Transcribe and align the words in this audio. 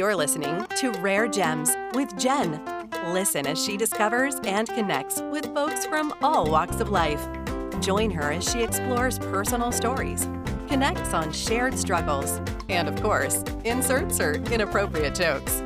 You're 0.00 0.16
listening 0.16 0.64
to 0.76 0.92
Rare 0.92 1.28
Gems 1.28 1.76
with 1.92 2.18
Jenn. 2.18 2.58
Listen 3.12 3.46
as 3.46 3.62
she 3.62 3.76
discovers 3.76 4.36
and 4.44 4.66
connects 4.66 5.20
with 5.30 5.52
folks 5.52 5.84
from 5.84 6.14
all 6.22 6.50
walks 6.50 6.80
of 6.80 6.88
life. 6.88 7.28
Join 7.80 8.10
her 8.12 8.32
as 8.32 8.50
she 8.50 8.62
explores 8.62 9.18
personal 9.18 9.70
stories, 9.70 10.26
connects 10.68 11.12
on 11.12 11.30
shared 11.34 11.78
struggles, 11.78 12.40
and 12.70 12.88
of 12.88 13.02
course, 13.02 13.44
inserts 13.64 14.16
her 14.16 14.36
inappropriate 14.50 15.14
jokes. 15.14 15.62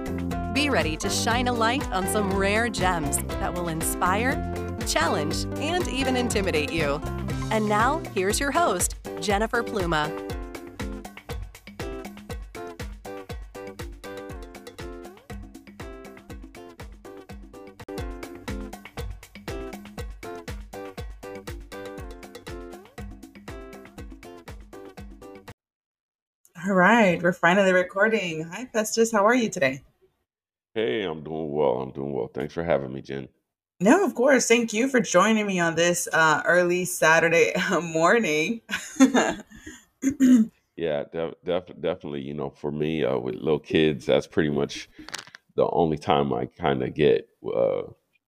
Be 0.52 0.68
ready 0.68 0.96
to 0.96 1.08
shine 1.08 1.46
a 1.46 1.52
light 1.52 1.88
on 1.92 2.04
some 2.08 2.36
rare 2.36 2.68
gems 2.68 3.18
that 3.18 3.54
will 3.54 3.68
inspire, 3.68 4.34
challenge, 4.84 5.44
and 5.60 5.86
even 5.86 6.16
intimidate 6.16 6.72
you. 6.72 7.00
And 7.52 7.68
now, 7.68 8.02
here's 8.16 8.40
your 8.40 8.50
host, 8.50 8.96
Jennifer 9.20 9.62
Pluma. 9.62 10.33
We're 27.24 27.32
finally 27.32 27.72
recording. 27.72 28.42
Hi, 28.52 28.66
Festus. 28.66 29.10
How 29.10 29.24
are 29.26 29.34
you 29.34 29.48
today? 29.48 29.80
Hey, 30.74 31.04
I'm 31.04 31.24
doing 31.24 31.50
well. 31.52 31.80
I'm 31.80 31.90
doing 31.90 32.12
well. 32.12 32.26
Thanks 32.26 32.52
for 32.52 32.62
having 32.62 32.92
me, 32.92 33.00
Jenn. 33.00 33.28
No, 33.80 34.04
of 34.04 34.14
course. 34.14 34.46
Thank 34.46 34.74
you 34.74 34.90
for 34.90 35.00
joining 35.00 35.46
me 35.46 35.58
on 35.58 35.74
this 35.74 36.06
uh, 36.12 36.42
early 36.44 36.84
Saturday 36.84 37.54
morning. 37.82 38.60
Yeah, 40.76 41.04
def- 41.10 41.34
def- 41.44 41.80
definitely. 41.80 42.20
You 42.22 42.34
know, 42.34 42.50
for 42.50 42.72
me, 42.72 43.04
uh, 43.04 43.16
with 43.16 43.36
little 43.36 43.60
kids, 43.60 44.04
that's 44.04 44.26
pretty 44.26 44.50
much 44.50 44.90
the 45.54 45.68
only 45.70 45.96
time 45.96 46.32
I 46.34 46.46
kind 46.46 46.82
of 46.82 46.94
get 46.94 47.28
uh, 47.46 47.82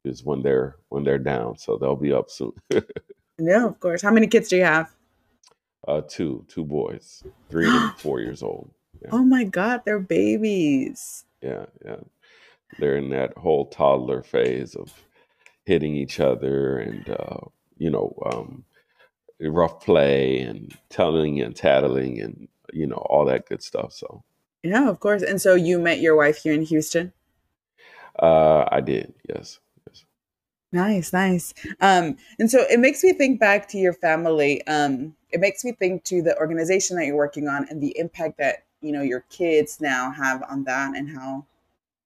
is 0.04 0.24
when 0.24 0.42
they're 0.42 0.76
when 0.88 1.02
they're 1.02 1.18
down. 1.18 1.58
So 1.58 1.76
they'll 1.76 1.96
be 1.96 2.12
up 2.12 2.30
soon. 2.30 2.52
no, 3.40 3.66
of 3.66 3.80
course. 3.80 4.00
How 4.00 4.12
many 4.12 4.28
kids 4.28 4.48
do 4.48 4.56
you 4.56 4.64
have? 4.64 4.96
uh, 5.86 6.02
two, 6.08 6.44
two 6.48 6.64
boys, 6.64 7.22
three 7.48 7.68
and 7.68 7.92
four 7.98 8.20
years 8.20 8.42
old. 8.42 8.70
Yeah, 9.06 9.12
Oh 9.12 9.24
my 9.24 9.44
God, 9.44 9.82
they're 9.84 9.98
babies. 9.98 11.24
yeah, 11.42 11.66
yeah. 11.84 11.96
They're 12.78 12.96
in 12.96 13.10
that 13.10 13.36
whole 13.38 13.66
toddler 13.66 14.22
phase 14.22 14.74
of 14.74 14.92
hitting 15.66 15.96
each 15.96 16.20
other 16.20 16.78
and 16.78 17.08
uh, 17.10 17.38
you 17.78 17.90
know 17.90 18.14
um, 18.32 18.64
rough 19.40 19.80
play 19.84 20.40
and 20.40 20.76
telling 20.90 21.40
and 21.42 21.56
tattling 21.56 22.20
and 22.20 22.48
you 22.72 22.86
know 22.86 22.96
all 22.96 23.24
that 23.26 23.48
good 23.48 23.62
stuff. 23.62 23.92
So 23.94 24.24
Yeah, 24.62 24.90
of 24.90 25.00
course. 25.00 25.22
And 25.22 25.40
so 25.40 25.54
you 25.54 25.78
met 25.78 26.00
your 26.00 26.14
wife 26.14 26.42
here 26.42 26.52
in 26.52 26.60
Houston? 26.62 27.14
uh, 28.18 28.64
I 28.70 28.80
did, 28.80 29.14
yes, 29.28 29.60
yes. 29.88 30.04
Nice, 30.72 31.12
nice. 31.12 31.54
Um, 31.80 32.16
and 32.38 32.50
so 32.50 32.60
it 32.68 32.80
makes 32.80 33.02
me 33.02 33.12
think 33.12 33.40
back 33.40 33.68
to 33.68 33.78
your 33.78 33.92
family. 33.94 34.66
Um, 34.66 35.14
it 35.30 35.40
makes 35.40 35.64
me 35.64 35.72
think 35.72 36.04
to 36.04 36.22
the 36.22 36.36
organization 36.38 36.96
that 36.96 37.06
you're 37.06 37.16
working 37.16 37.48
on 37.48 37.66
and 37.70 37.82
the 37.82 37.96
impact 37.98 38.38
that 38.38 38.65
you 38.86 38.92
know 38.92 39.02
your 39.02 39.22
kids 39.30 39.80
now 39.80 40.10
have 40.10 40.42
on 40.48 40.64
that 40.64 40.96
and 40.96 41.08
how 41.08 41.44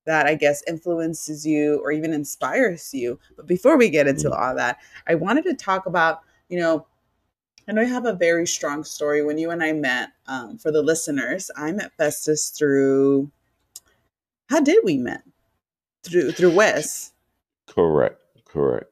that 0.06 0.26
I 0.26 0.34
guess 0.34 0.62
influences 0.66 1.46
you 1.46 1.80
or 1.84 1.92
even 1.92 2.12
inspires 2.12 2.92
you. 2.94 3.18
But 3.36 3.46
before 3.46 3.76
we 3.76 3.90
get 3.90 4.08
into 4.08 4.30
Mm. 4.30 4.40
all 4.40 4.54
that, 4.56 4.78
I 5.06 5.14
wanted 5.14 5.44
to 5.44 5.54
talk 5.54 5.86
about, 5.86 6.20
you 6.48 6.58
know, 6.58 6.86
I 7.68 7.72
know 7.72 7.82
you 7.82 7.88
have 7.92 8.06
a 8.06 8.14
very 8.14 8.46
strong 8.46 8.82
story. 8.82 9.22
When 9.22 9.38
you 9.38 9.50
and 9.50 9.62
I 9.62 9.72
met, 9.72 10.10
um, 10.26 10.58
for 10.58 10.72
the 10.72 10.82
listeners, 10.82 11.50
I 11.56 11.70
met 11.72 11.92
Festus 11.96 12.48
through 12.50 13.30
how 14.48 14.60
did 14.60 14.78
we 14.84 14.96
met? 14.96 15.22
Through 16.02 16.32
through 16.32 16.50
Wes. 16.52 17.12
Correct, 17.68 18.20
correct. 18.46 18.90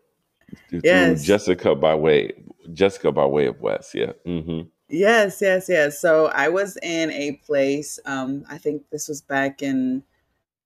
Through 0.71 0.81
Yes. 0.85 1.25
Jessica 1.25 1.75
by 1.75 1.95
way, 1.95 2.33
Jessica 2.73 3.11
by 3.11 3.25
way 3.27 3.47
of 3.47 3.61
Wes. 3.61 3.93
Yeah. 3.95 4.13
hmm 4.25 4.61
Yes, 4.89 5.41
yes, 5.43 5.69
yes. 5.69 6.01
So 6.01 6.27
I 6.27 6.49
was 6.49 6.79
in 6.83 7.11
a 7.11 7.33
place, 7.45 7.99
um, 8.07 8.45
I 8.49 8.57
think 8.59 8.85
this 8.91 9.07
was 9.09 9.21
back 9.21 9.63
in, 9.63 10.03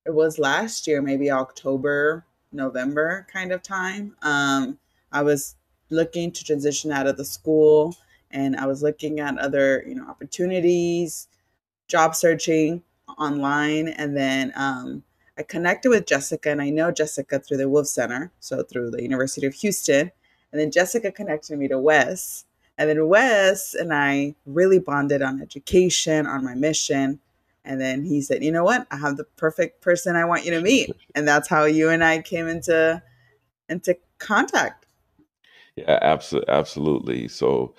it 0.07 0.15
was 0.15 0.39
last 0.39 0.87
year, 0.87 1.03
maybe 1.03 1.31
October, 1.31 2.25
November 2.53 3.27
kind 3.33 3.53
of 3.53 3.63
time. 3.63 4.17
Um, 4.23 4.79
I 5.11 5.23
was 5.23 5.57
looking 5.91 6.31
to 6.33 6.45
transition 6.45 6.93
out 6.93 7.09
of 7.09 7.17
the 7.17 7.25
school 7.25 7.97
and 8.31 8.57
I 8.57 8.67
was 8.67 8.83
looking 8.83 9.19
at 9.21 9.39
other, 9.39 9.85
you 9.87 9.97
know, 9.97 10.07
opportunities, 10.09 11.29
job 11.89 12.15
searching 12.15 12.83
online. 13.19 13.89
And 13.89 14.17
then 14.17 14.53
um, 14.55 15.03
I 15.37 15.43
connected 15.43 15.91
with 15.91 16.07
Jessica 16.07 16.51
and 16.51 16.63
I 16.63 16.71
know 16.71 16.93
Jessica 16.93 17.41
through 17.41 17.59
the 17.59 17.69
Wolff 17.69 17.89
Center, 17.89 18.33
so 18.41 18.63
through 18.63 18.93
the 18.93 19.03
University 19.03 19.47
of 19.47 19.55
Houston. 19.55 20.13
And 20.53 20.61
then 20.61 20.71
Jessica 20.71 21.11
connected 21.11 21.59
me 21.59 21.67
to 21.69 21.79
Wes. 21.79 22.45
And 22.79 22.89
then 22.89 23.07
Wes 23.07 23.75
and 23.75 23.93
I 23.93 24.35
really 24.47 24.79
bonded 24.79 25.23
on 25.23 25.41
education, 25.41 26.27
on 26.27 26.45
my 26.45 26.55
mission. 26.55 27.21
And 27.65 27.81
then 27.81 28.05
he 28.05 28.21
said, 28.21 28.43
"You 28.43 28.51
know 28.51 28.65
what? 28.65 28.87
I 28.91 28.97
have 28.97 29.17
the 29.17 29.25
perfect 29.25 29.83
person 29.83 30.17
I 30.17 30.25
want 30.25 30.45
you 30.45 30.51
to 30.53 30.61
meet." 30.61 30.91
And 31.15 31.29
that's 31.29 31.49
how 31.49 31.65
you 31.65 31.91
and 31.91 32.03
I 32.03 32.21
came 32.23 32.49
into 32.49 33.03
into 33.69 33.97
contact. 34.19 34.87
Yeah, 35.77 35.99
absolutely, 36.03 36.53
absolutely. 36.53 37.29
So, 37.29 37.75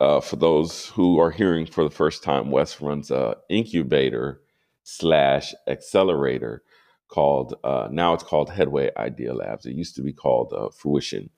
uh, 0.00 0.20
for 0.20 0.36
those 0.36 0.88
who 0.88 1.18
are 1.18 1.30
hearing 1.30 1.66
for 1.66 1.82
the 1.84 1.90
first 1.90 2.22
time, 2.22 2.50
Wes 2.50 2.80
runs 2.80 3.10
a 3.10 3.36
incubator 3.48 4.42
slash 4.82 5.54
accelerator 5.66 6.62
called 7.08 7.54
uh, 7.64 7.88
now 7.90 8.14
it's 8.14 8.22
called 8.22 8.50
Headway 8.50 8.90
Idea 8.96 9.32
Labs. 9.34 9.66
It 9.66 9.74
used 9.74 9.96
to 9.96 10.02
be 10.02 10.12
called 10.12 10.52
uh, 10.52 10.68
Fruition 10.70 11.30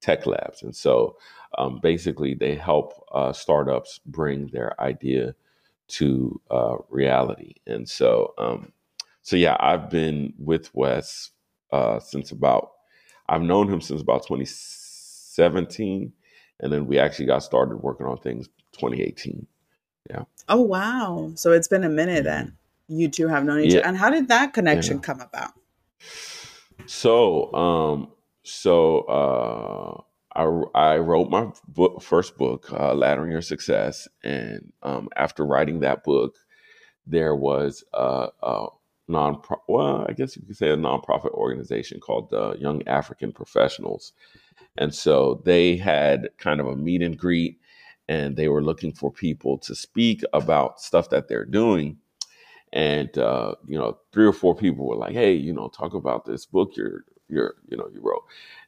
Tech 0.00 0.26
Labs, 0.26 0.62
and 0.62 0.74
so 0.74 1.16
um, 1.58 1.80
basically 1.82 2.34
they 2.34 2.54
help 2.56 3.04
uh, 3.12 3.32
startups 3.32 4.00
bring 4.06 4.48
their 4.48 4.80
idea 4.80 5.34
to 5.88 6.40
uh, 6.50 6.76
reality. 6.90 7.54
And 7.66 7.88
so, 7.88 8.34
um, 8.38 8.72
so 9.22 9.36
yeah, 9.36 9.56
I've 9.60 9.90
been 9.90 10.34
with 10.38 10.74
Wes 10.74 11.30
uh, 11.72 12.00
since 12.00 12.32
about 12.32 12.70
I've 13.28 13.42
known 13.42 13.68
him 13.72 13.80
since 13.80 14.02
about 14.02 14.26
2017, 14.26 16.12
and 16.60 16.72
then 16.72 16.86
we 16.86 16.98
actually 16.98 17.26
got 17.26 17.42
started 17.42 17.78
working 17.78 18.06
on 18.06 18.18
things 18.18 18.48
2018. 18.72 19.46
Yeah. 20.10 20.24
Oh 20.48 20.62
wow! 20.62 21.32
So 21.36 21.52
it's 21.52 21.68
been 21.68 21.84
a 21.84 21.90
minute 21.90 22.24
then. 22.24 22.56
You 22.88 23.08
two 23.08 23.28
have 23.28 23.44
known 23.44 23.60
each 23.60 23.74
Yeah, 23.74 23.76
other. 23.76 23.86
And 23.86 23.98
how 23.98 24.10
did 24.10 24.28
that 24.28 24.54
connection 24.54 24.98
yeah. 24.98 25.02
come 25.02 25.20
about? 25.20 25.52
So, 26.86 27.52
um, 27.54 28.12
so 28.44 29.00
uh, 29.00 30.02
I 30.36 30.44
I 30.74 30.98
wrote 30.98 31.30
my 31.30 31.48
book, 31.68 32.02
first 32.02 32.36
book, 32.38 32.72
uh, 32.72 32.94
Laddering 32.94 33.32
Your 33.32 33.42
Success, 33.42 34.08
and 34.24 34.72
um, 34.82 35.08
after 35.16 35.46
writing 35.46 35.80
that 35.80 36.04
book, 36.04 36.36
there 37.06 37.34
was 37.36 37.84
a, 37.94 38.28
a 38.42 38.66
non 39.08 39.40
well, 39.68 40.06
I 40.08 40.12
guess 40.12 40.36
you 40.36 40.42
could 40.42 40.56
say 40.56 40.70
a 40.70 40.76
nonprofit 40.76 41.32
organization 41.32 42.00
called 42.00 42.32
uh, 42.34 42.54
Young 42.58 42.86
African 42.88 43.32
Professionals, 43.32 44.12
and 44.78 44.94
so 44.94 45.42
they 45.44 45.76
had 45.76 46.28
kind 46.38 46.60
of 46.60 46.66
a 46.66 46.76
meet 46.76 47.02
and 47.02 47.18
greet, 47.18 47.60
and 48.08 48.36
they 48.36 48.48
were 48.48 48.62
looking 48.62 48.92
for 48.92 49.12
people 49.12 49.58
to 49.58 49.74
speak 49.74 50.22
about 50.34 50.80
stuff 50.80 51.10
that 51.10 51.28
they're 51.28 51.46
doing. 51.46 51.98
And 52.72 53.16
uh, 53.18 53.54
you 53.66 53.78
know, 53.78 53.98
three 54.12 54.26
or 54.26 54.32
four 54.32 54.54
people 54.54 54.86
were 54.86 54.96
like, 54.96 55.12
"Hey, 55.14 55.34
you 55.34 55.52
know, 55.52 55.68
talk 55.68 55.94
about 55.94 56.24
this 56.26 56.46
book 56.46 56.72
you're 56.76 57.04
you're 57.28 57.54
you 57.68 57.76
know 57.76 57.88
you 57.92 58.00
wrote." 58.02 58.24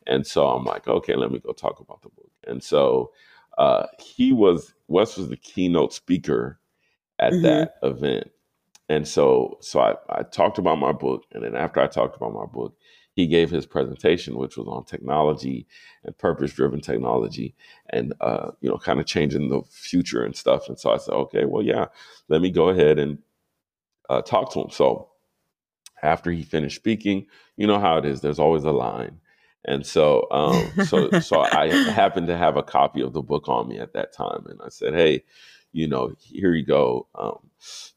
And 0.09 0.27
so 0.27 0.49
I'm 0.49 0.65
like, 0.65 0.89
"Okay, 0.89 1.17
let 1.17 1.31
me 1.33 1.41
go 1.41 1.53
talk 1.53 1.81
about 1.81 2.03
the 2.03 2.11
book." 2.11 2.31
And 2.47 2.63
so 2.63 3.13
uh, 3.59 3.87
he 4.01 4.33
was 4.33 4.75
Wes 4.89 5.17
was 5.19 5.29
the 5.31 5.37
keynote 5.37 5.93
speaker 5.95 6.61
at 7.19 7.41
hmm 7.41 7.43
that 7.43 7.77
event. 7.83 8.31
And 8.89 9.07
so 9.09 9.59
so 9.61 9.81
I, 9.81 9.95
I 10.11 10.23
talked 10.25 10.59
about 10.59 10.79
my 10.79 10.93
book, 10.93 11.25
and 11.33 11.45
then 11.45 11.57
after 11.57 11.81
I 11.81 11.87
talked 11.89 12.17
about 12.17 12.35
my 12.35 12.47
book, 12.47 12.77
he 13.15 13.27
gave 13.27 13.51
his 13.51 13.67
presentation, 13.67 14.37
which 14.39 14.57
was 14.57 14.69
on 14.69 14.85
technology 14.85 15.67
and 16.05 16.17
purpose-driven 16.19 16.81
technology, 16.81 17.55
and 17.91 18.15
uh, 18.21 18.53
you 18.61 18.71
know, 18.71 18.79
kind 18.79 19.01
of 19.01 19.07
changing 19.07 19.49
the 19.51 19.63
future 19.71 20.25
and 20.25 20.37
stuff. 20.37 20.69
And 20.69 20.79
so 20.79 20.93
I 20.93 20.99
said, 20.99 21.15
okay, 21.15 21.45
well, 21.47 21.63
yeah, 21.63 21.87
let 22.29 22.41
me 22.43 22.51
go 22.51 22.71
ahead 22.71 22.99
and 22.99 23.19
uh, 24.11 24.23
talk 24.23 24.53
to 24.53 24.61
him. 24.63 24.71
So 24.71 25.11
after 26.03 26.31
he 26.31 26.43
finished 26.43 26.77
speaking, 26.77 27.27
you 27.57 27.67
know 27.67 27.81
how 27.81 27.99
it 27.99 28.05
is. 28.05 28.21
There's 28.21 28.39
always 28.39 28.65
a 28.65 28.71
line, 28.73 29.21
and 29.65 29.85
so 29.87 30.27
um, 30.31 30.85
so 30.85 31.11
so 31.21 31.41
I 31.41 31.69
happened 31.91 32.27
to 32.29 32.37
have 32.37 32.57
a 32.57 32.63
copy 32.63 33.01
of 33.03 33.13
the 33.13 33.23
book 33.23 33.49
on 33.49 33.69
me 33.69 33.79
at 33.79 33.93
that 33.95 34.13
time, 34.13 34.47
and 34.49 34.61
I 34.65 34.69
said, 34.69 34.95
hey, 34.95 35.25
you 35.73 35.87
know, 35.89 36.13
here 36.21 36.55
you 36.55 36.65
go. 36.65 37.07
Um, 37.15 37.51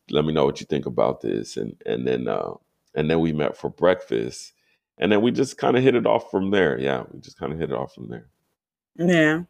let 0.10 0.26
me 0.26 0.34
know 0.34 0.46
what 0.46 0.60
you 0.60 0.66
think 0.66 0.86
about 0.86 1.22
this, 1.22 1.58
and 1.58 1.76
and 1.86 2.08
then 2.08 2.28
uh, 2.28 2.54
and 2.96 3.10
then 3.10 3.20
we 3.20 3.34
met 3.34 3.58
for 3.58 3.70
breakfast, 3.70 4.54
and 4.98 5.12
then 5.12 5.22
we 5.22 5.32
just 5.32 5.58
kind 5.58 5.78
of 5.78 5.84
hit 5.84 5.96
it 5.96 6.06
off 6.06 6.30
from 6.32 6.52
there. 6.52 6.80
Yeah, 6.80 7.04
we 7.12 7.20
just 7.20 7.38
kind 7.38 7.54
of 7.54 7.60
hit 7.60 7.72
it 7.72 7.76
off 7.76 7.94
from 7.94 8.10
there. 8.10 8.28
Yeah, 8.98 9.44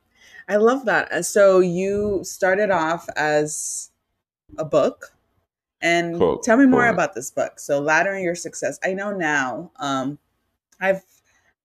I 0.48 0.58
love 0.58 0.86
that. 0.86 1.12
Uh, 1.12 1.24
So 1.24 1.60
you 1.60 2.22
started 2.24 2.70
off 2.72 3.08
as 3.16 3.92
a 4.58 4.66
book, 4.66 5.14
And 5.82 6.18
Cool. 6.20 6.38
tell 6.40 6.58
me 6.58 6.66
more 6.68 6.88
about 6.88 7.16
this 7.16 7.32
book. 7.32 7.60
So, 7.60 7.82
Laddering 7.82 8.24
Your 8.24 8.36
Success. 8.36 8.80
I 8.84 8.94
know 8.94 9.12
now 9.12 9.72
um, 9.78 10.20
I've 10.80 11.04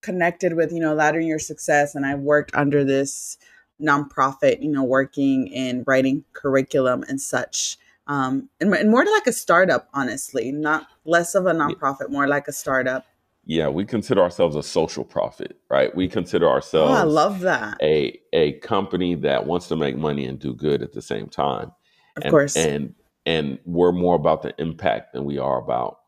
connected 0.01 0.53
with, 0.53 0.71
you 0.71 0.79
know, 0.79 0.95
Laddering 0.95 1.27
Your 1.27 1.39
Success, 1.39 1.95
and 1.95 2.05
I've 2.05 2.19
worked 2.19 2.55
under 2.55 2.83
this 2.83 3.37
nonprofit, 3.81 4.61
you 4.61 4.71
know, 4.71 4.83
working 4.83 5.47
in 5.47 5.83
writing 5.85 6.23
curriculum 6.33 7.03
and 7.07 7.21
such. 7.21 7.77
Um, 8.07 8.49
and, 8.61 8.73
and 8.73 8.89
more 8.89 9.05
like 9.05 9.27
a 9.27 9.33
startup, 9.33 9.89
honestly, 9.93 10.51
not 10.51 10.87
less 11.05 11.35
of 11.35 11.45
a 11.45 11.51
nonprofit, 11.51 12.09
more 12.09 12.27
like 12.27 12.47
a 12.47 12.53
startup. 12.53 13.05
Yeah, 13.45 13.69
we 13.69 13.85
consider 13.85 14.21
ourselves 14.21 14.55
a 14.55 14.63
social 14.63 15.05
profit, 15.05 15.57
right? 15.69 15.95
We 15.95 16.07
consider 16.09 16.49
ourselves 16.49 16.91
Oh, 16.91 16.95
I 16.95 17.03
love 17.03 17.41
that. 17.41 17.77
a 17.81 18.19
a 18.33 18.53
company 18.59 19.15
that 19.15 19.45
wants 19.45 19.69
to 19.69 19.77
make 19.77 19.95
money 19.95 20.25
and 20.25 20.37
do 20.37 20.53
good 20.53 20.81
at 20.81 20.91
the 20.91 21.01
same 21.01 21.27
time. 21.27 21.71
Of 22.17 22.23
and, 22.23 22.31
course. 22.31 22.57
And 22.57 22.93
and 23.25 23.59
we're 23.65 23.93
more 23.93 24.15
about 24.15 24.41
the 24.41 24.53
impact 24.57 25.13
than 25.13 25.23
we 25.23 25.37
are 25.37 25.59
about 25.59 25.99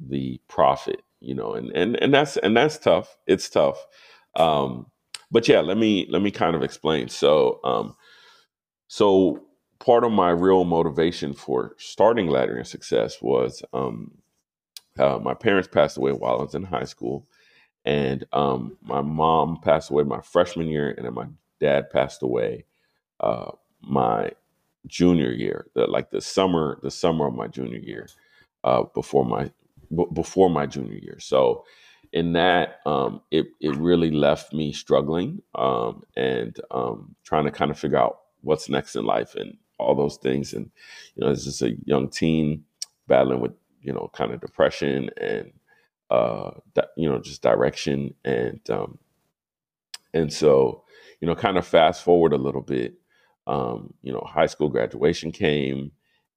the 0.00 0.40
profit, 0.48 1.02
you 1.22 1.34
know, 1.34 1.54
and 1.54 1.72
and 1.76 1.96
and 2.02 2.14
that's 2.14 2.36
and 2.38 2.56
that's 2.56 2.78
tough. 2.78 3.16
It's 3.26 3.50
tough. 3.50 3.84
Um, 4.36 4.86
but 5.30 5.48
yeah, 5.48 5.60
let 5.60 5.78
me 5.78 6.06
let 6.10 6.22
me 6.22 6.32
kind 6.32 6.56
of 6.56 6.62
explain. 6.62 7.08
So 7.08 7.60
um, 7.64 7.96
so 8.88 9.42
part 9.80 10.04
of 10.04 10.12
my 10.12 10.30
real 10.30 10.64
motivation 10.64 11.34
for 11.34 11.74
starting 11.78 12.28
Laddering 12.28 12.66
Success 12.66 13.22
was 13.22 13.62
um, 13.72 14.12
uh, 14.98 15.18
my 15.20 15.34
parents 15.34 15.68
passed 15.68 15.96
away 15.98 16.12
while 16.12 16.38
I 16.40 16.42
was 16.42 16.54
in 16.54 16.64
high 16.64 16.84
school, 16.84 17.28
and 17.84 18.24
um, 18.32 18.78
my 18.82 19.02
mom 19.02 19.60
passed 19.62 19.90
away 19.90 20.04
my 20.04 20.20
freshman 20.22 20.68
year, 20.68 20.90
and 20.96 21.06
then 21.06 21.14
my 21.14 21.26
dad 21.60 21.90
passed 21.90 22.22
away 22.22 22.64
uh, 23.20 23.52
my 23.82 24.30
junior 24.86 25.32
year, 25.32 25.66
the, 25.74 25.86
like 25.86 26.10
the 26.10 26.20
summer, 26.20 26.78
the 26.82 26.90
summer 26.90 27.28
of 27.28 27.34
my 27.34 27.48
junior 27.48 27.78
year, 27.78 28.08
uh, 28.64 28.84
before 28.94 29.24
my 29.24 29.50
b- 29.94 30.06
before 30.14 30.50
my 30.50 30.66
junior 30.66 30.94
year. 30.94 31.18
So 31.20 31.64
in 32.12 32.32
that, 32.34 32.80
um, 32.86 33.22
it 33.30 33.46
it 33.60 33.76
really 33.76 34.10
left 34.10 34.52
me 34.52 34.72
struggling 34.72 35.42
um, 35.54 36.02
and 36.16 36.56
um, 36.70 37.14
trying 37.24 37.44
to 37.44 37.50
kind 37.50 37.70
of 37.70 37.78
figure 37.78 37.98
out 37.98 38.20
what's 38.42 38.68
next 38.68 38.96
in 38.96 39.04
life 39.04 39.34
and 39.34 39.56
all 39.78 39.94
those 39.94 40.16
things. 40.18 40.52
And 40.52 40.70
you 41.16 41.24
know, 41.24 41.30
as 41.30 41.44
just 41.44 41.62
a 41.62 41.76
young 41.84 42.08
teen 42.08 42.64
battling 43.08 43.40
with 43.40 43.52
you 43.82 43.92
know 43.92 44.10
kind 44.14 44.32
of 44.32 44.40
depression 44.40 45.10
and 45.20 45.52
uh, 46.10 46.52
di- 46.74 46.86
you 46.96 47.08
know 47.08 47.18
just 47.18 47.42
direction 47.42 48.14
and 48.24 48.60
um, 48.70 48.98
and 50.14 50.32
so 50.32 50.84
you 51.20 51.26
know 51.28 51.34
kind 51.34 51.56
of 51.58 51.66
fast 51.66 52.02
forward 52.02 52.32
a 52.32 52.36
little 52.38 52.62
bit 52.62 52.94
um, 53.48 53.92
you 54.02 54.12
know, 54.12 54.24
high 54.24 54.46
school 54.46 54.68
graduation 54.68 55.32
came, 55.32 55.90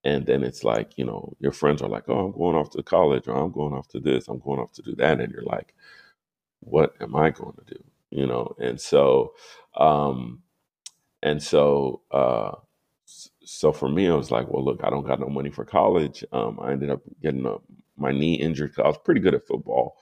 and 0.06 0.28
then 0.28 0.44
it's 0.44 0.63
like, 0.66 0.94
you 0.98 1.06
know, 1.06 1.36
your 1.42 1.54
friends 1.54 1.84
are 1.84 1.90
like, 1.90 2.06
oh, 2.10 2.28
I'm 2.28 2.34
going 2.34 2.57
off 2.57 2.72
to 2.72 2.84
college, 2.84 3.28
or 3.30 3.36
I'm 3.38 3.52
going 3.54 3.74
off 3.75 3.90
to 3.90 4.02
this, 4.02 4.30
I'm 4.30 4.40
going 4.40 4.62
off 4.62 4.74
to 4.74 4.84
do 4.84 4.96
that, 4.98 5.22
and 5.22 5.34
you're 5.34 5.44
like, 5.44 5.75
what 6.62 6.96
am 7.02 7.16
I 7.16 7.31
going 7.31 7.54
to 7.56 7.75
do? 7.75 7.84
You 8.12 8.28
know, 8.28 8.56
and 8.60 8.80
so, 8.81 9.34
um, 9.78 10.44
and 11.24 11.42
so, 11.44 12.02
uh, 12.12 12.54
so 13.44 13.72
for 13.74 13.90
me, 13.90 14.10
I 14.10 14.16
was 14.16 14.31
like, 14.31 14.48
well, 14.50 14.63
look, 14.66 14.81
I 14.84 14.90
don't 14.90 15.07
got 15.07 15.19
no 15.19 15.28
money 15.30 15.52
for 15.52 15.66
college. 15.66 16.24
Um, 16.34 16.60
I 16.62 16.72
ended 16.74 16.90
up 16.92 17.01
getting 17.22 17.46
a, 17.46 17.58
my 17.98 18.12
knee 18.12 18.36
injured 18.36 18.75
'cause 18.75 18.84
I 18.86 18.88
was 18.88 18.98
pretty 19.00 19.22
good 19.22 19.36
at 19.36 19.48
football, 19.48 19.98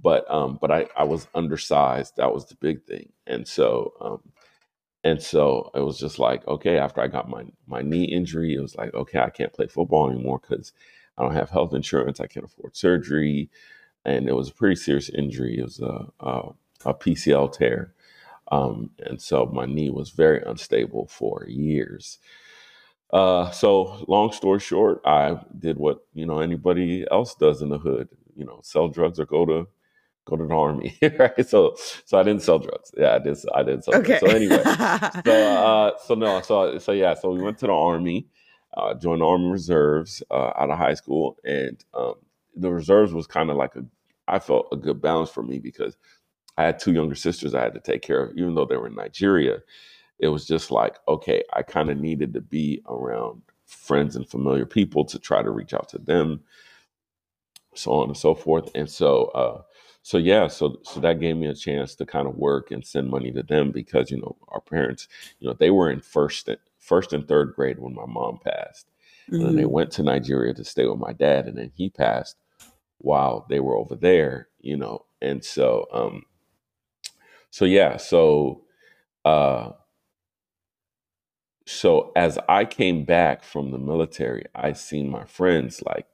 but 0.00 0.30
um, 0.30 0.58
but 0.60 0.70
I 0.72 0.86
I 0.96 1.04
was 1.04 1.28
undersized. 1.34 2.16
That 2.16 2.32
was 2.34 2.46
the 2.46 2.56
big 2.56 2.84
thing, 2.84 3.12
and 3.26 3.46
so 3.48 3.94
um, 4.00 4.22
and 5.08 5.22
so 5.22 5.70
it 5.74 5.80
was 5.80 5.98
just 5.98 6.18
like, 6.18 6.46
okay, 6.48 6.78
after 6.78 7.00
I 7.00 7.08
got 7.08 7.30
my 7.30 7.44
my 7.66 7.82
knee 7.82 8.04
injury, 8.04 8.54
it 8.54 8.60
was 8.60 8.76
like, 8.76 8.94
okay, 8.94 9.20
I 9.20 9.30
can't 9.30 9.54
play 9.54 9.66
football 9.66 10.10
anymore 10.10 10.40
because 10.40 10.72
I 11.18 11.22
don't 11.22 11.34
have 11.34 11.50
health 11.50 11.74
insurance. 11.74 12.20
I 12.20 12.26
can't 12.26 12.46
afford 12.46 12.76
surgery, 12.76 13.50
and 14.04 14.28
it 14.28 14.34
was 14.34 14.50
a 14.50 14.54
pretty 14.54 14.76
serious 14.76 15.08
injury. 15.10 15.58
It 15.58 15.64
was 15.64 15.80
a 15.80 16.08
a, 16.20 16.50
a 16.86 16.94
PCL 16.94 17.52
tear, 17.54 17.94
um, 18.52 18.90
and 19.00 19.22
so 19.22 19.46
my 19.46 19.66
knee 19.66 19.90
was 19.90 20.10
very 20.10 20.42
unstable 20.46 21.06
for 21.08 21.46
years. 21.48 22.18
Uh, 23.12 23.50
so 23.52 24.04
long 24.08 24.32
story 24.32 24.60
short, 24.60 25.00
I 25.06 25.40
did 25.58 25.78
what 25.78 26.06
you 26.14 26.26
know 26.26 26.40
anybody 26.40 27.06
else 27.10 27.34
does 27.34 27.62
in 27.62 27.70
the 27.70 27.78
hood. 27.78 28.08
You 28.36 28.46
know, 28.46 28.60
sell 28.62 28.88
drugs 28.88 29.20
or 29.20 29.26
go 29.26 29.46
to 29.46 29.68
go 30.28 30.36
to 30.36 30.46
the 30.46 30.54
army, 30.54 30.98
right? 31.18 31.48
So, 31.48 31.76
so 32.04 32.18
I 32.18 32.22
didn't 32.22 32.42
sell 32.42 32.58
drugs. 32.58 32.92
Yeah, 32.96 33.14
I 33.14 33.18
did. 33.18 33.36
I 33.54 33.62
didn't 33.62 33.84
sell 33.84 33.96
okay. 33.96 34.18
drugs. 34.18 34.30
So 34.30 34.36
anyway, 34.36 34.62
so 35.24 35.56
uh, 35.56 35.98
so 35.98 36.14
no, 36.14 36.40
so 36.42 36.78
so 36.78 36.92
yeah, 36.92 37.14
so 37.14 37.30
we 37.30 37.42
went 37.42 37.58
to 37.58 37.66
the 37.66 37.72
army, 37.72 38.26
uh, 38.76 38.94
joined 38.94 39.20
the 39.20 39.26
army 39.26 39.48
reserves 39.50 40.22
uh, 40.30 40.52
out 40.56 40.70
of 40.70 40.78
high 40.78 40.94
school, 40.94 41.36
and 41.44 41.84
um, 41.94 42.14
the 42.54 42.70
reserves 42.70 43.12
was 43.12 43.26
kind 43.26 43.50
of 43.50 43.56
like 43.56 43.74
a, 43.76 43.84
I 44.26 44.38
felt 44.38 44.68
a 44.72 44.76
good 44.76 45.00
balance 45.00 45.30
for 45.30 45.42
me 45.42 45.58
because 45.58 45.96
I 46.58 46.64
had 46.64 46.78
two 46.78 46.92
younger 46.92 47.14
sisters 47.14 47.54
I 47.54 47.62
had 47.62 47.74
to 47.74 47.80
take 47.80 48.02
care 48.02 48.24
of, 48.24 48.36
even 48.36 48.54
though 48.54 48.66
they 48.66 48.76
were 48.76 48.88
in 48.88 48.94
Nigeria. 48.94 49.58
It 50.18 50.28
was 50.28 50.44
just 50.44 50.72
like, 50.72 50.96
okay, 51.06 51.44
I 51.52 51.62
kind 51.62 51.90
of 51.90 51.96
needed 51.98 52.34
to 52.34 52.40
be 52.40 52.82
around 52.88 53.42
friends 53.66 54.16
and 54.16 54.28
familiar 54.28 54.66
people 54.66 55.04
to 55.04 55.18
try 55.20 55.42
to 55.42 55.50
reach 55.50 55.72
out 55.72 55.88
to 55.90 55.98
them, 55.98 56.40
so 57.74 57.92
on 57.92 58.08
and 58.08 58.16
so 58.16 58.34
forth. 58.34 58.70
And 58.74 58.90
so, 58.90 59.26
uh, 59.26 59.62
so 60.08 60.16
yeah, 60.16 60.46
so 60.48 60.78
so 60.84 61.00
that 61.00 61.20
gave 61.20 61.36
me 61.36 61.48
a 61.48 61.54
chance 61.54 61.94
to 61.96 62.06
kind 62.06 62.26
of 62.26 62.34
work 62.34 62.70
and 62.70 62.82
send 62.82 63.10
money 63.10 63.30
to 63.30 63.42
them 63.42 63.70
because 63.70 64.10
you 64.10 64.16
know 64.16 64.38
our 64.48 64.62
parents, 64.62 65.06
you 65.38 65.46
know, 65.46 65.52
they 65.52 65.70
were 65.70 65.90
in 65.90 66.00
first 66.00 66.48
and 66.48 66.56
first 66.78 67.12
and 67.12 67.28
third 67.28 67.52
grade 67.54 67.78
when 67.78 67.94
my 67.94 68.06
mom 68.06 68.38
passed, 68.42 68.86
and 69.28 69.42
then 69.42 69.56
they 69.56 69.66
went 69.66 69.90
to 69.90 70.02
Nigeria 70.02 70.54
to 70.54 70.64
stay 70.64 70.86
with 70.86 70.98
my 70.98 71.12
dad, 71.12 71.46
and 71.46 71.58
then 71.58 71.70
he 71.74 71.90
passed 71.90 72.38
while 72.96 73.44
they 73.50 73.60
were 73.60 73.76
over 73.76 73.94
there, 73.94 74.48
you 74.62 74.78
know, 74.78 75.04
and 75.20 75.44
so 75.44 75.86
um, 75.92 76.22
so 77.50 77.66
yeah, 77.66 77.98
so 77.98 78.62
uh, 79.26 79.72
so 81.66 82.12
as 82.16 82.38
I 82.48 82.64
came 82.64 83.04
back 83.04 83.44
from 83.44 83.72
the 83.72 83.78
military, 83.78 84.46
I 84.54 84.72
seen 84.72 85.10
my 85.10 85.26
friends 85.26 85.82
like 85.82 86.06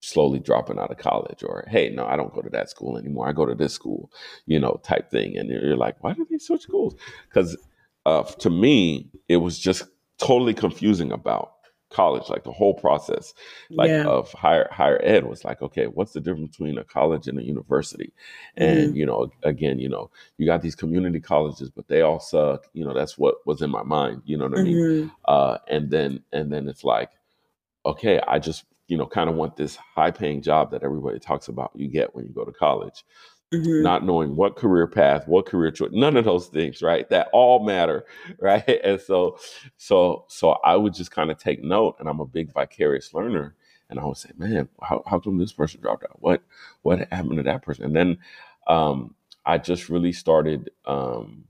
slowly 0.00 0.38
dropping 0.38 0.78
out 0.78 0.90
of 0.90 0.96
college 0.98 1.42
or 1.42 1.64
hey 1.68 1.90
no 1.90 2.06
i 2.06 2.16
don't 2.16 2.34
go 2.34 2.40
to 2.40 2.50
that 2.50 2.70
school 2.70 2.96
anymore. 2.96 3.28
I 3.28 3.32
go 3.32 3.46
to 3.46 3.54
this 3.54 3.74
school 3.74 4.10
you 4.46 4.58
know 4.58 4.80
type 4.82 5.10
thing. 5.10 5.36
And 5.36 5.48
you're 5.50 5.76
like 5.76 6.02
why 6.02 6.14
did 6.14 6.28
they 6.28 6.38
switch 6.38 6.62
schools? 6.62 6.94
Because 7.28 7.56
uh, 8.06 8.22
to 8.22 8.50
me 8.50 9.10
it 9.28 9.38
was 9.38 9.58
just 9.58 9.84
totally 10.18 10.54
confusing 10.54 11.12
about 11.12 11.52
college 11.90 12.28
like 12.28 12.44
the 12.44 12.52
whole 12.52 12.72
process 12.72 13.34
like 13.68 13.88
yeah. 13.88 14.04
of 14.04 14.32
higher 14.32 14.68
higher 14.70 15.00
ed 15.02 15.26
was 15.26 15.44
like 15.44 15.60
okay 15.60 15.86
what's 15.86 16.12
the 16.12 16.20
difference 16.20 16.56
between 16.56 16.78
a 16.78 16.84
college 16.84 17.26
and 17.26 17.38
a 17.38 17.42
university? 17.42 18.12
And 18.56 18.96
you 18.96 19.04
know 19.04 19.30
again 19.42 19.78
you 19.78 19.88
know 19.88 20.10
you 20.38 20.46
got 20.46 20.62
these 20.62 20.76
community 20.76 21.20
colleges 21.20 21.68
but 21.68 21.88
they 21.88 22.00
all 22.00 22.20
suck. 22.20 22.66
You 22.72 22.84
know 22.84 22.94
that's 22.94 23.18
what 23.18 23.44
was 23.44 23.60
in 23.60 23.70
my 23.70 23.82
mind 23.82 24.22
you 24.24 24.38
know 24.38 24.46
what 24.46 24.58
i 24.58 24.62
mean? 24.62 24.76
Mhm. 24.76 25.10
uh, 25.26 25.58
and 25.68 25.90
then 25.90 26.22
and 26.32 26.52
then 26.52 26.68
it's 26.68 26.84
like 26.84 27.10
okay 27.84 28.20
i 28.28 28.38
just 28.38 28.64
you 28.90 28.98
know 28.98 29.06
kind 29.06 29.30
of 29.30 29.36
want 29.36 29.56
this 29.56 29.76
high 29.76 30.10
paying 30.10 30.42
job 30.42 30.70
that 30.72 30.82
everybody 30.82 31.18
talks 31.20 31.48
about 31.48 31.70
you 31.74 31.88
get 31.88 32.14
when 32.14 32.26
you 32.26 32.32
go 32.32 32.44
to 32.44 32.52
college. 32.52 33.04
Mhm. 33.54 33.82
not 33.82 34.04
knowing 34.06 34.36
what 34.36 34.54
career 34.56 34.86
path 34.86 35.26
what 35.26 35.44
career 35.46 35.72
choice 35.72 35.90
none 35.92 36.16
of 36.16 36.24
those 36.24 36.46
things 36.48 36.82
right? 36.82 37.08
That 37.10 37.28
all 37.32 37.64
matter 37.64 38.04
right? 38.40 38.80
And 38.84 39.00
so 39.00 39.38
so 39.76 40.24
so 40.28 40.50
i 40.64 40.76
would 40.76 40.94
just 40.94 41.10
kind 41.10 41.30
of 41.32 41.38
take 41.38 41.62
note 41.64 41.96
and 41.98 42.08
i'm 42.08 42.20
a 42.20 42.26
big 42.26 42.52
vicarious 42.52 43.12
learner 43.14 43.56
and 43.88 43.98
i 44.00 44.04
would 44.04 44.16
say 44.18 44.30
man 44.38 44.68
how, 44.82 45.02
how 45.06 45.18
come 45.18 45.38
this 45.38 45.52
person 45.52 45.80
dropped 45.80 46.04
out? 46.04 46.20
What 46.22 46.42
what 46.82 47.00
happened 47.12 47.38
to 47.38 47.42
that 47.44 47.62
person? 47.62 47.84
And 47.86 47.96
then 47.96 48.18
um 48.68 49.14
i 49.46 49.58
just 49.58 49.88
really 49.88 50.12
started 50.12 50.70
um 50.86 51.44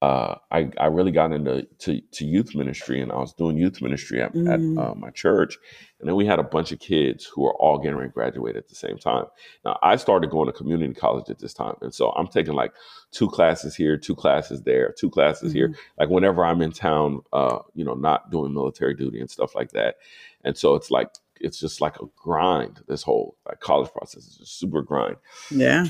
uh, 0.00 0.36
I, 0.52 0.70
I 0.78 0.86
really 0.86 1.10
got 1.10 1.32
into 1.32 1.66
to, 1.80 2.00
to 2.00 2.24
youth 2.24 2.54
ministry 2.54 3.00
and 3.00 3.10
I 3.10 3.16
was 3.16 3.32
doing 3.32 3.56
youth 3.58 3.82
ministry 3.82 4.20
at, 4.22 4.28
at 4.36 4.60
Mm. 4.60 4.78
uh, 4.78 4.94
my 4.94 5.10
church. 5.10 5.58
And 5.98 6.08
then 6.08 6.14
we 6.14 6.24
had 6.24 6.38
a 6.38 6.44
bunch 6.44 6.70
of 6.70 6.78
kids 6.78 7.24
who 7.24 7.42
were 7.42 7.54
all 7.56 7.78
getting 7.78 7.96
ready 7.96 8.08
to 8.10 8.14
graduate 8.14 8.54
at 8.54 8.68
the 8.68 8.76
same 8.76 8.96
time. 8.98 9.24
Now, 9.64 9.76
I 9.82 9.96
started 9.96 10.30
going 10.30 10.46
to 10.46 10.52
community 10.52 10.94
college 10.94 11.28
at 11.30 11.40
this 11.40 11.52
time. 11.52 11.74
And 11.80 11.92
so 11.92 12.10
I'm 12.12 12.28
taking 12.28 12.54
like 12.54 12.72
two 13.10 13.28
classes 13.28 13.74
here, 13.74 13.96
two 13.96 14.14
classes 14.14 14.62
there, 14.62 14.92
two 14.96 15.10
classes 15.10 15.52
here. 15.52 15.70
Mhm. 15.70 15.76
Like 15.98 16.08
whenever 16.10 16.44
I'm 16.44 16.62
in 16.62 16.70
town, 16.70 17.22
uh, 17.32 17.58
you 17.74 17.84
know, 17.84 17.94
not 17.94 18.30
doing 18.30 18.54
military 18.54 18.94
duty 18.94 19.18
and 19.18 19.28
stuff 19.28 19.56
like 19.56 19.72
that. 19.72 19.96
And 20.44 20.56
so 20.56 20.76
it's 20.76 20.92
like, 20.92 21.10
it's 21.40 21.58
just 21.58 21.80
like 21.80 21.96
a 22.00 22.06
grind. 22.14 22.80
This 22.86 23.02
whole 23.02 23.36
like 23.46 23.58
college 23.58 23.90
process 23.92 24.26
is 24.28 24.36
just 24.36 24.58
super 24.60 24.82
grind 24.82 25.16
Yeah. 25.50 25.86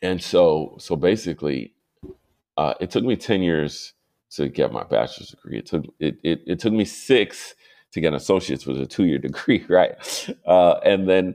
and 0.00 0.22
so 0.22 0.76
so 0.78 0.96
basically 0.96 1.72
uh, 2.56 2.74
it 2.80 2.90
took 2.90 3.04
me 3.04 3.16
10 3.16 3.42
years 3.42 3.94
to 4.30 4.48
get 4.48 4.72
my 4.72 4.84
bachelor's 4.84 5.30
degree 5.30 5.58
it 5.58 5.66
took 5.66 5.84
it, 5.98 6.18
it, 6.22 6.42
it 6.46 6.58
took 6.60 6.72
me 6.72 6.84
six 6.84 7.54
to 7.92 8.00
get 8.00 8.08
an 8.08 8.14
associate's 8.14 8.66
which 8.66 8.76
was 8.76 8.86
a 8.86 8.88
two-year 8.90 9.18
degree 9.28 9.64
right 9.68 10.28
uh, 10.46 10.74
and 10.84 11.08
then 11.08 11.34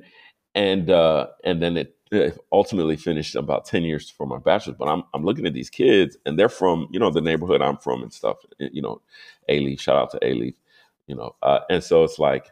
and 0.56 0.90
uh, 0.90 1.28
and 1.44 1.62
then 1.62 1.78
it, 1.78 1.96
it 2.12 2.38
ultimately 2.52 2.96
finished 2.96 3.36
about 3.36 3.66
10 3.66 3.84
years 3.84 4.10
for 4.10 4.26
my 4.26 4.40
bachelor's 4.40 4.78
but 4.78 4.88
I'm, 4.88 5.04
I'm 5.14 5.24
looking 5.24 5.46
at 5.46 5.54
these 5.54 5.70
kids 5.70 6.18
and 6.26 6.40
they're 6.40 6.50
from 6.50 6.88
you 6.92 7.00
know 7.00 7.12
the 7.12 7.22
neighborhood 7.22 7.62
i'm 7.62 7.78
from 7.78 8.04
and 8.04 8.14
stuff 8.14 8.38
you 8.60 8.82
know 8.82 9.02
Alief 9.50 9.80
shout 9.80 9.98
out 9.98 10.12
to 10.12 10.20
Alief 10.20 10.56
you 11.08 11.16
know 11.16 11.36
uh, 11.44 11.60
and 11.70 11.84
so 11.84 12.04
it's 12.04 12.20
like 12.20 12.48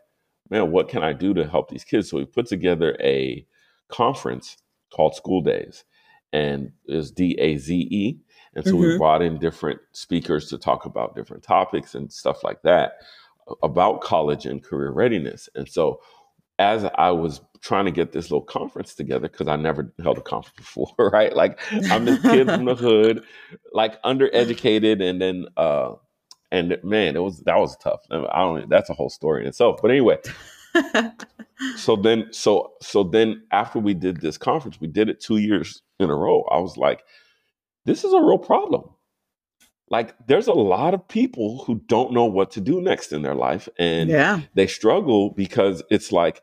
man, 0.50 0.72
what 0.72 0.90
can 0.90 1.04
I 1.04 1.14
do 1.14 1.34
to 1.34 1.48
help 1.48 1.70
these 1.70 1.84
kids? 1.84 2.10
So 2.10 2.18
we 2.18 2.26
put 2.26 2.48
together 2.48 2.96
a 3.00 3.46
conference 3.90 4.58
called 4.94 5.16
School 5.16 5.42
Days, 5.42 5.84
and 6.34 6.72
is 6.88 7.12
D 7.12 7.36
A 7.40 7.58
Z 7.58 7.76
E. 7.92 8.20
And 8.56 8.66
so 8.66 8.78
we 8.78 8.88
Mm-hmm. 8.88 8.98
brought 8.98 9.22
in 9.22 9.40
different 9.40 9.82
speakers 9.94 10.50
to 10.50 10.58
talk 10.58 10.86
about 10.86 11.16
different 11.16 11.44
topics 11.44 11.96
and 11.96 12.12
stuff 12.12 12.44
like 12.44 12.62
that 12.64 12.94
about 13.64 14.02
college 14.02 14.46
and 14.46 14.64
career 14.64 14.92
readiness. 14.92 15.50
And 15.56 15.68
so 15.70 16.02
as 16.60 16.86
I 16.96 17.12
was 17.12 17.42
trying 17.62 17.86
to 17.86 17.92
get 17.92 18.12
this 18.12 18.26
little 18.32 18.46
conference 18.46 18.96
together, 18.96 19.28
because 19.30 19.48
I 19.48 19.56
never 19.56 19.94
held 20.02 20.18
a 20.18 20.22
conference 20.22 20.56
before, 20.58 20.94
right? 21.12 21.36
Like 21.36 21.60
I'm 21.90 22.06
this 22.06 22.20
kid 22.20 22.52
from 22.52 22.66
the 22.66 22.76
hood, 22.78 23.24
like 23.74 24.02
undereducated, 24.04 25.02
and 25.04 25.22
then 25.22 25.46
uh 25.58 25.94
and 26.52 26.78
man, 26.84 27.16
it 27.16 27.24
was 27.24 27.42
that 27.42 27.58
was 27.58 27.76
tough. 27.78 28.02
I 28.12 28.42
don't 28.42 28.70
that's 28.70 28.90
a 28.90 28.94
whole 28.94 29.10
story 29.10 29.42
in 29.44 29.48
itself. 29.48 29.80
But 29.82 29.92
anyway, 29.92 30.18
so 31.76 31.96
then 31.98 32.28
so 32.32 32.74
so 32.82 33.04
then 33.04 33.44
after 33.52 33.80
we 33.80 33.94
did 33.94 34.22
this 34.22 34.38
conference, 34.38 34.80
we 34.82 34.88
did 34.88 35.10
it 35.10 35.22
two 35.22 35.38
years 35.38 35.82
in 36.00 36.10
a 36.10 36.16
row. 36.16 36.44
I 36.52 36.60
was 36.60 36.78
like, 36.78 37.04
this 37.86 38.04
is 38.04 38.14
a 38.14 38.20
real 38.22 38.38
problem. 38.38 38.90
Like 39.90 40.16
there's 40.28 40.48
a 40.48 40.54
lot 40.54 40.94
of 40.94 41.08
people 41.08 41.64
who 41.66 41.76
don't 41.88 42.12
know 42.14 42.26
what 42.26 42.52
to 42.52 42.62
do 42.62 42.82
next 42.82 43.14
in 43.14 43.22
their 43.22 43.36
life. 43.36 43.70
And 43.78 44.10
yeah. 44.10 44.42
they 44.56 44.68
struggle 44.68 45.30
because 45.30 45.84
it's 45.92 46.12
like 46.12 46.42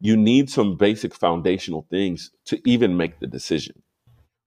you 0.00 0.16
need 0.16 0.50
some 0.50 0.76
basic 0.76 1.14
foundational 1.14 1.86
things 1.90 2.30
to 2.46 2.60
even 2.68 2.96
make 2.96 3.20
the 3.20 3.26
decision 3.26 3.82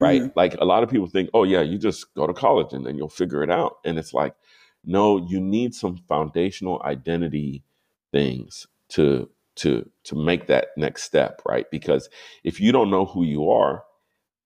right 0.02 0.24
Mhm. 0.24 0.34
like 0.36 0.54
a 0.56 0.66
lot 0.66 0.84
of 0.84 0.90
people 0.90 1.08
think 1.08 1.30
oh 1.34 1.46
yeah 1.46 1.62
you 1.62 1.78
just 1.78 2.14
go 2.16 2.28
to 2.28 2.34
college 2.34 2.74
and 2.74 2.86
then 2.86 2.98
you'll 2.98 3.08
figure 3.08 3.42
it 3.42 3.50
out 3.50 3.78
and 3.86 3.98
it's 3.98 4.14
like 4.14 4.36
no 4.84 5.26
you 5.26 5.40
need 5.40 5.74
some 5.74 5.96
foundational 6.10 6.82
identity 6.84 7.64
things 8.12 8.68
to 8.90 9.30
to 9.56 9.90
to 10.04 10.16
make 10.18 10.48
that 10.48 10.68
next 10.76 11.04
step 11.04 11.42
right 11.48 11.72
because 11.72 12.10
if 12.44 12.60
you 12.60 12.74
don't 12.74 12.92
know 12.92 13.06
who 13.06 13.24
you 13.24 13.50
are 13.50 13.86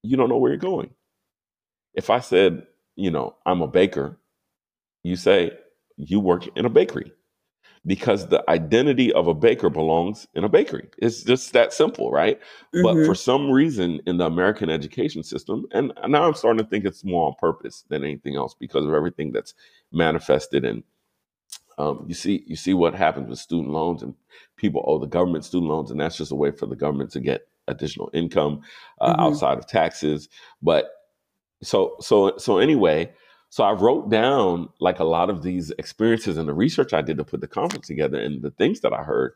you 0.04 0.16
don't 0.16 0.28
know 0.28 0.38
where 0.38 0.52
you're 0.52 0.58
going 0.72 0.90
if 1.94 2.10
i 2.10 2.20
said 2.20 2.66
you 2.96 3.10
know 3.10 3.34
i'm 3.46 3.62
a 3.62 3.66
baker 3.68 4.18
you 5.02 5.16
say 5.16 5.52
you 5.96 6.20
work 6.20 6.46
in 6.56 6.64
a 6.64 6.70
bakery 6.70 7.12
because 7.86 8.28
the 8.28 8.44
identity 8.50 9.12
of 9.12 9.26
a 9.26 9.34
baker 9.34 9.70
belongs 9.70 10.26
in 10.34 10.44
a 10.44 10.48
bakery. 10.48 10.88
It's 10.98 11.22
just 11.22 11.52
that 11.54 11.72
simple, 11.72 12.10
right? 12.10 12.38
But 12.72 12.96
Mhm. 12.96 13.06
for 13.06 13.14
some 13.14 13.50
reason 13.50 14.00
in 14.06 14.18
the 14.18 14.26
American 14.26 14.68
education 14.68 15.22
system, 15.22 15.66
and 15.72 15.92
now 16.08 16.24
I'm 16.24 16.34
starting 16.34 16.62
to 16.62 16.68
think 16.68 16.84
it's 16.84 17.04
more 17.04 17.26
on 17.26 17.34
purpose 17.38 17.84
than 17.88 18.04
anything 18.04 18.36
else 18.36 18.54
because 18.54 18.84
of 18.84 18.92
everything 18.92 19.32
that's 19.32 19.54
manifested 19.92 20.64
and 20.64 20.82
um, 21.78 22.04
you 22.06 22.14
see 22.14 22.44
you 22.46 22.56
see 22.56 22.74
what 22.74 22.94
happens 22.94 23.28
with 23.28 23.38
student 23.38 23.70
loans 23.72 24.02
and 24.02 24.14
people 24.56 24.84
owe 24.86 24.98
the 24.98 25.06
government 25.06 25.44
student 25.44 25.70
loans 25.70 25.90
and 25.90 25.98
that's 26.00 26.16
just 26.18 26.32
a 26.32 26.34
way 26.36 26.50
for 26.50 26.66
the 26.66 26.76
government 26.76 27.10
to 27.12 27.20
get 27.20 27.48
additional 27.68 28.10
income 28.12 28.60
uh, 29.00 29.14
Mhm. 29.14 29.20
outside 29.20 29.56
of 29.56 29.66
taxes 29.66 30.28
but 30.60 30.99
so 31.62 31.96
so 32.00 32.36
so 32.38 32.58
anyway 32.58 33.10
so 33.50 33.64
i 33.64 33.72
wrote 33.72 34.10
down 34.10 34.68
like 34.80 34.98
a 34.98 35.04
lot 35.04 35.30
of 35.30 35.42
these 35.42 35.70
experiences 35.72 36.36
and 36.36 36.48
the 36.48 36.54
research 36.54 36.92
i 36.92 37.02
did 37.02 37.18
to 37.18 37.24
put 37.24 37.40
the 37.40 37.48
conference 37.48 37.86
together 37.86 38.18
and 38.20 38.42
the 38.42 38.50
things 38.52 38.80
that 38.80 38.92
i 38.92 39.02
heard. 39.02 39.32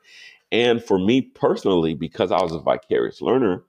And 0.53 0.83
for 0.83 0.99
me 0.99 1.23
personally 1.23 1.95
because 1.95 2.31
i 2.33 2.41
was 2.43 2.53
a 2.53 2.61
vicarious 2.61 3.21
learner 3.21 3.65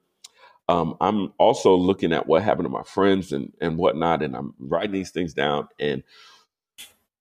um, 0.68 0.96
i'm 1.00 1.32
also 1.38 1.74
looking 1.74 2.12
at 2.12 2.26
what 2.26 2.42
happened 2.42 2.66
to 2.66 2.70
my 2.70 2.82
friends 2.84 3.32
and 3.32 3.52
and 3.60 3.78
whatnot 3.78 4.22
and 4.22 4.36
i'm 4.36 4.54
writing 4.58 4.92
these 4.92 5.10
things 5.10 5.34
down. 5.34 5.68
And 5.78 6.02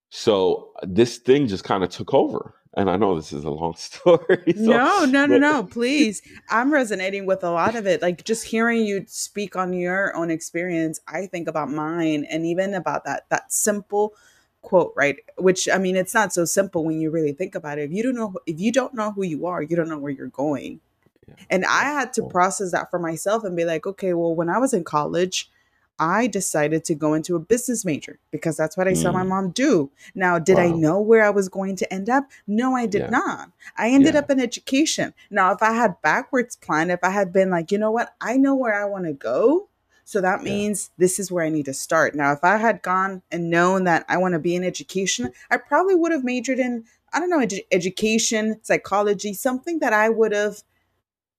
so 0.10 0.72
this 0.84 1.18
thing 1.18 1.48
just 1.48 1.63
kind 1.63 1.84
of 1.84 1.89
took 1.89 2.13
over 2.13 2.56
and 2.75 2.89
i 2.89 2.96
know 2.98 3.15
this 3.15 3.32
is 3.34 3.44
a 3.44 3.50
long 3.50 3.75
story 3.77 4.44
so- 4.48 4.62
no, 4.62 5.05
no, 5.05 5.25
no, 5.25 5.38
no. 5.38 5.63
Please. 5.63 6.22
I'm 6.50 6.72
resonating 6.72 7.25
with 7.25 7.44
a 7.44 7.51
lot 7.51 7.75
of 7.75 7.88
it. 7.88 8.01
Like 8.01 8.24
just 8.24 8.46
hearing 8.46 8.86
you 8.86 9.05
speak 9.08 9.55
on 9.55 9.74
your 9.74 10.15
own 10.15 10.29
experience, 10.29 11.00
I 11.08 11.25
think 11.27 11.48
about 11.48 11.70
mine 11.70 12.25
and 12.29 12.46
even 12.46 12.74
about 12.74 13.05
that 13.05 13.25
that 13.29 13.51
simple 13.51 14.13
quote, 14.62 14.94
right? 14.96 15.17
Which 15.38 15.70
I 15.70 15.77
mean, 15.77 15.96
it's 15.96 16.13
not 16.13 16.34
so 16.34 16.44
simple 16.44 16.84
when 16.84 17.00
you 17.00 17.12
really 17.12 17.34
think 17.34 17.55
about 17.55 17.77
it. 17.79 17.84
If 17.84 17.91
you 17.91 18.03
don't 18.03 18.15
know 18.15 18.34
if 18.46 18.60
you 18.60 18.72
don't 18.72 18.94
know 18.94 19.12
who 19.12 19.24
you 19.24 19.46
are, 19.46 19.62
you 19.62 19.75
don't 19.75 19.89
know 19.89 20.00
where 20.00 20.12
you're 20.12 20.27
going. 20.27 20.82
Yeah. 21.27 21.36
And 21.50 21.65
I 21.65 21.84
had 21.84 22.13
to 22.13 22.24
process 22.24 22.72
that 22.72 22.91
for 22.91 23.00
myself 23.00 23.44
and 23.44 23.55
be 23.55 23.65
like, 23.65 23.86
okay, 23.88 24.13
well, 24.13 24.36
when 24.36 24.50
I 24.50 24.58
was 24.58 24.74
in 24.74 24.84
college, 24.84 25.50
I 25.97 26.27
decided 26.27 26.83
to 26.85 26.95
go 26.95 27.13
into 27.13 27.35
a 27.35 27.39
business 27.39 27.85
major 27.85 28.19
because 28.31 28.57
that's 28.57 28.75
what 28.75 28.87
I 28.87 28.93
saw 28.93 29.11
my 29.11 29.23
Mm. 29.23 29.27
mom 29.27 29.49
do. 29.51 29.89
Now, 30.13 30.39
did 30.39 30.59
I 30.59 30.69
know 30.71 30.99
where 30.99 31.23
I 31.23 31.29
was 31.29 31.47
going 31.47 31.75
to 31.77 31.93
end 31.93 32.09
up? 32.09 32.29
No, 32.47 32.75
I 32.75 32.85
did 32.85 33.03
Yeah. 33.03 33.09
not. 33.11 33.51
I 33.77 33.89
ended 33.89 34.13
Yeah. 34.13 34.19
up 34.19 34.29
in 34.29 34.39
education. 34.39 35.13
Now, 35.31 35.53
if 35.53 35.61
I 35.63 35.71
had 35.73 36.01
backwards 36.01 36.57
planned, 36.57 36.91
if 36.91 36.99
I 37.03 37.11
had 37.11 37.31
been 37.31 37.49
like, 37.49 37.71
you 37.71 37.77
know 37.77 37.91
what, 37.91 38.13
I 38.19 38.35
know 38.37 38.55
where 38.55 38.73
I 38.73 38.85
want 38.85 39.05
to 39.05 39.13
go. 39.13 39.69
So 40.03 40.19
that 40.21 40.39
Yeah. 40.43 40.51
means 40.51 40.91
this 40.97 41.17
is 41.17 41.31
where 41.31 41.45
I 41.45 41.49
need 41.49 41.65
to 41.65 41.73
start. 41.73 42.13
Now, 42.13 42.31
if 42.33 42.43
I 42.43 42.57
had 42.57 42.81
gone 42.81 43.21
and 43.31 43.49
known 43.49 43.85
that 43.85 44.05
I 44.09 44.17
want 44.17 44.33
to 44.33 44.39
be 44.39 44.55
in 44.55 44.63
education, 44.63 45.31
I 45.49 45.57
probably 45.57 45.95
would 45.95 46.11
have 46.11 46.23
majored 46.23 46.59
in, 46.59 46.83
I 47.13 47.19
don't 47.19 47.29
know, 47.29 47.39
edu- 47.39 47.65
education, 47.71 48.59
psychology, 48.63 49.33
something 49.33 49.79
that 49.79 49.93
I 49.93 50.09
would 50.09 50.33
have 50.33 50.61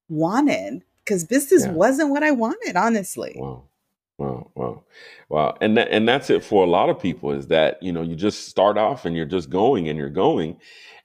wanted 0.09 0.83
because 1.05 1.25
business 1.25 1.65
Yeah. 1.65 1.73
wasn't 1.73 2.11
what 2.11 2.23
I 2.25 2.31
wanted, 2.33 2.75
honestly. 2.77 3.37
Wow. 3.39 3.65
Wow, 4.19 4.51
wow, 4.55 4.85
wow, 5.29 5.59
and 5.61 5.77
that, 5.77 5.89
and 5.91 6.09
that's 6.09 6.31
it 6.31 6.43
for 6.43 6.65
a 6.65 6.69
lot 6.71 6.89
of 6.89 6.99
people. 6.99 7.33
Is 7.33 7.49
that 7.49 7.83
you 7.83 7.93
know 7.93 8.01
you 8.01 8.15
just 8.17 8.49
start 8.49 8.79
off 8.79 9.05
and 9.05 9.15
you're 9.15 9.27
just 9.27 9.51
going 9.51 9.91
and 9.91 9.99
you're 9.99 10.09
going, 10.09 10.57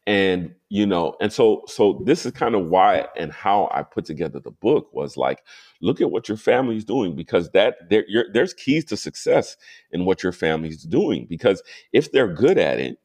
and 0.07 0.55
you 0.69 0.85
know, 0.85 1.17
and 1.19 1.31
so 1.33 1.63
so 1.67 2.01
this 2.05 2.25
is 2.25 2.31
kind 2.31 2.55
of 2.55 2.67
why 2.67 3.05
and 3.17 3.29
how 3.33 3.69
I 3.73 3.83
put 3.83 4.05
together 4.05 4.39
the 4.39 4.51
book 4.51 4.93
was 4.93 5.17
like, 5.17 5.43
look 5.81 5.99
at 5.99 6.09
what 6.09 6.29
your 6.29 6.37
family's 6.37 6.85
doing 6.85 7.13
because 7.13 7.49
that 7.49 7.89
there 7.89 8.05
you're, 8.07 8.31
there's 8.31 8.53
keys 8.53 8.85
to 8.85 8.95
success 8.97 9.57
in 9.91 10.05
what 10.05 10.23
your 10.23 10.31
family's 10.31 10.83
doing 10.83 11.25
because 11.29 11.61
if 11.91 12.13
they're 12.13 12.33
good 12.33 12.57
at 12.57 12.79
it, 12.79 12.97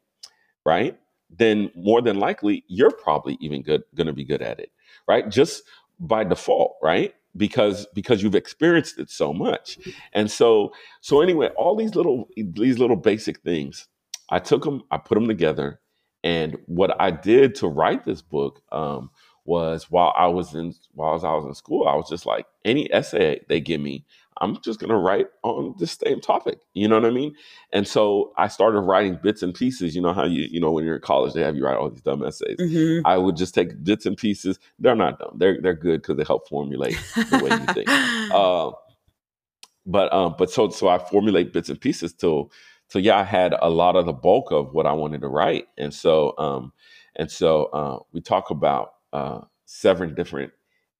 right, 0.64 0.98
then 1.30 1.70
more 1.74 2.02
than 2.02 2.18
likely 2.18 2.64
you're 2.68 2.90
probably 2.90 3.36
even 3.40 3.62
good 3.62 3.82
going 3.94 4.06
to 4.06 4.12
be 4.12 4.24
good 4.24 4.42
at 4.42 4.60
it, 4.60 4.70
right? 5.08 5.28
Just 5.28 5.62
by 5.98 6.24
default, 6.24 6.76
right? 6.82 7.14
Because 7.36 7.86
because 7.94 8.22
you've 8.22 8.34
experienced 8.34 8.98
it 8.98 9.10
so 9.10 9.32
much. 9.32 9.78
And 10.12 10.30
so 10.30 10.72
so 11.00 11.20
anyway, 11.20 11.48
all 11.56 11.76
these 11.76 11.94
little 11.94 12.28
these 12.36 12.78
little 12.78 12.96
basic 12.96 13.40
things, 13.40 13.88
I 14.30 14.38
took 14.38 14.64
them, 14.64 14.82
I 14.90 14.98
put 14.98 15.16
them 15.16 15.28
together, 15.28 15.80
and 16.24 16.56
what 16.66 17.00
I 17.00 17.10
did 17.10 17.54
to 17.56 17.68
write 17.68 18.04
this 18.04 18.22
book 18.22 18.62
um, 18.72 19.10
was 19.44 19.90
while 19.90 20.12
I 20.16 20.26
was 20.26 20.54
in 20.54 20.74
while 20.92 21.12
I 21.24 21.34
was, 21.34 21.44
in 21.44 21.54
school, 21.54 21.86
I 21.86 21.94
was 21.94 22.08
just 22.08 22.26
like 22.26 22.46
any 22.64 22.92
essay 22.92 23.40
they 23.48 23.60
give 23.60 23.80
me, 23.80 24.04
I'm 24.40 24.60
just 24.62 24.80
gonna 24.80 24.98
write 24.98 25.26
on 25.42 25.74
this 25.78 25.92
same 25.92 26.20
topic. 26.20 26.58
You 26.74 26.88
know 26.88 26.96
what 26.96 27.06
I 27.06 27.10
mean? 27.10 27.34
And 27.72 27.86
so 27.86 28.32
I 28.36 28.48
started 28.48 28.80
writing 28.80 29.18
bits 29.22 29.42
and 29.42 29.54
pieces. 29.54 29.94
You 29.94 30.02
know 30.02 30.12
how 30.12 30.24
you 30.24 30.46
you 30.50 30.60
know 30.60 30.70
when 30.70 30.84
you're 30.84 30.96
in 30.96 31.02
college 31.02 31.32
they 31.32 31.42
have 31.42 31.56
you 31.56 31.64
write 31.64 31.76
all 31.76 31.90
these 31.90 32.02
dumb 32.02 32.24
essays. 32.24 32.56
Mhm. 32.58 33.02
I 33.04 33.16
would 33.16 33.36
just 33.36 33.54
take 33.54 33.82
bits 33.82 34.06
and 34.06 34.16
pieces. 34.16 34.58
They're 34.78 34.96
not 34.96 35.18
dumb. 35.18 35.36
They're 35.38 35.60
they're 35.60 35.74
good 35.74 36.02
because 36.02 36.16
they 36.16 36.24
help 36.24 36.48
formulate 36.48 36.98
the 37.14 37.40
way 37.42 37.50
you 37.50 37.74
think. 37.74 37.88
Uh, 38.32 38.72
but 39.86 40.12
um, 40.12 40.34
but 40.38 40.50
so 40.50 40.68
so 40.70 40.88
I 40.88 40.98
formulate 40.98 41.52
bits 41.52 41.68
and 41.68 41.80
pieces 41.80 42.12
till 42.12 42.50
so 42.88 42.98
yeah, 42.98 43.18
I 43.18 43.24
had 43.24 43.54
a 43.60 43.70
lot 43.70 43.96
of 43.96 44.06
the 44.06 44.12
bulk 44.12 44.52
of 44.52 44.72
what 44.72 44.86
I 44.86 44.92
wanted 44.92 45.20
to 45.22 45.28
write, 45.28 45.66
and 45.76 45.92
so 45.92 46.34
um, 46.38 46.72
and 47.16 47.30
so 47.30 47.64
uh, 47.66 47.98
we 48.12 48.20
talk 48.20 48.50
about 48.50 48.94
uh, 49.12 49.40
seven 49.64 50.14
different 50.14 50.52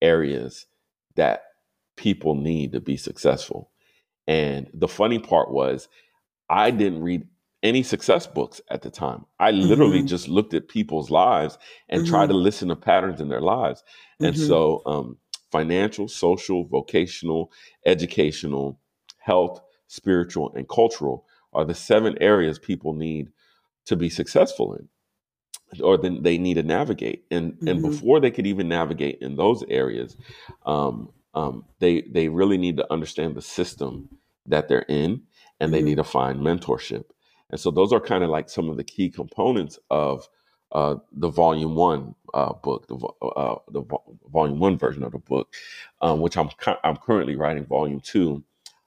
areas 0.03 0.67
that 1.17 1.43
people 1.97 2.35
need 2.35 2.73
to 2.73 2.81
be 2.81 2.97
successful. 2.97 3.71
And 4.27 4.69
the 4.75 4.89
funny 4.89 5.19
part 5.19 5.51
was, 5.51 5.89
I 6.51 6.71
didn't 6.71 7.03
read 7.03 7.27
any 7.63 7.83
success 7.83 8.27
books 8.27 8.61
at 8.71 8.83
the 8.83 8.91
time. 8.91 9.25
I 9.41 9.51
literally 9.51 10.03
Mhm. 10.03 10.09
just 10.09 10.29
looked 10.29 10.55
at 10.55 10.69
people's 10.69 11.11
lives 11.11 11.59
and 11.89 12.07
tried 12.07 12.29
to 12.29 12.35
listen 12.35 12.69
to 12.69 12.77
patterns 12.77 13.21
in 13.21 13.29
their 13.29 13.41
lives. 13.41 13.83
And 14.21 14.35
Mhm. 14.35 14.47
so, 14.47 14.83
um, 14.87 15.19
financial, 15.51 16.09
social, 16.09 16.65
vocational, 16.65 17.51
educational, 17.87 18.79
health, 19.19 19.61
spiritual, 19.89 20.53
and 20.55 20.69
cultural 20.69 21.27
are 21.53 21.65
the 21.65 21.75
seven 21.75 22.17
areas 22.21 22.59
people 22.59 22.93
need 22.93 23.29
to 23.87 23.97
be 23.97 24.11
successful 24.11 24.75
in 24.75 24.89
or 25.83 25.97
then 25.99 26.23
they 26.23 26.39
need 26.39 26.55
to 26.55 26.63
navigate 26.63 27.25
and 27.31 27.57
and 27.67 27.81
Mhm. 27.81 27.83
before 27.83 28.21
they 28.21 28.31
could 28.31 28.47
even 28.47 28.69
navigate 28.69 29.19
in 29.21 29.37
those 29.37 29.65
areas 29.69 30.17
um, 30.65 31.11
um, 31.37 31.67
they 31.81 32.03
they 32.03 32.31
really 32.31 32.59
need 32.59 32.79
to 32.79 32.93
understand 32.93 33.37
the 33.37 33.43
system 33.43 34.11
that 34.47 34.69
they're 34.69 34.87
in 34.91 35.23
and 35.61 35.75
they 35.75 35.83
Mhm. 35.83 35.87
need 35.87 35.99
to 35.99 36.05
find 36.05 36.41
mentorship 36.41 37.07
and 37.51 37.61
so 37.61 37.71
those 37.73 37.93
are 37.95 38.01
kind 38.01 38.25
of 38.25 38.31
like 38.31 38.51
some 38.51 38.71
of 38.71 38.79
the 38.79 38.85
key 38.85 39.11
components 39.11 39.79
of 39.91 40.29
uh, 40.73 40.97
the 41.13 41.31
volume 41.31 41.77
one 41.77 42.17
uh, 42.35 42.55
book 42.55 42.89
the, 42.89 42.97
vo- 42.97 43.17
uh, 43.37 43.57
the 43.73 43.83
vo- 43.83 44.19
volume 44.33 44.61
one 44.61 44.79
version 44.79 45.05
of 45.05 45.13
the 45.13 45.21
book 45.21 45.55
um, 46.03 46.21
which 46.21 46.39
I'm 46.39 46.51
cu- 46.51 46.83
I'm 46.85 46.99
currently 46.99 47.37
writing 47.37 47.67
volume 47.67 48.01
two 48.01 48.45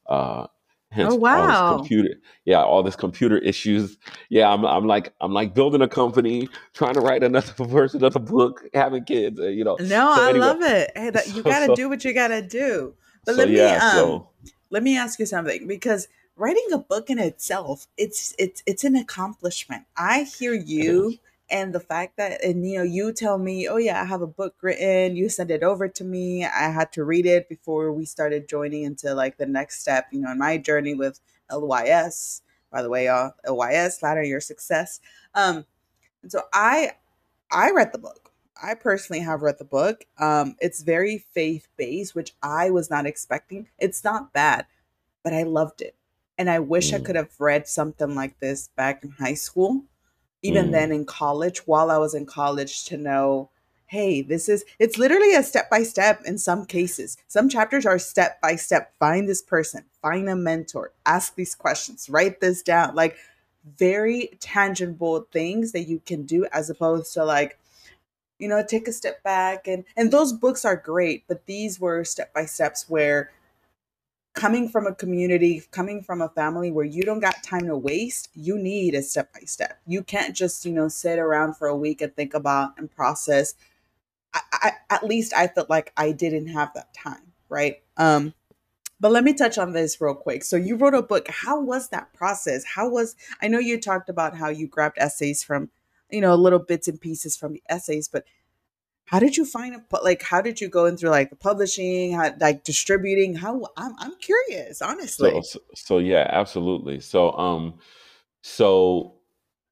uh, 0.08 0.48
Hence 0.92 1.14
Oh 1.14 1.16
wow. 1.16 1.62
computer, 1.68 2.16
yeah, 2.46 2.64
all 2.64 2.82
this 2.84 2.96
computer 2.96 3.38
issues. 3.38 3.98
Yeah, 4.30 4.50
I'm, 4.52 4.66
I'm 4.66 4.88
like, 4.88 5.14
I'm 5.22 5.34
like 5.34 5.54
building 5.54 5.82
a 5.82 5.88
company, 5.88 6.50
trying 6.74 6.96
to 6.96 7.02
write 7.02 7.24
another 7.24 7.54
version 7.66 8.04
of 8.04 8.14
the 8.14 8.20
book, 8.20 8.64
having 8.74 9.04
kids, 9.06 9.40
uh, 9.40 9.48
you 9.48 9.64
know. 9.64 9.80
No, 9.80 10.10
So 10.10 10.22
I 10.22 10.32
anyway, 10.32 10.54
love 10.54 10.62
it. 10.62 10.92
Hey, 10.96 11.10
that 11.12 11.30
you 11.36 11.44
so 11.44 11.54
gotta 11.54 11.70
so 11.70 11.76
do 11.76 11.90
what 11.90 12.04
you 12.04 12.14
gotta 12.14 12.42
do. 12.42 12.96
But 13.26 13.36
let 13.36 13.50
me 13.52 13.74
yeah, 13.74 13.76
um 13.76 14.22
so 14.22 14.30
let 14.70 14.84
me 14.84 14.98
ask 14.98 15.20
you 15.20 15.26
something 15.26 15.68
because 15.68 16.08
writing 16.36 16.68
a 16.74 16.78
book 16.78 17.10
in 17.10 17.20
itself 17.20 17.88
it's 17.98 18.34
it's 18.40 18.64
it's 18.66 18.84
an 18.84 18.96
accomplishment 18.96 19.84
i 19.98 20.24
hear 20.24 20.54
you. 20.54 21.18
And 21.52 21.74
the 21.74 21.80
fact 21.80 22.18
that 22.18 22.44
and 22.44 22.68
you 22.70 22.78
know 22.78 22.84
you 22.84 23.12
tell 23.14 23.38
me 23.38 23.68
oh 23.68 23.78
yeah 23.78 24.02
i 24.02 24.06
have 24.06 24.22
a 24.22 24.28
book 24.28 24.56
written 24.62 25.16
you 25.16 25.30
send 25.30 25.52
it 25.52 25.64
over 25.64 25.88
to 25.88 26.04
me 26.04 26.46
i 26.46 26.70
had 26.70 26.92
to 26.92 27.04
read 27.04 27.26
it 27.26 27.50
before 27.50 27.92
we 27.92 28.06
started 28.06 28.48
joining 28.50 28.84
into 28.84 29.14
like 29.14 29.38
the 29.38 29.46
next 29.46 29.82
step 29.82 30.08
you 30.12 30.20
know 30.20 30.32
in 30.32 30.38
my 30.38 30.58
journey 30.58 30.94
with 30.94 31.20
lys 31.52 32.42
by 32.72 32.82
the 32.82 32.90
way 32.90 33.06
y'all 33.06 33.34
lys 33.48 34.02
ladder 34.04 34.24
your 34.24 34.42
success 34.42 35.00
um 35.36 35.66
and 36.24 36.32
so 36.32 36.44
i 36.54 36.92
I 37.52 37.72
read 37.72 37.92
the 37.92 37.98
book. 38.00 38.32
I 38.62 38.74
personally 38.76 39.22
have 39.22 39.42
read 39.42 39.58
the 39.58 39.66
book. 39.66 40.06
Um, 40.18 40.56
it's 40.60 40.82
very 40.84 41.18
faith 41.18 41.68
based, 41.78 42.16
which 42.16 42.34
I 42.42 42.70
was 42.70 42.90
not 42.90 43.06
expecting. 43.06 43.68
It's 43.78 44.04
not 44.04 44.34
bad, 44.34 44.66
but 45.24 45.34
I 45.34 45.44
loved 45.44 45.82
it. 45.82 45.96
And 46.38 46.50
I 46.50 46.60
wish 46.60 46.94
I 46.94 47.00
Mm, 47.00 47.06
could 47.06 47.16
have 47.16 47.40
read 47.40 47.68
something 47.68 48.16
like 48.16 48.40
this 48.40 48.70
back 48.76 49.04
in 49.04 49.12
high 49.12 49.34
school, 49.36 49.84
even 50.42 50.72
then 50.72 50.90
mm, 50.90 50.96
in 50.96 51.06
college, 51.06 51.60
while 51.68 51.92
I 51.92 51.98
was 51.98 52.14
in 52.14 52.26
college, 52.26 52.86
to 52.86 52.98
know 52.98 53.50
hey, 53.88 54.22
this 54.22 54.48
is, 54.48 54.64
it's 54.78 55.00
literally 55.00 55.34
a 55.34 55.42
step 55.42 55.68
by 55.68 55.82
step 55.82 56.22
in 56.24 56.38
some 56.38 56.64
cases. 56.64 57.18
Some 57.28 57.50
chapters 57.50 57.88
are 57.88 57.98
step 57.98 58.40
by 58.40 58.56
step. 58.56 58.94
Find 59.00 59.28
this 59.28 59.42
person, 59.42 59.84
find 60.00 60.30
a 60.30 60.36
mentor, 60.36 60.92
ask 61.08 61.34
these 61.34 61.56
questions, 61.56 62.08
write 62.08 62.40
this 62.40 62.62
down. 62.62 62.94
Like, 62.94 63.18
very 63.78 64.30
tangible 64.40 65.28
things 65.32 65.72
that 65.74 65.84
you 65.84 66.02
can 66.06 66.24
do 66.24 66.46
as 66.52 66.70
opposed 66.70 67.14
to 67.14 67.24
like 67.24 67.60
you 68.40 68.48
know 68.48 68.64
take 68.66 68.88
a 68.88 68.92
step 68.92 69.22
back 69.24 69.68
and 69.68 69.84
and 69.98 70.12
those 70.12 70.34
books 70.34 70.64
are 70.66 70.76
great 70.76 71.24
but 71.28 71.46
these 71.46 71.80
were 71.80 72.04
step 72.04 72.34
by 72.34 72.46
steps 72.46 72.86
where 72.88 73.32
coming 74.34 74.70
from 74.70 74.88
a 74.88 74.96
community 74.96 75.64
coming 75.72 76.02
from 76.02 76.22
a 76.22 76.30
family 76.30 76.72
where 76.72 76.86
you 76.86 77.04
don't 77.04 77.20
got 77.20 77.44
time 77.44 77.66
to 77.66 77.76
waste 77.76 78.30
you 78.34 78.58
need 78.58 78.94
a 78.94 79.02
step 79.02 79.34
by 79.34 79.40
step 79.42 79.80
you 79.88 80.04
can't 80.04 80.36
just 80.36 80.66
you 80.66 80.72
know 80.72 80.88
sit 80.88 81.20
around 81.20 81.56
for 81.56 81.68
a 81.68 81.76
week 81.76 82.02
and 82.02 82.16
think 82.16 82.34
about 82.34 82.72
and 82.78 82.92
process 82.92 83.56
I, 84.34 84.42
I 84.52 84.72
at 84.90 85.04
least 85.04 85.34
i 85.34 85.48
felt 85.48 85.70
like 85.70 85.92
i 85.98 86.12
didn't 86.12 86.48
have 86.48 86.74
that 86.76 86.94
time 86.94 87.34
right 87.50 87.78
um 87.98 88.34
but 89.00 89.12
let 89.12 89.24
me 89.24 89.34
touch 89.34 89.58
on 89.58 89.72
this 89.72 90.02
real 90.02 90.14
quick. 90.14 90.44
So 90.44 90.58
you 90.58 90.76
wrote 90.76 90.94
a 90.94 91.02
book. 91.02 91.28
How 91.30 91.60
was 91.60 91.90
that 91.90 92.14
process? 92.14 92.66
How 92.66 92.90
was 92.90 93.16
I 93.42 93.48
know 93.48 93.60
you 93.60 93.80
talked 93.80 94.10
about 94.10 94.36
how 94.36 94.50
you 94.50 94.68
grabbed 94.68 94.98
essays 95.00 95.42
from, 95.44 95.70
you 96.10 96.20
know, 96.22 96.36
little 96.36 96.60
bits 96.60 96.88
and 96.88 97.00
pieces 97.00 97.38
from 97.38 97.54
the 97.54 97.64
essays, 97.70 98.10
but 98.10 98.26
how 99.10 99.18
did 99.18 99.36
you 99.38 99.46
find 99.46 99.76
a 99.76 100.04
like 100.04 100.22
how 100.22 100.40
did 100.40 100.62
you 100.62 100.70
go 100.70 100.86
in 100.86 100.96
through 100.96 101.10
like 101.10 101.32
the 101.32 101.36
publishing, 101.36 102.14
how, 102.14 102.32
like 102.40 102.64
distributing? 102.64 103.34
How 103.36 103.66
I'm 103.76 103.94
I'm 103.98 104.16
curious, 104.18 104.82
honestly. 104.82 105.42
so 105.42 105.60
so 105.74 105.98
yeah, 105.98 106.28
absolutely. 106.30 107.00
So 107.00 107.32
um, 107.32 107.80
so 108.44 109.16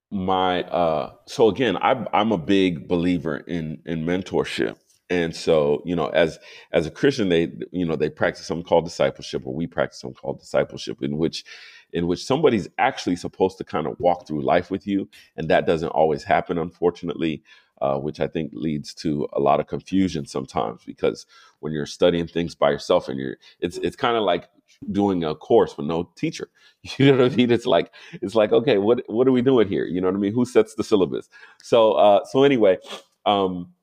my 0.10 0.64
uh 0.64 1.12
so 1.26 1.50
again 1.50 1.76
i'm 1.82 2.08
i'm 2.14 2.32
a 2.32 2.38
big 2.38 2.88
believer 2.88 3.40
in 3.40 3.78
in 3.86 4.06
mentorship 4.06 4.78
and 5.10 5.36
so 5.36 5.82
you 5.84 5.94
know 5.94 6.08
as 6.08 6.40
as 6.72 6.86
a 6.86 6.92
christian 6.92 7.28
they 7.28 7.52
you 7.74 7.86
know 7.86 7.98
they 7.98 8.10
practice 8.10 8.46
something 8.46 8.64
called 8.64 8.86
discipleship 8.86 9.46
or 9.46 9.54
we 9.54 9.68
practice 9.68 10.00
something 10.00 10.16
called 10.16 10.40
discipleship 10.40 11.04
in 11.04 11.18
which 11.18 11.44
in 11.92 12.08
which 12.08 12.24
somebody's 12.24 12.70
actually 12.78 13.18
supposed 13.18 13.58
to 13.58 13.66
kind 13.66 13.86
of 13.86 14.00
walk 14.00 14.26
through 14.26 14.42
life 14.42 14.72
with 14.72 14.88
you 14.88 15.10
and 15.36 15.50
that 15.50 15.66
doesn't 15.66 15.90
always 15.90 16.24
happen 16.24 16.58
unfortunately 16.58 17.44
uh, 17.82 17.98
which 17.98 18.20
i 18.20 18.28
think 18.28 18.52
leads 18.54 18.94
to 18.94 19.28
a 19.34 19.40
lot 19.40 19.60
of 19.60 19.68
confusion 19.68 20.26
sometimes 20.26 20.84
because 20.86 21.26
when 21.60 21.74
you're 21.74 21.86
studying 21.86 22.28
things 22.28 22.56
by 22.56 22.70
yourself 22.72 23.08
and 23.10 23.20
you're 23.20 23.38
it's 23.60 23.78
it's 23.78 23.96
kind 23.96 24.18
of 24.18 24.24
like 24.24 24.50
doing 24.92 25.24
a 25.24 25.36
course 25.36 25.78
with 25.78 25.88
no 25.88 26.10
teacher. 26.16 26.50
You 26.98 27.12
know 27.12 27.24
what 27.24 27.34
i 27.34 27.36
mean? 27.36 27.52
It's 27.52 27.66
like 27.66 27.94
it's 28.22 28.36
like 28.36 28.54
okay 28.54 28.78
what 28.78 29.04
what 29.08 29.28
are 29.28 29.34
we 29.34 29.42
doing 29.42 29.68
here? 29.68 29.86
You 29.86 30.02
know 30.02 30.08
what 30.08 30.16
i 30.16 30.20
mean? 30.20 30.34
Who 30.34 30.46
sets 30.46 30.76
the 30.76 30.84
syllabus? 30.84 31.30
So 31.64 31.94
uh 31.94 32.26
so 32.26 32.44
anyway 32.44 32.78
um 33.26 33.74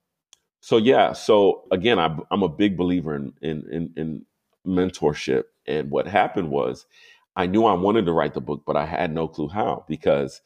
so 0.61 0.79
yeah 0.79 1.13
so 1.13 1.65
again 1.73 1.99
i'm, 1.99 2.21
I'm 2.31 2.43
a 2.43 2.49
big 2.49 2.77
believer 2.77 3.17
in, 3.17 3.33
in 3.43 3.65
in 3.73 3.93
in 3.97 4.27
mentorship. 4.67 5.45
And 5.67 5.91
what 5.91 6.07
happened 6.09 6.51
was 6.51 6.87
i 7.37 7.47
knew 7.47 7.65
i 7.67 7.75
wanted 7.75 8.07
to 8.07 8.13
write 8.13 8.35
the 8.35 8.41
book 8.41 8.63
but 8.67 8.77
i 8.77 8.87
had 8.87 9.13
no 9.15 9.29
clue 9.29 9.49
how 9.49 9.85
because 9.89 10.41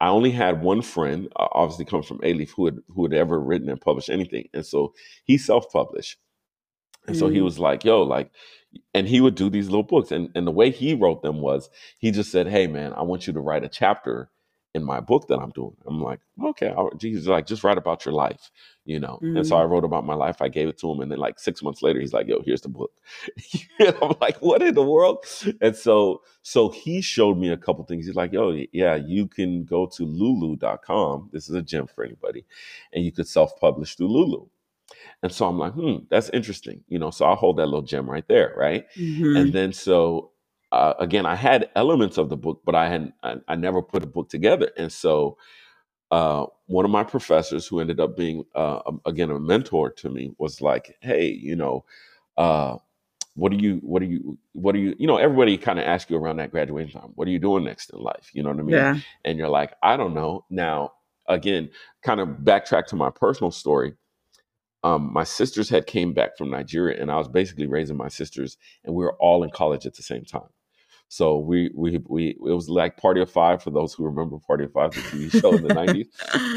i 0.00 0.08
only 0.08 0.30
had 0.30 0.62
one 0.62 0.82
friend 0.82 1.28
uh, 1.36 1.48
obviously 1.52 1.84
come 1.84 2.02
from 2.02 2.20
a 2.22 2.32
who 2.56 2.66
had 2.66 2.78
who 2.88 3.04
had 3.04 3.14
ever 3.14 3.40
written 3.40 3.68
and 3.68 3.80
published 3.80 4.10
anything 4.10 4.48
and 4.54 4.66
so 4.66 4.94
he 5.24 5.38
self-published 5.38 6.18
and 7.06 7.16
so 7.16 7.28
he 7.28 7.40
Mm, 7.40 7.42
was 7.42 7.58
like, 7.58 7.84
yo, 7.84 8.02
like, 8.02 8.30
and 8.94 9.08
he 9.08 9.20
would 9.20 9.34
do 9.34 9.50
these 9.50 9.68
little 9.68 9.82
books. 9.82 10.10
And, 10.12 10.30
and 10.34 10.46
the 10.46 10.52
way 10.52 10.70
he 10.70 10.94
wrote 10.94 11.22
them 11.22 11.40
was 11.40 11.70
he 11.98 12.10
just 12.10 12.32
said, 12.32 12.48
hey, 12.48 12.66
man, 12.66 12.92
I 12.94 13.02
want 13.02 13.26
you 13.26 13.32
to 13.34 13.40
write 13.40 13.64
a 13.64 13.68
chapter 13.68 14.30
in 14.76 14.84
my 14.84 15.00
book 15.00 15.28
that 15.28 15.38
I'm 15.38 15.50
doing. 15.50 15.76
I'm 15.86 16.00
like, 16.02 16.20
okay, 16.42 16.72
right. 16.76 16.92
Jesus, 16.98 17.26
like, 17.26 17.46
just 17.46 17.64
write 17.64 17.78
about 17.78 18.04
your 18.04 18.14
life, 18.14 18.50
you 18.84 19.00
know? 19.00 19.24
And 19.34 19.46
so 19.46 19.56
I 19.56 19.64
mm, 19.64 19.66
wrote 19.66 19.84
about 19.84 20.06
my 20.06 20.14
life. 20.14 20.42
I 20.42 20.48
gave 20.48 20.68
it 20.68 20.78
to 20.80 20.90
him. 20.92 21.00
And 21.00 21.10
then, 21.10 21.18
like, 21.18 21.38
six 21.40 21.62
months 21.62 21.82
later, 21.82 22.00
he's 22.00 22.12
like, 22.12 22.28
yo, 22.28 22.42
here's 22.44 22.60
the 22.62 22.68
book. 22.68 22.92
I'm 23.80 24.14
like, 24.20 24.38
what 24.42 24.62
in 24.62 24.74
the 24.74 24.84
world? 24.84 25.24
And 25.60 25.74
so, 25.76 26.22
so 26.42 26.68
he 26.68 27.00
showed 27.00 27.38
me 27.38 27.50
a 27.50 27.56
couple 27.56 27.84
things. 27.84 28.06
He's 28.06 28.16
like, 28.16 28.32
yo, 28.32 28.56
yeah, 28.72 28.94
you 28.96 29.26
can 29.26 29.64
go 29.64 29.86
to 29.86 30.04
lulu.com. 30.04 31.30
This 31.32 31.48
is 31.48 31.54
a 31.54 31.62
gem 31.62 31.86
for 31.88 32.04
anybody. 32.04 32.44
And 32.92 33.04
you 33.04 33.12
could 33.12 33.28
self 33.28 33.58
publish 33.58 33.96
through 33.96 34.08
Lulu. 34.08 34.46
And 35.22 35.32
so 35.32 35.46
I'm 35.48 35.58
like, 35.58 35.72
hmm, 35.72 35.96
that's 36.10 36.30
interesting. 36.30 36.84
You 36.88 36.98
know, 36.98 37.10
so 37.10 37.26
I'll 37.26 37.36
hold 37.36 37.58
that 37.58 37.66
little 37.66 37.82
gem 37.82 38.08
right 38.08 38.26
there, 38.28 38.54
right? 38.56 38.86
And 39.34 39.52
mhm, 39.52 39.52
then 39.52 39.72
so 39.72 40.32
uh, 40.72 40.94
again, 40.98 41.26
I 41.26 41.34
had 41.34 41.70
elements 41.76 42.18
of 42.18 42.28
the 42.28 42.36
book, 42.36 42.62
but 42.64 42.74
I 42.74 42.88
had 42.88 43.12
I, 43.22 43.36
I 43.48 43.56
never 43.56 43.82
put 43.82 44.02
a 44.02 44.06
book 44.06 44.28
together. 44.28 44.70
And 44.76 44.92
so 44.92 45.38
uh, 46.10 46.46
one 46.66 46.84
of 46.84 46.90
my 46.90 47.04
professors, 47.04 47.66
who 47.66 47.80
ended 47.80 48.00
up 48.00 48.16
being 48.16 48.44
uh, 48.54 48.80
again 49.04 49.30
a 49.30 49.38
mentor 49.38 49.90
to 49.90 50.10
me, 50.10 50.32
was 50.38 50.60
like, 50.60 50.96
hey, 51.00 51.28
you 51.28 51.56
know, 51.56 51.84
uh, 52.36 52.76
what 53.34 53.52
are 53.52 53.56
you, 53.56 53.76
what 53.82 54.02
are 54.02 54.06
you, 54.06 54.38
what 54.52 54.74
are 54.74 54.78
you, 54.78 54.94
you 54.98 55.06
know, 55.06 55.18
everybody 55.18 55.58
kind 55.58 55.78
of 55.78 55.84
asks 55.84 56.10
you 56.10 56.16
around 56.16 56.38
that 56.38 56.50
graduation 56.50 57.00
time, 57.00 57.12
what 57.16 57.28
are 57.28 57.30
you 57.30 57.38
doing 57.38 57.64
next 57.64 57.90
in 57.90 58.00
life? 58.00 58.30
You 58.32 58.42
know 58.42 58.50
what 58.50 58.60
I 58.60 58.62
mean? 58.62 58.76
Yeah. 58.76 58.98
And 59.24 59.38
you're 59.38 59.48
like, 59.48 59.74
I 59.82 59.96
don't 59.96 60.14
know. 60.14 60.44
Now, 60.50 60.94
again, 61.28 61.70
kind 62.02 62.20
of 62.20 62.28
backtrack 62.28 62.86
to 62.88 62.96
my 62.96 63.10
personal 63.10 63.50
story 63.50 63.94
um, 64.86 65.12
my 65.12 65.24
sisters 65.24 65.68
had 65.68 65.86
came 65.86 66.12
back 66.12 66.36
from 66.38 66.50
Nigeria, 66.50 67.00
and 67.00 67.10
I 67.10 67.16
was 67.16 67.28
basically 67.28 67.66
raising 67.66 67.96
my 67.96 68.08
sisters, 68.08 68.56
and 68.84 68.94
we 68.94 69.04
were 69.04 69.16
all 69.16 69.42
in 69.42 69.50
college 69.50 69.84
at 69.84 69.94
the 69.94 70.02
same 70.02 70.24
time. 70.24 70.48
So 71.08 71.38
we 71.38 71.70
we 71.74 72.00
we 72.06 72.28
it 72.30 72.40
was 72.40 72.68
like 72.68 72.96
Party 72.96 73.20
of 73.20 73.30
Five 73.30 73.62
for 73.62 73.70
those 73.70 73.94
who 73.94 74.04
remember 74.04 74.38
Party 74.38 74.64
of 74.64 74.72
Five, 74.72 74.92
the 74.92 75.00
TV 75.00 75.40
show 75.40 75.54
in 75.54 75.66
the 75.66 75.74
nineties. 75.74 76.08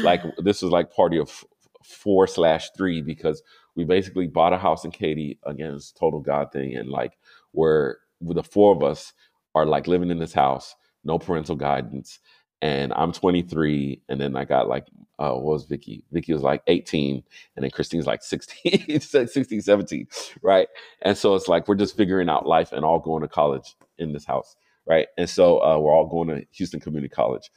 Like 0.02 0.22
this 0.38 0.62
was 0.62 0.72
like 0.72 0.92
Party 0.92 1.18
of 1.18 1.44
four 1.84 2.26
slash 2.26 2.70
three 2.76 3.00
because 3.00 3.42
we 3.76 3.84
basically 3.84 4.26
bought 4.26 4.52
a 4.52 4.58
house 4.58 4.84
in 4.84 4.90
Katy 4.90 5.38
again, 5.44 5.74
it's 5.74 5.92
total 5.92 6.20
God 6.20 6.52
thing, 6.52 6.76
and 6.76 6.88
like 6.88 7.16
where 7.52 7.98
the 8.20 8.42
four 8.42 8.74
of 8.74 8.82
us 8.82 9.12
are 9.54 9.66
like 9.66 9.86
living 9.86 10.10
in 10.10 10.18
this 10.18 10.32
house, 10.32 10.74
no 11.04 11.18
parental 11.18 11.56
guidance, 11.56 12.18
and 12.60 12.92
I'm 12.94 13.12
23, 13.12 14.02
and 14.08 14.20
then 14.20 14.36
I 14.36 14.44
got 14.44 14.68
like 14.68 14.86
uh, 15.18 15.34
what 15.34 15.52
was 15.52 15.64
Vicky? 15.66 16.02
Vicky 16.12 16.32
was 16.32 16.42
like 16.42 16.62
18, 16.66 17.22
and 17.54 17.62
then 17.62 17.70
Christine's 17.70 18.06
like 18.06 18.22
16, 18.22 19.00
16, 19.00 19.60
17, 19.60 20.06
right? 20.42 20.66
And 21.02 21.16
so 21.16 21.34
it's 21.34 21.46
like 21.46 21.68
we're 21.68 21.74
just 21.74 21.96
figuring 21.96 22.28
out 22.28 22.46
life 22.46 22.72
and 22.72 22.84
all 22.84 22.98
going 22.98 23.22
to 23.22 23.28
college 23.28 23.76
in 24.00 24.12
this 24.12 24.26
house, 24.26 24.56
right? 24.86 25.08
And 25.18 25.30
so 25.30 25.62
uh, 25.62 25.78
we're 25.78 25.92
all 25.94 26.08
going 26.08 26.28
to 26.30 26.46
Houston 26.52 26.80
Community 26.80 27.10
College. 27.10 27.50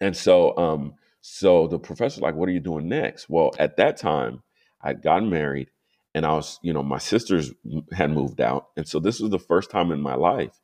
And 0.00 0.16
so 0.16 0.56
um 0.58 0.94
so 1.22 1.68
the 1.68 1.78
professor's 1.80 2.22
like, 2.22 2.36
what 2.36 2.48
are 2.48 2.52
you 2.52 2.60
doing 2.60 2.88
next? 2.88 3.28
Well, 3.30 3.52
at 3.58 3.76
that 3.78 3.98
time, 3.98 4.42
I'd 4.82 5.02
gotten 5.02 5.30
married 5.30 5.70
and 6.14 6.26
I 6.26 6.34
was, 6.34 6.60
you 6.62 6.72
know, 6.72 6.84
my 6.84 6.98
sisters 6.98 7.52
had 7.92 8.12
moved 8.12 8.40
out. 8.40 8.68
And 8.76 8.88
so 8.88 9.00
this 9.00 9.20
was 9.20 9.30
the 9.30 9.38
first 9.40 9.70
time 9.70 9.92
in 9.92 10.00
my 10.02 10.16
life 10.16 10.60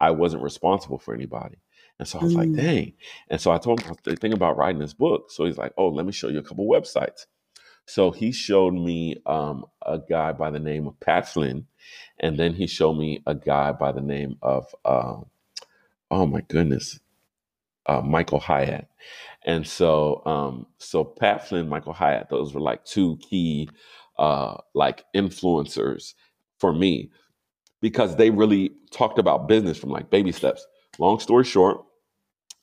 I 0.00 0.12
wasn't 0.12 0.42
responsible 0.44 0.98
for 0.98 1.14
anybody. 1.14 1.58
And 1.98 2.08
so 2.08 2.20
I 2.20 2.24
was 2.24 2.34
like, 2.34 2.50
Mm, 2.50 2.56
dang. 2.56 2.92
And 3.30 3.40
so 3.40 3.52
I 3.52 3.58
told 3.58 3.80
him 3.80 3.88
I 3.88 3.90
was 3.90 3.98
thinking 4.04 4.34
about 4.34 4.56
writing 4.58 4.80
this 4.80 4.94
book. 4.94 5.30
So 5.30 5.46
he's 5.46 5.58
like, 5.58 5.72
oh, 5.78 5.88
let 5.88 6.06
me 6.06 6.12
show 6.12 6.28
you 6.28 6.38
a 6.38 6.42
couple 6.44 6.66
websites. 6.68 7.26
So 7.86 8.10
he 8.10 8.32
showed 8.32 8.74
me 8.74 9.16
um, 9.26 9.64
a 9.84 9.98
guy 9.98 10.32
by 10.32 10.50
the 10.50 10.58
name 10.58 10.86
of 10.86 10.98
Pat 11.00 11.28
Flynn, 11.28 11.66
and 12.20 12.38
then 12.38 12.54
he 12.54 12.66
showed 12.66 12.94
me 12.94 13.22
a 13.26 13.34
guy 13.34 13.72
by 13.72 13.92
the 13.92 14.00
name 14.00 14.36
of 14.42 14.74
uh, 14.84 15.18
oh 16.10 16.26
my 16.26 16.40
goodness, 16.48 16.98
uh, 17.86 18.00
Michael 18.02 18.40
Hyatt. 18.40 18.88
And 19.44 19.66
so 19.66 20.22
um, 20.26 20.66
so 20.78 21.04
Pat 21.04 21.46
Flynn, 21.48 21.68
Michael 21.68 21.92
Hyatt, 21.92 22.28
those 22.28 22.54
were 22.54 22.60
like 22.60 22.84
two 22.84 23.18
key 23.18 23.68
uh, 24.18 24.56
like 24.74 25.04
influencers 25.14 26.14
for 26.58 26.72
me 26.72 27.10
because 27.80 28.16
they 28.16 28.30
really 28.30 28.72
talked 28.90 29.18
about 29.18 29.48
business 29.48 29.78
from 29.78 29.90
like 29.90 30.10
baby 30.10 30.32
steps. 30.32 30.66
Long 30.98 31.20
story 31.20 31.44
short, 31.44 31.84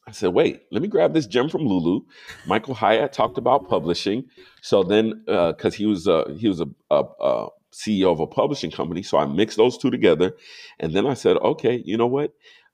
I 0.05 0.11
said, 0.11 0.29
wait, 0.33 0.63
let 0.71 0.81
me 0.81 0.87
grab 0.87 1.13
this 1.13 1.27
gem 1.27 1.49
from 1.49 1.65
Lulu. 1.65 2.01
Michael 2.45 2.73
Hyatt 2.73 3.13
talked 3.13 3.37
about 3.37 3.69
publishing. 3.69 4.25
So 4.61 4.83
then, 4.83 5.23
because 5.25 5.73
uh, 5.73 5.77
he 5.77 5.85
was 5.85 6.07
a, 6.07 6.25
he 6.37 6.47
was 6.47 6.59
a, 6.59 6.67
a, 6.91 7.03
a, 7.21 7.49
CEO 7.71 8.11
of 8.11 8.19
a 8.19 8.27
publishing 8.27 8.69
company, 8.69 9.01
so 9.01 9.17
I 9.17 9.25
mixed 9.25 9.57
those 9.57 9.79
two 9.79 9.89
together, 9.89 10.35
and 10.79 10.93
then 10.93 11.07
I 11.07 11.15
said, 11.15 11.37
okay, 11.37 11.81
you 11.83 11.97
know 11.97 12.05
what? 12.05 12.31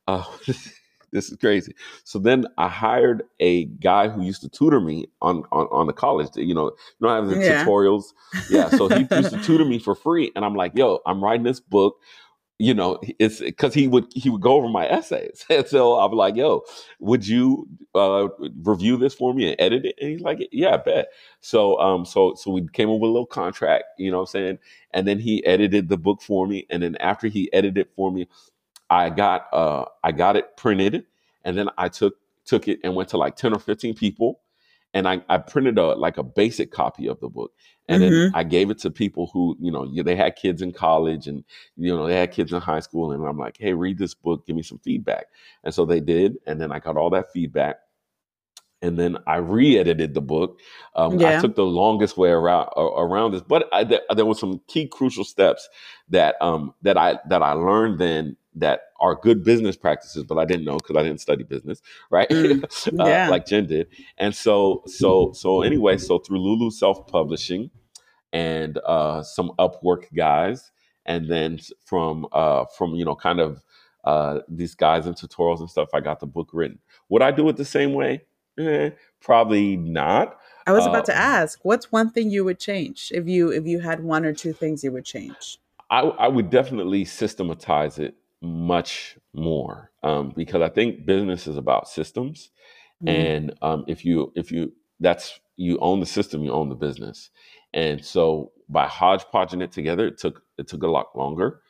Uh, 0.10 0.26
this 1.12 1.32
is 1.32 1.38
crazy. 1.38 1.74
So 2.04 2.20
then 2.20 2.46
I 2.58 2.68
hired 2.68 3.24
a 3.40 3.66
guy 3.66 4.10
who 4.10 4.24
used 4.24 4.42
to 4.42 4.50
tutor 4.50 4.80
me 4.80 5.06
on 5.22 5.44
on, 5.52 5.68
on 5.72 5.88
the 5.88 5.94
college. 5.94 6.36
You 6.36 6.54
know, 6.54 6.66
you 6.66 6.74
know, 7.00 7.10
I 7.10 7.16
have 7.16 7.30
the 7.30 7.40
yeah. 7.40 7.64
tutorials. 7.64 8.14
Yeah, 8.50 8.70
so 8.70 8.90
he 8.90 9.08
used 9.10 9.32
to 9.32 9.42
tutor 9.44 9.66
me 9.66 9.80
for 9.80 9.96
free, 9.96 10.32
and 10.36 10.44
I'm 10.44 10.56
like, 10.56 10.74
yo, 10.76 11.00
I'm 11.06 11.24
writing 11.24 11.44
this 11.44 11.60
book 11.60 11.98
you 12.60 12.74
know, 12.74 13.00
it's 13.20 13.40
because 13.40 13.74
he 13.74 13.88
would 13.88 14.06
he 14.14 14.30
would 14.30 14.42
go 14.42 14.54
over 14.56 14.70
my 14.70 14.88
essays, 14.88 15.46
and 15.52 15.68
so 15.68 15.96
I'm 15.96 16.12
like, 16.12 16.36
"Yo, 16.36 16.64
would 17.00 17.28
you 17.28 17.68
uh, 17.96 18.28
review 18.64 18.98
this 18.98 19.16
for 19.16 19.34
me 19.34 19.48
and 19.50 19.56
edit 19.60 19.86
it?" 19.86 19.96
And 20.02 20.12
he's 20.12 20.22
like, 20.22 20.48
"Yeah, 20.52 20.74
I 20.76 20.78
bet." 20.78 21.08
So, 21.42 21.80
um, 21.80 22.06
so 22.06 22.36
so 22.36 22.52
we 22.52 22.68
came 22.74 22.90
up 22.90 23.00
with 23.00 23.10
a 23.10 23.14
little 23.14 23.26
contract, 23.26 23.86
you 23.98 24.12
know, 24.12 24.18
what 24.20 24.24
I'm 24.24 24.42
saying, 24.42 24.60
and 24.94 25.08
then 25.08 25.20
he 25.20 25.46
edited 25.46 25.90
the 25.90 25.98
book 25.98 26.22
for 26.22 26.48
me, 26.48 26.68
and 26.70 26.84
then 26.84 26.98
after 26.98 27.28
he 27.28 27.52
edited 27.54 27.78
it 27.80 27.92
for 27.96 28.12
me, 28.12 28.28
I 28.90 29.10
got 29.10 29.48
uh 29.54 29.86
I 30.04 30.12
got 30.12 30.36
it 30.36 30.58
printed, 30.58 31.06
and 31.46 31.58
then 31.58 31.70
I 31.78 31.90
took 31.90 32.16
took 32.46 32.68
it 32.68 32.80
and 32.84 32.96
went 32.96 33.10
to 33.10 33.18
like 33.18 33.36
ten 33.36 33.54
or 33.54 33.60
fifteen 33.60 33.96
people, 33.96 34.42
and 34.94 35.08
I, 35.08 35.22
I 35.30 35.38
printed 35.38 35.78
a 35.78 35.96
like 35.96 36.18
a 36.18 36.24
basic 36.24 36.72
copy 36.72 37.08
of 37.08 37.20
the 37.20 37.30
book 37.30 37.52
and 37.90 38.04
mm-hmm. 38.04 38.14
then 38.14 38.32
I 38.36 38.44
gave 38.44 38.70
it 38.70 38.78
to 38.80 38.92
people 38.92 39.32
who, 39.34 39.58
you 39.60 39.72
know, 39.72 39.92
they 40.04 40.16
had 40.16 40.36
kids 40.36 40.62
in 40.62 40.72
college 40.72 41.26
and, 41.28 41.44
you 41.76 41.94
know, 41.94 42.06
they 42.06 42.16
had 42.16 42.32
kids 42.32 42.54
in 42.54 42.62
high 42.62 42.82
school. 42.82 43.12
And 43.12 43.26
I'm 43.26 43.38
like, 43.38 43.58
hey, 43.60 43.74
read 43.74 43.98
this 43.98 44.14
book, 44.14 44.46
give 44.46 44.56
me 44.56 44.62
some 44.62 44.78
feedback. 44.78 45.26
And 45.64 45.74
so 45.74 45.86
they 45.86 46.00
did. 46.00 46.38
And 46.46 46.62
then 46.62 46.72
I 46.72 46.78
got 46.78 46.98
all 46.98 47.10
that 47.10 47.34
feedback. 47.34 47.78
And 48.84 48.98
then 48.98 49.18
I 49.26 49.38
re-edited 49.38 50.14
the 50.14 50.22
book. 50.22 50.60
Um, 50.96 51.20
yeah. 51.20 51.40
I 51.40 51.42
took 51.42 51.56
the 51.56 51.66
longest 51.66 52.16
way 52.16 52.30
around 52.30 52.70
around 52.78 53.32
this, 53.32 53.42
but 53.42 53.68
I, 53.74 53.84
there, 53.84 54.02
there 54.16 54.26
were 54.26 54.36
some 54.36 54.62
key 54.68 54.88
crucial 54.88 55.26
steps 55.26 55.68
that 56.10 56.36
um, 56.42 56.76
that 56.84 56.96
I 56.96 57.18
that 57.28 57.42
I 57.42 57.54
learned 57.54 58.00
then 58.00 58.38
that 58.60 58.82
are 59.00 59.16
good 59.16 59.44
business 59.44 59.76
practices, 59.76 60.24
but 60.24 60.38
I 60.38 60.46
didn't 60.46 60.66
know 60.66 60.78
because 60.78 60.96
I 60.96 61.04
didn't 61.04 61.22
study 61.22 61.44
business, 61.44 61.82
right? 62.10 62.30
Mm, 62.30 62.64
yeah. 63.08 63.28
uh, 63.28 63.32
like 63.32 63.46
Jenn 63.46 63.66
did. 63.66 63.88
And 64.18 64.36
so, 64.36 64.84
so, 64.86 65.32
so 65.34 65.62
anyway, 65.62 65.98
so 65.98 66.20
through 66.20 66.40
Lulu 66.40 66.72
Self 66.72 67.08
Publishing, 67.08 67.72
and 68.32 68.78
uh, 68.86 69.24
some 69.24 69.52
Upwork 69.60 70.14
guys, 70.16 70.72
and 71.06 71.30
then 71.30 71.60
from 71.86 72.28
uh, 72.32 72.66
from 72.78 72.94
you 72.96 73.06
know 73.06 73.16
kind 73.16 73.40
of 73.40 73.64
uh, 74.04 74.40
these 74.48 74.76
guys 74.76 75.06
and 75.06 75.16
tutorials 75.16 75.60
and 75.60 75.70
stuff, 75.70 75.90
I 75.94 76.00
got 76.00 76.20
the 76.20 76.28
book 76.28 76.50
written. 76.54 76.80
Would 77.10 77.22
I 77.22 77.32
do 77.32 77.48
it 77.50 77.58
the 77.58 77.66
same 77.66 77.94
way? 77.94 78.22
Eh, 78.60 78.92
probably 79.22 79.78
not. 79.78 80.38
I 80.68 80.72
was 80.72 80.86
about 80.86 81.06
to 81.06 81.14
uh, 81.14 81.20
ask, 81.20 81.60
what's 81.64 81.92
one 81.92 82.12
thing 82.12 82.30
you 82.30 82.44
would 82.44 82.60
change 82.60 83.12
if 83.16 83.28
you 83.28 83.52
if 83.52 83.66
you 83.66 83.80
had 83.80 84.04
one 84.04 84.26
or 84.26 84.34
two 84.34 84.54
things 84.54 84.84
you 84.84 84.92
would 84.92 85.06
change? 85.06 85.58
I, 85.90 86.02
I 86.02 86.28
would 86.28 86.52
definitely 86.52 87.06
systematize 87.06 87.98
it 87.98 88.16
much 88.42 89.18
more 89.34 89.92
um, 90.04 90.34
because 90.36 90.62
I 90.62 90.70
think 90.70 91.06
business 91.06 91.48
is 91.48 91.58
about 91.58 91.88
systems, 91.88 92.52
mm-hmm. 93.04 93.10
and 93.10 93.54
um, 93.62 93.86
if 93.88 94.06
you 94.06 94.32
if 94.36 94.52
you 94.52 94.74
that's 95.00 95.40
you 95.58 95.78
own 95.80 96.00
the 96.00 96.06
system, 96.06 96.44
you 96.44 96.52
own 96.52 96.70
the 96.70 96.76
business, 96.76 97.30
and 97.74 98.04
so 98.04 98.52
by 98.70 98.88
hodgepodging 98.88 99.62
it 99.62 99.72
together, 99.72 100.08
it 100.08 100.18
took 100.18 100.44
it 100.58 100.68
took 100.68 100.84
a 100.84 100.88
lot 100.88 101.16
longer 101.16 101.62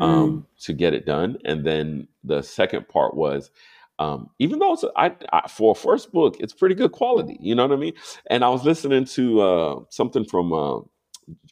um, 0.00 0.10
mm. 0.10 0.64
to 0.64 0.72
get 0.72 0.94
it 0.94 1.06
done. 1.06 1.36
And 1.44 1.64
then 1.64 2.08
the 2.22 2.42
second 2.42 2.88
part 2.88 3.16
was, 3.16 3.50
um, 3.98 4.30
even 4.38 4.58
though 4.58 4.72
it's 4.72 4.84
I, 4.96 5.14
I, 5.32 5.48
for 5.48 5.72
a 5.72 5.74
first 5.74 6.12
book, 6.12 6.36
it's 6.40 6.52
pretty 6.52 6.74
good 6.74 6.92
quality. 6.92 7.36
You 7.40 7.54
know 7.54 7.66
what 7.66 7.76
I 7.76 7.80
mean? 7.80 7.94
And 8.28 8.44
I 8.44 8.48
was 8.48 8.64
listening 8.64 9.04
to 9.06 9.40
uh, 9.40 9.80
something 9.90 10.24
from 10.24 10.52
uh, 10.52 10.80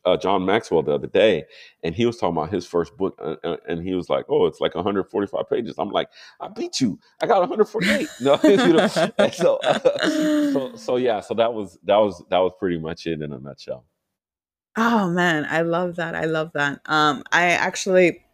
uh, 0.05 0.17
John 0.17 0.45
Maxwell 0.45 0.83
the 0.83 0.93
other 0.93 1.07
day, 1.07 1.45
and 1.83 1.95
he 1.95 2.07
was 2.07 2.17
talking 2.17 2.37
about 2.37 2.53
his 2.53 2.67
first 2.67 2.97
book, 2.97 3.19
uh, 3.23 3.37
uh 3.45 3.57
and 3.69 3.83
he 3.87 3.95
was 3.95 4.09
like, 4.09 4.27
"Oh, 4.29 4.47
it's 4.47 4.61
like 4.61 4.75
145 4.75 5.49
pages." 5.49 5.75
I'm 5.79 5.91
like, 5.91 6.09
"I 6.41 6.49
beat 6.49 6.81
you! 6.81 6.99
I 7.23 7.27
got 7.27 7.41
148." 7.41 8.09
no, 8.21 8.39
you 8.45 8.73
know? 8.73 8.87
so, 8.89 9.57
uh, 9.65 9.79
so, 10.53 10.77
so 10.77 10.97
yeah, 10.97 11.21
so 11.21 11.35
that 11.35 11.53
was 11.53 11.79
that 11.85 11.97
was 11.97 12.23
that 12.31 12.39
was 12.39 12.53
pretty 12.59 12.79
much 12.79 13.07
it 13.07 13.23
in 13.23 13.33
a 13.33 13.39
nutshell. 13.39 13.85
Oh 14.77 15.11
man, 15.11 15.47
I 15.49 15.63
love 15.63 15.97
that. 15.97 16.15
I 16.15 16.25
love 16.25 16.53
that. 16.55 16.81
Um, 16.87 17.23
I 17.31 17.51
actually 17.51 18.25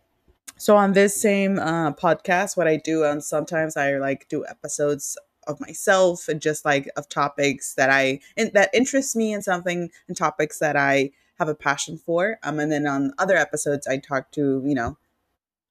so 0.56 0.76
on 0.76 0.92
this 0.92 1.20
same 1.20 1.58
uh 1.58 1.92
podcast, 1.92 2.56
what 2.56 2.68
I 2.68 2.76
do 2.76 3.04
and 3.04 3.22
sometimes 3.22 3.76
I 3.76 3.96
like 3.96 4.28
do 4.28 4.44
episodes 4.46 5.16
of 5.48 5.58
myself 5.60 6.28
and 6.28 6.40
just 6.40 6.64
like 6.64 6.88
of 6.96 7.08
topics 7.08 7.74
that 7.74 7.90
I 7.90 8.20
in, 8.36 8.50
that 8.54 8.70
interest 8.72 9.16
me 9.16 9.32
in 9.32 9.42
something 9.42 9.90
and 10.06 10.16
topics 10.16 10.58
that 10.58 10.76
I 10.76 11.10
have 11.38 11.48
a 11.48 11.54
passion 11.54 11.98
for. 11.98 12.38
Um, 12.42 12.58
and 12.60 12.70
then 12.70 12.86
on 12.86 13.12
other 13.18 13.36
episodes, 13.36 13.86
I 13.86 13.98
talk 13.98 14.30
to 14.32 14.62
you 14.64 14.74
know 14.74 14.96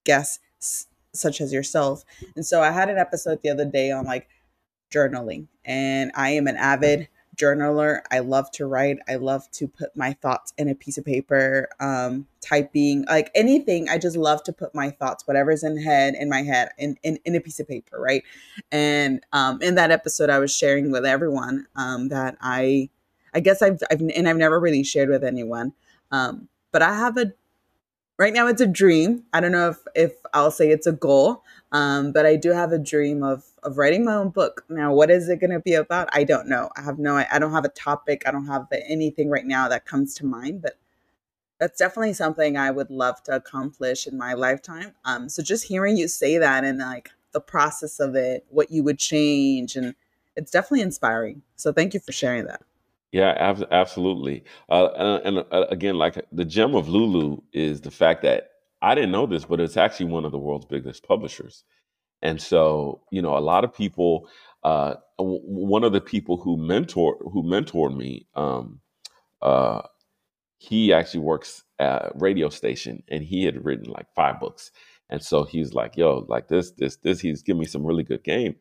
guests 0.05 0.87
such 1.13 1.41
as 1.41 1.51
yourself. 1.51 2.03
And 2.35 2.45
so 2.45 2.61
I 2.61 2.71
had 2.71 2.89
an 2.89 2.97
episode 2.97 3.41
the 3.41 3.49
other 3.49 3.65
day 3.65 3.91
on 3.91 4.05
like 4.05 4.27
journaling, 4.91 5.47
and 5.65 6.11
I 6.15 6.31
am 6.31 6.47
an 6.47 6.57
avid 6.57 7.07
journaler. 7.37 8.01
I 8.11 8.19
love 8.19 8.51
to 8.51 8.65
write. 8.65 8.97
I 9.07 9.15
love 9.15 9.49
to 9.51 9.67
put 9.67 9.95
my 9.95 10.13
thoughts 10.13 10.53
in 10.57 10.67
a 10.67 10.75
piece 10.75 10.97
of 10.97 11.05
paper, 11.05 11.69
um, 11.79 12.27
typing, 12.41 13.05
like 13.05 13.29
anything. 13.35 13.87
I 13.89 13.97
just 13.97 14.17
love 14.17 14.43
to 14.43 14.53
put 14.53 14.73
my 14.73 14.89
thoughts, 14.89 15.27
whatever's 15.27 15.63
in 15.63 15.81
head 15.81 16.15
in 16.15 16.29
my 16.29 16.41
head, 16.41 16.69
in 16.77 16.97
in, 17.03 17.19
in 17.25 17.35
a 17.35 17.39
piece 17.39 17.59
of 17.59 17.67
paper, 17.67 17.99
right? 17.99 18.23
And 18.71 19.23
um, 19.31 19.61
in 19.61 19.75
that 19.75 19.91
episode, 19.91 20.29
I 20.29 20.39
was 20.39 20.55
sharing 20.55 20.91
with 20.91 21.05
everyone 21.05 21.67
um, 21.75 22.09
that 22.09 22.37
I, 22.41 22.89
I 23.37 23.39
guess 23.39 23.61
I've, 23.61 23.79
I've 23.91 24.01
and 24.01 24.27
I've 24.27 24.37
never 24.37 24.59
really 24.59 24.83
shared 24.83 25.09
with 25.09 25.23
anyone, 25.23 25.73
um, 26.11 26.49
but 26.71 26.81
I 26.81 26.95
have 26.95 27.17
a 27.17 27.33
right 28.17 28.33
now 28.33 28.47
it's 28.47 28.61
a 28.61 28.67
dream. 28.67 29.25
I 29.31 29.39
don't 29.39 29.51
know 29.51 29.69
if 29.69 29.77
if 29.95 30.13
I'll 30.33 30.49
say 30.49 30.71
it's 30.71 30.87
a 30.87 30.91
goal, 30.91 31.43
um, 31.71 32.11
but 32.11 32.25
I 32.25 32.35
do 32.35 32.49
have 32.51 32.71
a 32.71 32.79
dream 32.79 33.21
of 33.21 33.45
of 33.61 33.77
writing 33.77 34.03
my 34.03 34.15
own 34.15 34.29
book. 34.29 34.65
Now, 34.69 34.91
what 34.91 35.11
is 35.11 35.29
it 35.29 35.39
going 35.39 35.51
to 35.51 35.59
be 35.59 35.75
about? 35.75 36.09
I 36.13 36.23
don't 36.23 36.47
know. 36.47 36.71
I 36.75 36.81
have 36.81 36.97
no. 36.97 37.15
I 37.15 37.37
don't 37.37 37.51
have 37.51 37.65
a 37.65 37.69
topic. 37.69 38.23
I 38.25 38.31
don't 38.31 38.47
have 38.47 38.65
anything 38.71 39.29
right 39.29 39.45
now 39.45 39.67
that 39.69 39.85
comes 39.85 40.15
to 40.15 40.25
mind. 40.25 40.63
But 40.63 40.79
that's 41.59 41.77
definitely 41.77 42.13
something 42.13 42.57
I 42.57 42.71
would 42.71 42.89
love 42.89 43.21
to 43.23 43.35
accomplish 43.35 44.07
in 44.07 44.17
my 44.17 44.33
lifetime. 44.33 44.95
Um, 45.05 45.29
so 45.29 45.43
just 45.43 45.65
hearing 45.67 45.97
you 45.97 46.07
say 46.07 46.39
that 46.39 46.63
and 46.63 46.79
like 46.79 47.11
the 47.33 47.41
process 47.41 47.99
of 47.99 48.15
it, 48.15 48.45
what 48.49 48.71
you 48.71 48.83
would 48.83 48.99
change, 48.99 49.75
and 49.75 49.93
it's 50.35 50.51
definitely 50.51 50.81
inspiring. 50.81 51.43
So 51.55 51.71
thank 51.71 51.93
you 51.93 51.99
for 51.99 52.11
sharing 52.11 52.45
that. 52.45 52.63
Yeah, 53.11 53.33
ab- 53.37 53.67
absolutely. 53.71 54.43
Uh, 54.69 54.87
and, 54.95 55.37
and 55.37 55.45
uh, 55.51 55.65
again, 55.69 55.95
like 55.97 56.23
the 56.31 56.45
gem 56.45 56.75
of 56.75 56.89
Lulu 56.89 57.37
is 57.53 57.81
the 57.81 57.91
fact 57.91 58.21
that 58.23 58.49
I 58.81 58.95
didn't 58.95 59.11
know 59.11 59.25
this, 59.25 59.45
but 59.45 59.59
it's 59.59 59.77
actually 59.77 60.07
one 60.07 60.25
of 60.25 60.31
the 60.31 60.37
world's 60.37 60.65
biggest 60.65 61.03
publishers. 61.03 61.63
And 62.21 62.41
so, 62.41 63.01
you 63.11 63.21
know, 63.21 63.37
a 63.37 63.39
lot 63.39 63.63
of 63.65 63.73
people. 63.75 64.29
Uh, 64.63 64.95
w- 65.19 65.41
one 65.45 65.83
of 65.83 65.93
the 65.93 66.01
people 66.01 66.37
who 66.37 66.57
mentor 66.57 67.17
who 67.33 67.43
mentored 67.43 67.95
me, 67.97 68.27
um, 68.35 68.81
uh, 69.41 69.81
he 70.57 70.91
actually 70.93 71.19
works 71.21 71.63
at 71.79 72.05
a 72.05 72.11
radio 72.15 72.49
station, 72.49 73.03
and 73.09 73.23
he 73.23 73.43
had 73.45 73.63
written 73.63 73.91
like 73.91 74.07
five 74.15 74.39
books. 74.39 74.71
And 75.09 75.21
so 75.23 75.43
he's 75.43 75.73
like, 75.73 75.95
"Yo, 75.97 76.25
like 76.27 76.47
this, 76.47 76.71
this, 76.71 76.97
this." 76.97 77.19
He's 77.19 77.43
giving 77.43 77.59
me 77.61 77.65
some 77.65 77.85
really 77.85 78.03
good 78.03 78.23
game. 78.23 78.55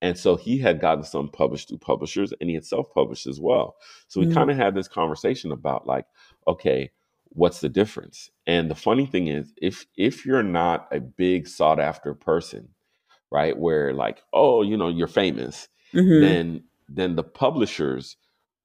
And 0.00 0.16
so 0.16 0.36
he 0.36 0.58
had 0.58 0.80
gotten 0.80 1.04
some 1.04 1.28
published 1.28 1.68
through 1.68 1.78
publishers 1.78 2.32
and 2.40 2.48
he 2.48 2.54
had 2.54 2.64
self 2.64 2.92
published 2.92 3.26
as 3.26 3.40
well. 3.40 3.76
So 4.06 4.20
we 4.20 4.26
mm-hmm. 4.26 4.34
kind 4.34 4.50
of 4.50 4.56
had 4.56 4.74
this 4.74 4.88
conversation 4.88 5.50
about 5.50 5.86
like, 5.86 6.06
okay, 6.46 6.90
what's 7.30 7.60
the 7.60 7.68
difference? 7.68 8.30
And 8.46 8.70
the 8.70 8.74
funny 8.74 9.06
thing 9.06 9.28
is, 9.28 9.52
if 9.60 9.86
if 9.96 10.24
you're 10.24 10.42
not 10.42 10.88
a 10.92 11.00
big 11.00 11.48
sought 11.48 11.80
after 11.80 12.14
person, 12.14 12.68
right, 13.30 13.56
where 13.58 13.92
like, 13.92 14.22
oh, 14.32 14.62
you 14.62 14.76
know, 14.76 14.88
you're 14.88 15.08
famous, 15.08 15.68
mm-hmm. 15.92 16.24
then 16.24 16.64
then 16.88 17.16
the 17.16 17.24
publishers, 17.24 18.16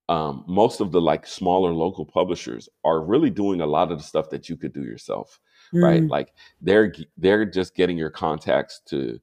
um, 0.10 0.46
most 0.48 0.82
of 0.82 0.91
the 0.91 1.02
like 1.02 1.28
smaller 1.28 1.74
local 1.74 2.06
publishers 2.06 2.69
are 2.86 3.04
really 3.04 3.30
doing 3.30 3.60
a 3.60 3.65
lot 3.65 3.91
of 3.91 3.98
the 3.98 4.04
stuff 4.04 4.30
that 4.30 4.50
you 4.50 4.56
could 4.56 4.74
do 4.74 4.84
yourself, 4.84 5.39
mm-hmm. 5.74 5.84
right? 5.84 6.04
Mm. 6.04 6.10
Like 6.10 6.34
they're 6.62 6.93
they're 7.17 7.46
just 7.46 7.76
getting 7.76 7.98
your 7.98 8.12
contacts 8.12 8.82
to 8.88 9.19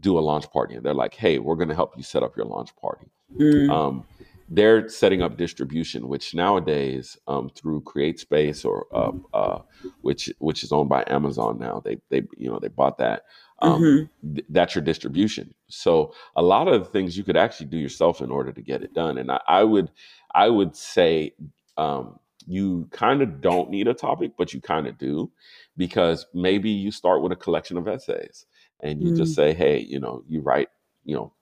do 0.00 0.18
a 0.18 0.20
launch 0.20 0.50
party 0.50 0.74
and 0.74 0.84
they're 0.84 0.94
like, 0.94 1.14
hey, 1.14 1.38
we're 1.38 1.56
going 1.56 1.68
to 1.68 1.74
help 1.74 1.96
you 1.96 2.02
set 2.02 2.22
up 2.22 2.36
your 2.36 2.46
launch 2.46 2.74
party. 2.76 3.06
Mm. 3.38 3.70
Um, 3.70 4.04
they're 4.48 4.86
setting 4.88 5.22
up 5.22 5.38
distribution, 5.38 6.08
which 6.08 6.34
nowadays 6.34 7.16
um, 7.26 7.48
through 7.48 7.80
CreateSpace 7.82 8.66
or 8.66 8.86
uh, 8.92 9.12
uh, 9.34 9.62
which 10.02 10.30
which 10.40 10.62
is 10.62 10.72
owned 10.72 10.90
by 10.90 11.04
Amazon 11.06 11.58
now. 11.58 11.80
They 11.82 11.98
they 12.10 12.22
you 12.36 12.50
know 12.50 12.58
they 12.58 12.68
bought 12.68 12.98
that. 12.98 13.22
Um, 13.60 13.80
mm-hmm. 13.80 14.34
th- 14.34 14.46
that's 14.50 14.74
your 14.74 14.84
distribution. 14.84 15.54
So 15.68 16.12
a 16.36 16.42
lot 16.42 16.68
of 16.68 16.84
the 16.84 16.90
things 16.90 17.16
you 17.16 17.24
could 17.24 17.36
actually 17.36 17.66
do 17.66 17.78
yourself 17.78 18.20
in 18.20 18.30
order 18.30 18.52
to 18.52 18.60
get 18.60 18.82
it 18.82 18.92
done. 18.92 19.16
And 19.16 19.30
I, 19.30 19.40
I 19.46 19.64
would 19.64 19.90
I 20.34 20.50
would 20.50 20.76
say 20.76 21.34
um, 21.78 22.18
you 22.46 22.88
kind 22.90 23.22
of 23.22 23.40
don't 23.40 23.70
need 23.70 23.88
a 23.88 23.94
topic, 23.94 24.32
but 24.36 24.52
you 24.52 24.60
kind 24.60 24.86
of 24.86 24.98
do 24.98 25.30
because 25.78 26.26
maybe 26.34 26.68
you 26.68 26.90
start 26.90 27.22
with 27.22 27.32
a 27.32 27.36
collection 27.36 27.78
of 27.78 27.88
essays 27.88 28.44
and 28.82 29.02
you 29.02 29.12
just 29.12 29.32
Mm. 29.32 29.36
say, 29.36 29.54
hey, 29.54 29.78
you 29.80 30.00
know, 30.00 30.24
you 30.28 30.40
write, 30.40 30.68
you 31.04 31.14
know, 31.14 31.32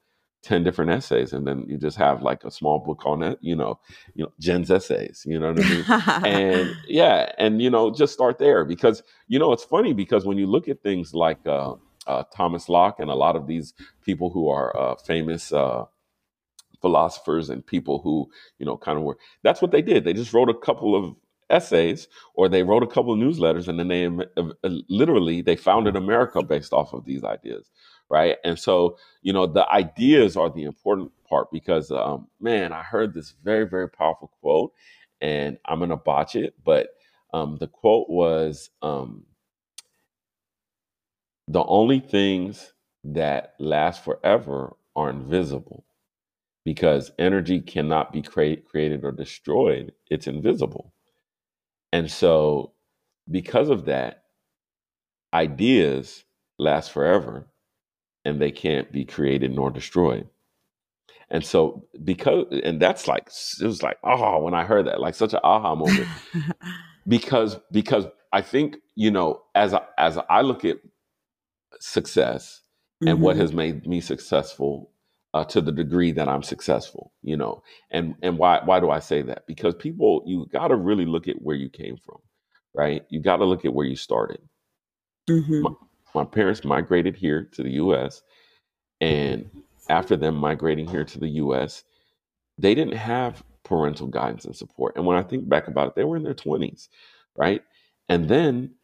10 0.42 0.64
different 0.64 0.90
essays 0.90 1.33
and 1.35 1.46
then 1.46 1.64
you 1.68 1.76
just 1.76 1.98
have 1.98 2.22
like 2.22 2.44
a 2.44 2.50
small 2.50 2.79
book 2.79 3.03
on 3.05 3.22
it, 3.22 3.38
you 3.42 3.55
know, 3.55 3.79
you 4.14 4.24
know, 4.24 4.33
Jenn's 4.40 4.70
essays, 4.70 5.22
you 5.26 5.38
know 5.38 5.48
what 5.48 5.59
I 5.61 5.64
mean? 5.64 5.87
and 6.22 6.76
yeah, 6.88 7.33
and 7.38 7.61
you 7.61 7.70
know, 7.70 7.90
just 7.92 8.12
start 8.14 8.38
there 8.38 8.64
because 8.64 9.03
you 9.29 9.38
know 9.38 9.53
it's 9.53 9.64
funny 9.64 9.92
because 9.92 10.24
when 10.26 10.38
you 10.38 10.46
look 10.46 10.68
at 10.68 10.83
things 10.83 11.14
like 11.14 11.46
uh, 11.46 11.74
uh, 12.07 12.24
Thomas 12.35 12.68
Locke 12.68 13.00
and 13.00 13.11
a 13.11 13.14
lot 13.14 13.37
of 13.37 13.46
these 13.46 13.74
people 14.03 14.31
who 14.31 14.48
are 14.48 14.74
uh, 14.79 14.96
famous 14.96 15.53
uh, 15.53 15.85
philosophers 16.81 17.50
and 17.50 17.64
people 17.66 18.00
who 18.03 18.29
you 18.59 18.66
know 18.66 18.76
kind 18.76 18.98
of 18.98 19.05
were 19.05 19.18
that's 19.42 19.61
what 19.62 19.70
they 19.70 19.83
did. 19.83 20.05
They 20.05 20.12
just 20.14 20.33
wrote 20.33 20.48
a 20.50 20.55
couple 20.55 20.94
of 20.96 21.14
essays 21.51 22.09
or 22.35 22.49
they 22.49 22.63
wrote 22.65 22.83
a 22.85 22.89
couple 22.89 23.13
of 23.13 23.19
newsletters 23.21 23.69
and 23.69 23.79
then 23.79 23.89
they 23.89 24.07
uh, 24.07 24.51
uh, 24.65 24.71
literally 24.89 25.43
they 25.43 25.57
founded 25.57 25.97
America 25.97 26.43
based 26.43 26.73
off 26.73 26.95
of 26.95 27.05
these 27.07 27.25
ideas, 27.25 27.71
right? 28.11 28.39
And 28.45 28.59
so 28.59 28.99
you 29.23 29.33
know 29.33 29.47
the 29.47 29.69
ideas 29.71 30.37
are 30.37 30.51
the 30.51 30.65
important 30.65 31.13
part 31.29 31.51
because 31.53 31.91
um, 31.93 32.29
man, 32.41 32.73
I 32.73 32.83
heard 32.83 33.15
this 33.15 33.35
very 33.45 33.67
very 33.69 33.89
powerful 33.91 34.33
quote 34.43 34.73
and 35.21 35.59
I'm 35.67 35.81
gonna 35.81 35.97
botch 35.99 36.37
it, 36.37 36.55
but 36.65 36.91
um, 37.35 37.59
the 37.61 37.69
quote 37.69 38.09
was 38.11 38.71
um, 38.83 39.25
the 41.49 41.65
only 41.65 42.01
things 42.01 42.73
that 43.05 43.55
last 43.59 44.05
forever 44.05 44.77
are 44.97 45.11
invisible 45.11 45.85
because 46.65 47.13
energy 47.19 47.61
cannot 47.61 48.13
be 48.13 48.23
crea- 48.23 48.57
created 48.59 49.05
or 49.05 49.13
destroyed, 49.13 49.93
it's 50.11 50.29
invisible. 50.29 50.95
And 51.92 52.11
so, 52.11 52.72
because 53.31 53.70
of 53.70 53.87
that, 53.87 54.24
ideas 55.35 56.24
last 56.59 56.92
forever 56.92 57.48
and 58.24 58.40
they 58.40 58.50
can't 58.50 58.92
be 58.92 59.05
created 59.05 59.53
nor 59.53 59.70
destroyed. 59.70 60.29
And 61.31 61.44
so, 61.44 61.87
because, 62.05 62.46
and 62.64 62.81
that's 62.81 63.09
like, 63.09 63.31
it 63.61 63.66
was 63.66 63.83
like, 63.83 63.98
oh, 64.05 64.40
when 64.42 64.55
I 64.55 64.64
heard 64.64 64.87
that, 64.87 65.00
like 65.00 65.14
such 65.14 65.33
an 65.33 65.40
aha 65.44 65.74
moment 65.74 66.11
because 67.09 67.59
because 67.72 68.07
I 68.33 68.42
think 68.42 68.79
you 68.94 69.11
know 69.11 69.42
as 69.55 69.74
I, 69.74 69.83
as 69.98 70.18
I 70.31 70.42
look 70.42 70.64
at 70.64 70.79
success 71.81 72.62
and 73.07 73.20
what 73.20 73.37
Mhm. 73.37 73.40
has 73.40 73.53
made 73.53 73.87
me 73.87 74.00
successful 74.00 74.90
uh, 75.35 75.45
to 75.45 75.61
the 75.61 75.73
degree 75.73 76.12
that 76.12 76.29
I'm 76.29 76.43
successful, 76.43 77.12
you 77.23 77.37
know, 77.37 77.62
and 77.90 78.14
and 78.23 78.38
why 78.38 78.61
why 78.64 78.81
do 78.81 78.90
I 78.90 78.99
say 78.99 79.23
that? 79.23 79.47
Because 79.47 79.75
people 79.75 80.23
you 80.27 80.47
got 80.53 80.69
to 80.69 80.77
really 80.77 81.07
look 81.07 81.29
at 81.29 81.40
where 81.43 81.57
you 81.57 81.69
came 81.69 81.97
from, 81.97 82.19
right? 82.75 83.05
You 83.11 83.21
got 83.21 83.37
to 83.38 83.45
look 83.45 83.64
at 83.64 83.75
where 83.75 83.87
you 83.87 83.97
started. 83.97 84.40
Mhm. 85.29 85.62
My, 85.62 85.71
my 86.14 86.25
parents 86.25 86.64
migrated 86.64 87.16
here 87.16 87.45
to 87.53 87.62
the 87.62 87.71
U.S. 87.73 88.23
and 89.01 89.51
after 89.88 90.16
them 90.16 90.37
migrating 90.37 90.88
here 90.88 91.05
to 91.05 91.19
the 91.21 91.29
U.S., 91.29 91.85
they 92.59 92.75
didn't 92.75 92.97
have 92.97 93.43
parental 93.64 94.07
guidance 94.09 94.45
and 94.45 94.57
support. 94.57 94.97
And 94.97 95.07
when 95.07 95.16
I 95.16 95.23
think 95.23 95.49
back 95.49 95.69
about 95.69 95.88
it, 95.88 95.95
they 95.97 96.05
were 96.05 96.16
in 96.16 96.23
their 96.23 96.35
20s, 96.35 96.88
right? 97.37 97.62
And 98.09 98.29
then, 98.29 98.75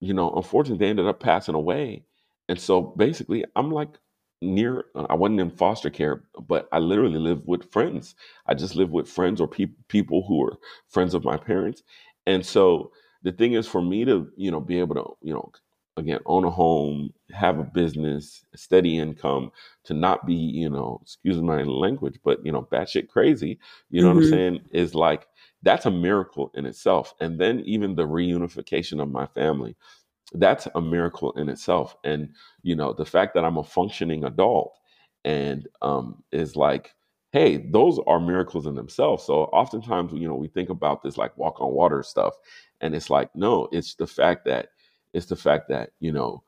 you 0.00 0.14
know, 0.14 0.32
unfortunately, 0.32 0.84
they 0.84 0.90
ended 0.90 1.06
up 1.06 1.20
passing 1.20 1.54
away. 1.54 2.04
And 2.48 2.60
so 2.60 2.80
basically, 2.82 3.44
I'm 3.56 3.70
like 3.70 3.98
near, 4.42 4.86
I 4.96 5.14
wasn't 5.14 5.40
in 5.40 5.50
foster 5.50 5.90
care, 5.90 6.24
but 6.48 6.68
I 6.72 6.78
literally 6.78 7.18
lived 7.18 7.46
with 7.46 7.70
friends. 7.72 8.14
I 8.46 8.54
just 8.54 8.76
lived 8.76 8.92
with 8.92 9.08
friends 9.08 9.40
or 9.40 9.48
pe- 9.48 9.66
people 9.88 10.24
who 10.28 10.38
were 10.40 10.58
friends 10.88 11.14
of 11.14 11.24
my 11.24 11.36
parents. 11.38 11.82
And 12.26 12.44
so 12.44 12.92
the 13.22 13.32
thing 13.32 13.54
is 13.54 13.66
for 13.68 13.82
me 13.82 14.04
to, 14.04 14.28
you 14.36 14.50
know, 14.50 14.60
be 14.60 14.80
able 14.80 14.96
to, 14.96 15.04
you 15.22 15.32
know, 15.32 15.52
again, 15.96 16.20
own 16.26 16.44
a 16.44 16.50
home, 16.50 17.12
have 17.32 17.58
a 17.58 17.64
business, 17.64 18.44
a 18.54 18.58
steady 18.58 18.98
income, 18.98 19.52
to 19.84 19.94
not 19.94 20.26
be, 20.26 20.34
you 20.34 20.70
know, 20.70 20.98
excuse 21.02 21.40
my 21.40 21.62
language, 21.62 22.18
but, 22.24 22.44
you 22.44 22.52
know, 22.52 22.62
batshit 22.62 23.08
crazy, 23.08 23.58
you 23.90 24.02
know 24.02 24.08
what 24.08 24.16
I'm 24.16 24.22
Mhm. 24.22 24.22
saying, 24.22 24.60
is 24.72 24.94
like, 24.94 25.26
that's 25.62 25.86
a 25.86 25.90
miracle 25.90 26.50
in 26.54 26.66
itself. 26.66 27.14
And 27.20 27.38
then 27.38 27.60
even 27.60 27.94
the 27.94 28.06
reunification 28.06 29.02
of 29.02 29.10
my 29.10 29.26
family, 29.26 29.76
that's 30.34 30.68
a 30.74 30.80
miracle 30.80 31.32
in 31.32 31.48
itself. 31.48 31.96
And, 32.04 32.30
you 32.62 32.76
know, 32.76 32.92
the 32.92 33.04
fact 33.04 33.34
that 33.34 33.44
I'm 33.44 33.58
a 33.58 33.64
functioning 33.64 34.24
adult 34.24 34.78
and 35.24 35.68
um, 35.82 36.22
is 36.32 36.56
like, 36.56 36.94
hey, 37.32 37.58
those 37.70 37.98
are 38.06 38.20
miracles 38.20 38.66
in 38.66 38.74
themselves. 38.74 39.24
So 39.24 39.44
oftentimes, 39.44 40.12
you 40.12 40.28
know, 40.28 40.34
we 40.34 40.48
think 40.48 40.68
about 40.70 41.02
this 41.02 41.16
like 41.16 41.36
walk 41.38 41.60
on 41.60 41.72
water 41.72 42.02
stuff. 42.02 42.34
And 42.80 42.94
it's 42.94 43.10
like, 43.10 43.34
no, 43.34 43.68
it's 43.72 43.94
the 43.94 44.06
fact 44.06 44.44
that, 44.46 44.68
it's 45.14 45.26
the 45.26 45.36
fact 45.36 45.68
that, 45.68 45.90
you 46.00 46.12
know, 46.12 46.42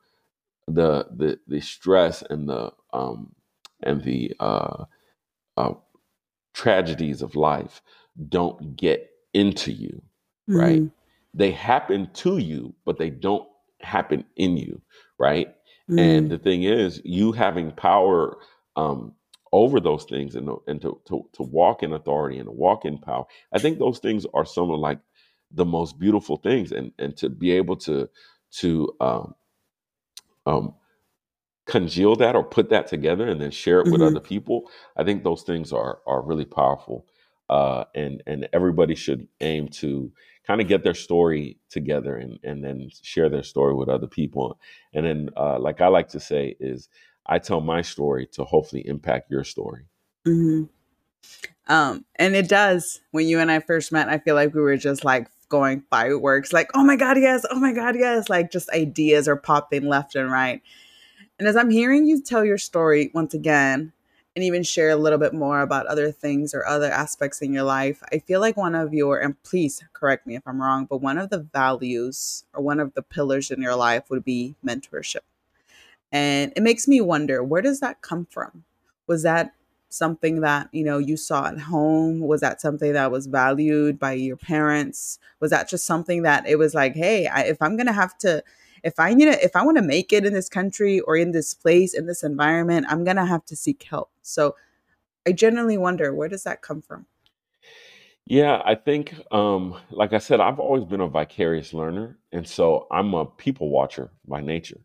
the 0.67 1.07
the 1.17 1.39
the 1.47 1.61
stress 1.61 2.23
and 2.29 2.47
the 2.49 2.71
um 2.93 3.31
and 3.83 4.03
the 4.03 4.33
uh, 4.39 4.85
uh 5.57 5.73
tragedies 6.53 7.21
of 7.21 7.35
life 7.35 7.81
don't 8.29 8.75
get 8.77 9.09
into 9.33 9.71
you 9.71 10.01
right 10.47 10.81
Mhm. 10.81 10.91
they 11.33 11.51
happen 11.51 12.09
to 12.13 12.37
you 12.37 12.73
but 12.85 12.97
they 12.97 13.09
don't 13.09 13.47
happen 13.85 14.25
in 14.37 14.57
you 14.57 14.81
right 15.19 15.55
and 15.97 16.29
Mm. 16.29 16.31
the 16.31 16.39
thing 16.39 16.63
is 16.63 17.01
you 17.05 17.33
having 17.33 17.71
power 17.73 18.37
um 18.77 19.13
over 19.53 19.79
those 19.81 20.05
things 20.05 20.35
and, 20.35 20.49
and 20.67 20.81
to, 20.81 21.01
to 21.07 21.25
to 21.33 21.43
walk 21.43 21.83
in 21.83 21.93
authority 21.93 22.37
and 22.39 22.47
to 22.47 22.51
walk 22.53 22.85
in 22.85 22.97
power 22.99 23.25
i 23.53 23.59
think 23.59 23.79
those 23.79 23.99
things 23.99 24.27
are 24.35 24.45
some 24.45 24.71
of 24.71 24.79
like 24.79 24.99
the 25.53 25.65
most 25.65 25.99
beautiful 25.99 26.37
things 26.37 26.73
and 26.73 26.91
and 26.99 27.17
to 27.17 27.29
be 27.29 27.51
able 27.51 27.77
to 27.77 28.09
to 28.51 28.93
um 29.01 29.35
um 30.45 30.73
congeal 31.67 32.15
that 32.17 32.35
or 32.35 32.43
put 32.43 32.69
that 32.71 32.87
together 32.87 33.27
and 33.29 33.41
then 33.41 33.51
share 33.51 33.81
it 33.81 33.89
with 33.91 34.01
Mhm. 34.01 34.03
other 34.03 34.21
people 34.21 34.69
i 34.97 35.05
think 35.05 35.23
those 35.23 35.43
things 35.43 35.73
are 35.73 35.99
are 36.07 36.21
really 36.23 36.45
powerful 36.45 37.07
uh 37.49 37.83
and 37.93 38.23
and 38.25 38.47
everybody 38.53 38.95
should 38.95 39.27
aim 39.41 39.67
to 39.67 40.11
kind 40.47 40.61
of 40.61 40.67
get 40.67 40.83
their 40.83 40.93
story 40.93 41.57
together 41.69 42.15
and 42.15 42.39
and 42.43 42.63
then 42.63 42.89
share 43.03 43.29
their 43.29 43.43
story 43.43 43.73
with 43.75 43.89
other 43.89 44.07
people 44.07 44.59
and 44.93 45.05
then 45.05 45.29
uh 45.37 45.59
like 45.59 45.81
i 45.81 45.87
like 45.87 46.07
to 46.07 46.19
say 46.19 46.55
is 46.59 46.89
i 47.27 47.37
tell 47.39 47.61
my 47.61 47.81
story 47.81 48.27
to 48.31 48.43
hopefully 48.43 48.85
impact 48.87 49.29
your 49.29 49.43
story 49.43 49.85
Mhm. 50.25 50.69
Um, 51.67 52.05
and 52.15 52.35
it 52.35 52.47
does. 52.47 53.01
When 53.11 53.27
you 53.27 53.39
and 53.39 53.51
I 53.51 53.59
first 53.59 53.91
met, 53.91 54.09
I 54.09 54.19
feel 54.19 54.35
like 54.35 54.53
we 54.53 54.61
were 54.61 54.77
just 54.77 55.03
like 55.03 55.27
going 55.49 55.83
fireworks, 55.89 56.53
like, 56.53 56.69
oh 56.75 56.83
my 56.83 56.95
God, 56.95 57.17
yes, 57.17 57.45
oh 57.49 57.59
my 57.59 57.73
God, 57.73 57.95
yes. 57.95 58.29
Like 58.29 58.51
just 58.51 58.69
ideas 58.69 59.27
are 59.27 59.35
popping 59.35 59.87
left 59.87 60.15
and 60.15 60.31
right. 60.31 60.61
And 61.39 61.47
as 61.47 61.55
I'm 61.55 61.69
hearing 61.69 62.05
you 62.05 62.21
tell 62.21 62.45
your 62.45 62.57
story 62.57 63.11
once 63.13 63.33
again, 63.33 63.91
and 64.35 64.43
even 64.43 64.63
share 64.63 64.89
a 64.89 64.95
little 64.97 65.17
bit 65.17 65.33
more 65.33 65.61
about 65.61 65.85
other 65.87 66.11
things 66.11 66.53
or 66.53 66.65
other 66.65 66.91
aspects 66.91 67.41
in 67.41 67.53
your 67.53 67.63
life, 67.63 68.03
I 68.11 68.19
feel 68.19 68.41
like 68.41 68.57
one 68.57 68.75
of 68.75 68.93
your, 68.93 69.19
and 69.19 69.41
please 69.43 69.81
correct 69.93 70.27
me 70.27 70.35
if 70.35 70.43
I'm 70.45 70.61
wrong, 70.61 70.85
but 70.89 71.01
one 71.01 71.17
of 71.17 71.29
the 71.29 71.39
values 71.39 72.43
or 72.53 72.61
one 72.61 72.79
of 72.79 72.93
the 72.93 73.01
pillars 73.01 73.49
in 73.49 73.61
your 73.61 73.75
life 73.75 74.09
would 74.09 74.25
be 74.25 74.55
mentorship. 74.65 75.21
And 76.11 76.51
it 76.55 76.63
makes 76.63 76.87
me 76.87 76.99
wonder, 76.99 77.43
where 77.43 77.61
does 77.61 77.79
that 77.79 78.01
come 78.01 78.27
from? 78.29 78.65
Was 79.07 79.23
that 79.23 79.53
something 79.89 80.41
that, 80.41 80.67
you 80.73 80.83
know, 80.83 80.97
you 80.97 81.15
saw 81.15 81.47
at 81.47 81.59
home? 81.59 82.19
Was 82.19 82.41
that 82.41 82.59
something 82.59 82.91
that 82.91 83.11
was 83.11 83.27
valued 83.27 83.97
by 83.97 84.13
your 84.13 84.35
parents? 84.35 85.19
Was 85.39 85.51
that 85.51 85.69
just 85.69 85.85
something 85.85 86.23
that 86.23 86.45
it 86.45 86.57
was 86.57 86.73
like, 86.73 86.95
hey, 86.95 87.27
I, 87.27 87.43
if 87.43 87.61
I'm 87.61 87.77
to 87.77 87.93
have 87.93 88.17
to 88.19 88.43
if 88.85 88.99
I 88.99 89.15
need 89.15 89.25
to, 89.25 89.43
if 89.43 89.55
I 89.55 89.63
want 89.63 89.77
to 89.77 89.83
make 89.83 90.13
it 90.13 90.25
in 90.25 90.33
this 90.33 90.47
country 90.47 90.99
or 91.01 91.17
in 91.17 91.31
this 91.31 91.55
place, 91.55 91.95
in 91.95 92.05
this 92.05 92.23
environment, 92.23 92.85
I'm 92.87 93.03
going 93.03 93.17
to 93.17 93.25
have 93.25 93.43
to 93.45 93.55
seek 93.55 93.81
help. 93.83 94.11
So 94.21 94.55
I 95.27 95.31
generally 95.31 95.77
wonder, 95.77 96.13
where 96.13 96.29
does 96.29 96.43
that 96.43 96.61
come 96.61 96.83
from? 96.83 97.07
Yeah, 98.27 98.61
I 98.63 98.75
think, 98.75 99.15
um, 99.31 99.75
like 99.89 100.13
I 100.13 100.19
said, 100.19 100.39
I've 100.39 100.59
always 100.59 100.85
been 100.85 101.01
a 101.01 101.07
vicarious 101.07 101.73
learner. 101.73 102.19
And 102.31 102.47
so 102.47 102.87
I'm 102.91 103.15
a 103.15 103.25
people 103.25 103.69
watcher 103.69 104.11
by 104.27 104.41
nature. 104.41 104.81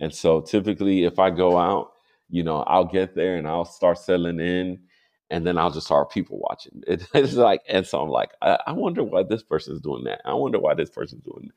And 0.00 0.12
so 0.12 0.40
typically, 0.40 1.04
if 1.04 1.20
I 1.20 1.30
go 1.30 1.56
out, 1.56 1.92
you 2.28 2.42
know, 2.42 2.62
I'll 2.62 2.84
get 2.84 3.14
there 3.14 3.36
and 3.36 3.46
I'll 3.46 3.64
start 3.64 3.98
settling 3.98 4.40
in 4.40 4.80
and 5.30 5.46
then 5.46 5.58
I'll 5.58 5.70
just 5.70 5.86
start 5.86 6.10
people 6.10 6.38
watching. 6.38 6.82
It- 6.88 7.06
it's 7.14 7.34
like, 7.34 7.62
and 7.68 7.86
so 7.86 8.00
I'm 8.00 8.08
like, 8.10 8.30
I, 8.42 8.58
I 8.68 8.72
wonder 8.72 9.02
why 9.04 9.22
this 9.24 9.42
person's 9.42 9.80
doing 9.80 10.04
that. 10.04 10.20
I 10.24 10.34
wonder 10.34 10.58
why 10.58 10.74
this 10.74 10.90
person's 10.90 11.22
doing 11.24 11.50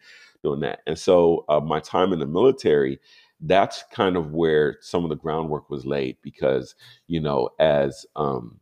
doing 0.44 0.62
that. 0.62 0.80
And 0.88 0.98
so 0.98 1.46
uh, 1.50 1.60
my 1.60 1.80
time 1.80 2.14
in 2.14 2.20
the 2.20 2.26
military, 2.26 3.00
that's 3.42 3.84
kind 3.92 4.16
of 4.18 4.32
where 4.34 4.78
some 4.82 5.04
of 5.04 5.10
the 5.10 5.16
groundwork 5.16 5.70
was 5.70 5.86
laid 5.86 6.18
because, 6.22 6.76
you 7.08 7.20
know, 7.20 7.50
as 7.60 8.06
um, 8.16 8.60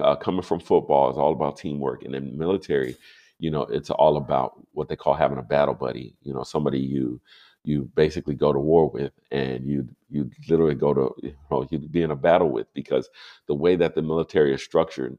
uh, 0.00 0.16
coming 0.16 0.42
from 0.42 0.60
football 0.60 1.10
is 1.10 1.16
all 1.16 1.32
about 1.32 1.56
teamwork 1.56 2.04
and 2.04 2.14
in 2.14 2.36
military 2.38 2.96
you 3.40 3.50
know 3.50 3.62
it's 3.62 3.90
all 3.90 4.16
about 4.16 4.52
what 4.72 4.88
they 4.88 4.96
call 4.96 5.14
having 5.14 5.38
a 5.38 5.42
battle 5.42 5.74
buddy 5.74 6.14
you 6.22 6.32
know 6.32 6.42
somebody 6.42 6.78
you 6.78 7.20
you 7.68 7.90
basically 7.94 8.34
go 8.34 8.52
to 8.52 8.58
war 8.58 8.90
with 8.90 9.12
and 9.30 9.66
you 9.66 9.88
you 10.10 10.30
literally 10.48 10.74
go 10.74 10.94
to 10.94 11.14
you 11.22 11.34
know 11.50 11.66
you 11.70 11.78
be 11.78 12.02
in 12.02 12.10
a 12.10 12.16
battle 12.16 12.50
with 12.50 12.72
because 12.74 13.08
the 13.46 13.54
way 13.54 13.76
that 13.76 13.94
the 13.94 14.02
military 14.02 14.54
is 14.54 14.62
structured 14.62 15.18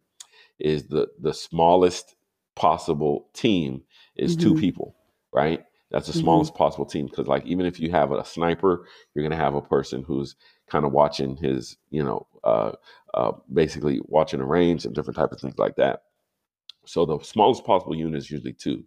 is 0.60 0.88
the 0.88 1.08
the 1.20 1.34
smallest 1.34 2.16
possible 2.56 3.28
team 3.34 3.82
is 4.16 4.36
Mm-hmm. 4.36 4.36
two 4.36 4.54
people, 4.54 4.96
right? 5.34 5.64
That's 5.92 6.08
the 6.08 6.14
smallest 6.14 6.54
possible 6.56 6.86
team 6.86 7.08
because, 7.08 7.28
like, 7.28 7.46
even 7.46 7.66
if 7.66 7.80
you 7.80 7.92
have 7.92 8.12
a 8.12 8.24
sniper, 8.26 8.86
you're 9.14 9.24
gonna 9.24 9.36
have 9.42 9.56
a 9.56 9.62
person 9.62 10.04
who's 10.04 10.36
kind 10.68 10.86
of 10.86 10.92
watching 10.92 11.36
his, 11.38 11.78
you 11.90 12.04
know, 12.04 12.28
uh, 12.44 12.74
uh, 13.14 13.32
basically 13.54 14.00
watching 14.06 14.40
the 14.40 14.46
range 14.46 14.86
and 14.86 14.94
different 14.94 15.18
type 15.18 15.32
of 15.32 15.40
things 15.40 15.58
like 15.58 15.76
that. 15.78 16.04
So 16.86 17.06
the 17.06 17.20
smallest 17.20 17.66
possible 17.66 17.96
unit 17.96 18.18
is 18.18 18.32
usually 18.32 18.54
two, 18.54 18.84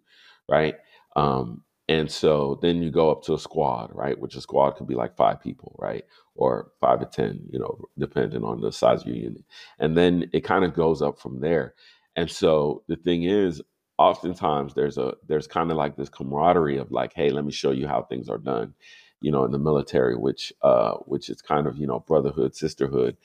right? 0.49 0.75
Um, 1.15 1.63
and 1.89 2.09
so 2.09 2.59
then 2.61 2.81
you 2.81 2.89
go 2.91 3.11
up 3.11 3.23
to 3.23 3.33
a 3.33 3.39
squad, 3.39 3.91
right? 3.93 4.17
Which 4.19 4.35
a 4.35 4.41
squad 4.41 4.71
could 4.71 4.87
be 4.87 4.95
like 4.95 5.15
five 5.17 5.41
people, 5.41 5.75
right? 5.79 6.03
Or 6.35 6.71
five 6.79 6.99
to 7.01 7.05
10, 7.05 7.47
you 7.51 7.59
know, 7.59 7.79
depending 7.99 8.43
on 8.43 8.61
the 8.61 8.71
size 8.71 9.01
of 9.01 9.07
your 9.07 9.17
unit. 9.17 9.43
And 9.79 9.95
then 9.97 10.29
it 10.33 10.41
kind 10.41 10.63
of 10.65 10.73
goes 10.73 11.01
up 11.01 11.19
from 11.19 11.41
there. 11.41 11.73
And 12.15 12.29
so 12.31 12.83
the 12.87 12.95
thing 12.95 13.23
is, 13.23 13.61
oftentimes 13.99 14.73
there's 14.73 14.97
a 14.97 15.13
there's 15.27 15.47
kind 15.47 15.71
of 15.71 15.77
like 15.77 15.95
this 15.95 16.09
camaraderie 16.09 16.77
of 16.77 16.91
like, 16.91 17.13
hey, 17.15 17.29
let 17.29 17.45
me 17.45 17.51
show 17.51 17.71
you 17.71 17.87
how 17.87 18.03
things 18.03 18.29
are 18.29 18.37
done, 18.37 18.73
you 19.21 19.31
know, 19.31 19.43
in 19.45 19.51
the 19.51 19.59
military, 19.59 20.15
which 20.15 20.53
uh 20.61 20.93
which 21.05 21.29
is 21.29 21.41
kind 21.41 21.67
of, 21.67 21.77
you 21.77 21.85
know, 21.87 21.99
brotherhood, 21.99 22.55
sisterhood. 22.55 23.17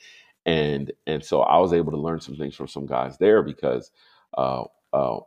And 0.45 0.91
and 1.07 1.23
so 1.23 1.41
I 1.41 1.57
was 1.59 1.73
able 1.73 1.91
to 1.93 1.97
learn 1.97 2.19
some 2.21 2.35
things 2.35 2.55
from 2.55 2.67
some 2.67 2.85
guys 2.85 3.17
there 3.17 3.41
because 3.41 3.91
uh 4.37 4.65
uh 4.93 5.19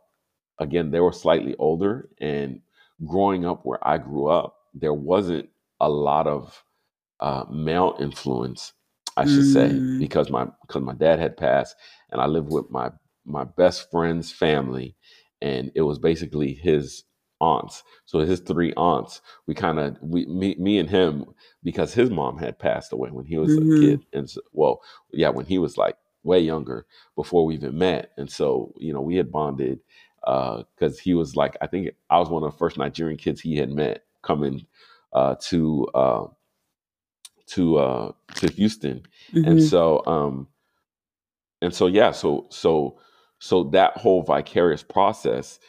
again, 0.59 0.91
they 0.91 0.99
were 0.99 1.13
slightly 1.13 1.55
older 1.57 2.09
and 2.19 2.61
growing 3.05 3.45
up 3.45 3.65
where 3.65 3.85
I 3.87 3.97
grew 3.97 4.27
up, 4.27 4.55
there 4.73 4.93
wasn't 4.93 5.49
a 5.79 5.89
lot 5.89 6.27
of 6.27 6.63
uh, 7.19 7.45
male 7.51 7.95
influence, 7.99 8.73
I 9.17 9.25
should 9.25 9.45
say, 9.45 9.81
Mm. 9.81 9.97
because 9.99 10.29
my 10.29 10.47
because 10.61 10.81
my 10.83 10.93
dad 10.93 11.19
had 11.19 11.37
passed, 11.37 11.75
and 12.11 12.21
I 12.21 12.25
lived 12.27 12.49
with 12.49 12.69
my 12.69 12.91
my 13.25 13.43
best 13.43 13.89
friend's 13.91 14.31
family, 14.31 14.95
and 15.41 15.71
it 15.75 15.81
was 15.83 15.99
basically 15.99 16.53
his 16.53 17.03
aunts. 17.39 17.83
So 18.05 18.19
his 18.19 18.39
three 18.39 18.73
aunts, 18.75 19.21
we 19.47 19.53
kind 19.53 19.79
of 19.79 19.97
we 20.01 20.25
me 20.25 20.55
me 20.59 20.79
and 20.79 20.89
him 20.89 21.25
because 21.63 21.93
his 21.93 22.09
mom 22.09 22.37
had 22.37 22.59
passed 22.59 22.91
away 22.93 23.09
when 23.11 23.25
he 23.25 23.37
was 23.37 23.57
Mhm. 23.57 23.61
a 23.61 23.67
kid, 23.79 24.05
and 24.13 24.29
so, 24.29 24.41
well, 24.51 24.81
yeah, 25.11 25.29
when 25.29 25.45
he 25.45 25.57
was 25.59 25.77
like 25.77 25.97
way 26.23 26.39
younger 26.39 26.85
before 27.15 27.45
we 27.45 27.55
even 27.55 27.77
met, 27.77 28.11
and 28.17 28.29
so 28.31 28.73
you 28.77 28.93
know 28.93 29.01
we 29.01 29.15
had 29.15 29.31
bonded 29.31 29.79
because 30.25 30.99
he 30.99 31.13
was 31.13 31.35
like 31.35 31.57
I 31.61 31.67
think 31.67 31.91
I 32.09 32.19
was 32.19 32.29
one 32.29 32.43
of 32.43 32.51
the 32.51 32.57
first 32.57 32.77
Nigerian 32.77 33.17
kids 33.17 33.41
he 33.41 33.57
had 33.57 33.71
met 33.71 34.03
coming 34.23 34.65
uh, 35.13 35.35
to 35.41 35.87
uh, 35.93 36.27
to 37.47 37.77
uh, 37.77 38.11
to 38.35 38.47
Houston, 38.53 39.03
and 39.33 39.59
Mhm. 39.59 39.69
so 39.69 40.05
um, 40.05 40.47
and 41.61 41.73
so 41.73 41.87
yeah, 41.87 42.11
so 42.11 42.47
so 42.51 42.99
so 43.39 43.65
that 43.65 43.97
whole 43.97 44.23
vicarious 44.23 44.83
process, 44.83 45.59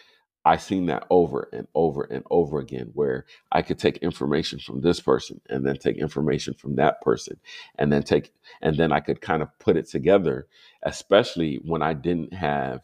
I 0.45 0.57
seen 0.59 0.87
that 0.87 1.07
over 1.11 1.49
and 1.53 1.69
over 1.75 2.05
and 2.05 2.25
over 2.31 2.61
again, 2.61 2.90
where 2.95 3.27
I 3.53 3.62
could 3.62 3.79
take 3.79 3.99
information 3.99 4.59
from 4.61 4.81
this 4.83 5.01
person 5.01 5.40
and 5.51 5.67
then 5.67 5.77
take 5.79 5.99
information 5.99 6.55
from 6.55 6.77
that 6.77 7.01
person, 7.03 7.38
and 7.79 7.93
then 7.93 8.03
take 8.05 8.33
and 8.62 8.77
then 8.77 8.93
I 8.93 9.01
could 9.01 9.21
kind 9.21 9.43
of 9.43 9.49
put 9.61 9.77
it 9.77 9.88
together, 9.88 10.49
especially 10.85 11.61
when 11.64 11.83
I 11.83 11.95
didn't 11.95 12.35
have 12.35 12.83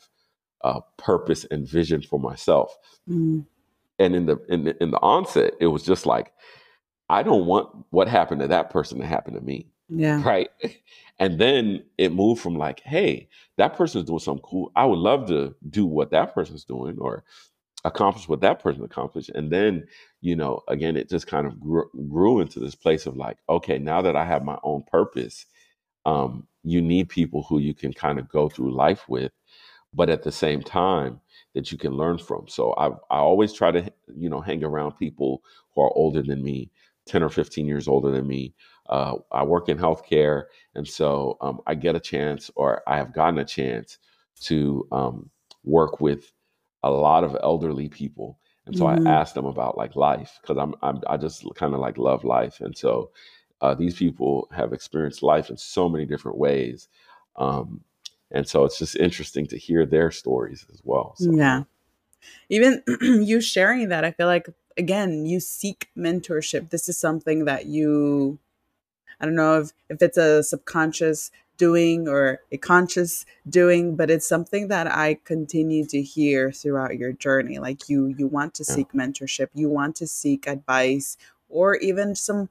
uh, 0.64 0.80
purpose 0.98 1.46
and 1.50 1.68
vision 1.68 2.02
for 2.02 2.20
myself 2.20 2.76
Mm. 3.08 3.46
and 3.98 4.16
in 4.16 4.26
the 4.26 4.38
in 4.50 4.64
the, 4.64 4.82
in 4.82 4.92
the 4.92 4.98
onset 5.00 5.54
it 5.60 5.68
was 5.68 5.84
just 5.84 6.06
like 6.06 6.32
i 7.10 7.22
don't 7.22 7.46
want 7.46 7.70
what 7.90 8.08
happened 8.08 8.40
to 8.42 8.48
that 8.48 8.70
person 8.70 8.98
to 9.00 9.06
happen 9.06 9.34
to 9.34 9.40
me 9.42 9.68
Yeah. 9.88 10.22
right 10.24 10.50
and 11.20 11.40
then 11.40 11.84
it 11.98 12.12
moved 12.12 12.42
from 12.42 12.56
like 12.56 12.80
hey 12.80 13.28
that 13.58 13.74
person's 13.76 14.04
doing 14.06 14.20
something 14.20 14.44
cool 14.44 14.72
i 14.76 14.86
would 14.86 14.98
love 15.00 15.28
to 15.28 15.54
do 15.70 15.86
what 15.86 16.10
that 16.12 16.34
person's 16.34 16.64
doing 16.64 16.98
or 17.00 17.24
accomplish 17.84 18.28
what 18.28 18.42
that 18.42 18.62
person 18.62 18.84
accomplished 18.84 19.30
and 19.30 19.50
then 19.52 19.86
you 20.22 20.36
know 20.36 20.62
again 20.68 20.96
it 20.96 21.10
just 21.10 21.26
kind 21.26 21.46
of 21.46 21.60
grew, 21.60 21.90
grew 22.10 22.40
into 22.40 22.60
this 22.60 22.76
place 22.76 23.06
of 23.06 23.16
like 23.16 23.38
okay 23.48 23.78
now 23.78 24.02
that 24.02 24.16
i 24.16 24.24
have 24.24 24.44
my 24.44 24.58
own 24.64 24.84
purpose 24.90 25.46
um, 26.06 26.46
you 26.64 26.80
need 26.82 27.08
people 27.08 27.44
who 27.48 27.58
you 27.58 27.74
can 27.74 27.92
kind 27.92 28.18
of 28.18 28.28
go 28.28 28.48
through 28.48 28.74
life 28.74 29.08
with 29.08 29.32
but 29.92 30.08
at 30.10 30.22
the 30.22 30.32
same 30.32 30.62
time 30.62 31.20
that 31.54 31.72
you 31.72 31.78
can 31.78 31.92
learn 31.92 32.18
from. 32.18 32.46
So 32.48 32.72
I 32.74 32.88
I 33.14 33.18
always 33.18 33.52
try 33.52 33.70
to 33.72 33.92
you 34.14 34.28
know 34.28 34.40
hang 34.40 34.64
around 34.64 34.92
people 34.92 35.42
who 35.74 35.82
are 35.82 35.92
older 35.96 36.22
than 36.22 36.42
me, 36.42 36.70
ten 37.06 37.22
or 37.22 37.28
fifteen 37.28 37.66
years 37.66 37.88
older 37.88 38.10
than 38.10 38.26
me. 38.26 38.54
Uh, 38.88 39.16
I 39.32 39.44
work 39.44 39.68
in 39.68 39.78
healthcare, 39.78 40.44
and 40.74 40.86
so 40.86 41.36
um, 41.40 41.60
I 41.66 41.74
get 41.74 41.94
a 41.96 42.00
chance, 42.00 42.50
or 42.56 42.82
I 42.88 42.96
have 42.96 43.12
gotten 43.14 43.38
a 43.38 43.44
chance 43.44 43.98
to 44.42 44.86
um, 44.90 45.30
work 45.64 46.00
with 46.00 46.32
a 46.82 46.90
lot 46.90 47.24
of 47.24 47.36
elderly 47.42 47.88
people. 47.88 48.38
And 48.66 48.76
so 48.76 48.86
Mhm. 48.86 48.86
I 48.86 48.98
asked 49.06 49.34
them 49.34 49.46
about 49.46 49.76
like 49.76 49.96
life 49.96 50.38
because 50.40 50.56
I'm, 50.58 50.74
I'm 50.82 51.00
I 51.08 51.16
just 51.16 51.44
kind 51.54 51.74
of 51.74 51.80
like 51.80 51.98
love 51.98 52.24
life, 52.24 52.60
and 52.60 52.76
so 52.76 53.10
uh, 53.60 53.74
these 53.74 53.96
people 53.96 54.48
have 54.52 54.72
experienced 54.72 55.22
life 55.22 55.50
in 55.50 55.56
so 55.56 55.88
many 55.88 56.06
different 56.06 56.38
ways. 56.38 56.88
Um, 57.36 57.82
and 58.30 58.48
so 58.48 58.64
it's 58.64 58.78
just 58.78 58.96
interesting 58.96 59.46
to 59.48 59.58
hear 59.58 59.84
their 59.86 60.10
stories 60.10 60.66
as 60.72 60.80
well. 60.84 61.14
So, 61.16 61.32
Yeah. 61.32 61.64
Even 62.48 62.82
you 63.00 63.40
sharing 63.40 63.88
that, 63.88 64.04
I 64.04 64.12
feel 64.12 64.26
like 64.26 64.48
again, 64.76 65.26
you 65.26 65.40
seek 65.40 65.88
mentorship. 65.96 66.70
This 66.70 66.88
is 66.88 66.96
something 66.98 67.44
that 67.46 67.66
you 67.66 68.38
I 69.20 69.26
don't 69.26 69.34
know 69.34 69.60
if, 69.60 69.72
if 69.88 70.02
it's 70.02 70.16
a 70.18 70.42
subconscious 70.42 71.30
doing 71.58 72.08
or 72.08 72.40
a 72.52 72.56
conscious 72.56 73.26
doing, 73.48 73.94
but 73.96 74.10
it's 74.10 74.26
something 74.26 74.68
that 74.68 74.86
I 74.86 75.18
continue 75.24 75.84
to 75.86 76.00
hear 76.00 76.52
throughout 76.52 76.96
your 76.98 77.12
journey. 77.12 77.58
Like 77.58 77.88
you 77.88 78.14
you 78.18 78.26
want 78.26 78.54
to 78.54 78.64
Yeah. 78.66 78.74
seek 78.76 78.92
mentorship, 78.92 79.48
you 79.54 79.68
want 79.68 79.96
to 79.96 80.06
seek 80.06 80.46
advice 80.46 81.16
or 81.48 81.76
even 81.76 82.14
some 82.14 82.48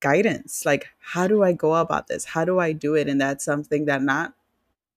guidance. 0.00 0.64
Like 0.64 0.88
how 1.00 1.26
do 1.26 1.42
I 1.42 1.52
go 1.52 1.74
about 1.76 2.08
this? 2.08 2.24
How 2.26 2.44
do 2.44 2.58
I 2.58 2.72
do 2.72 2.94
it? 2.94 3.08
And 3.08 3.20
that's 3.20 3.44
something 3.44 3.84
that 3.86 4.02
not 4.02 4.34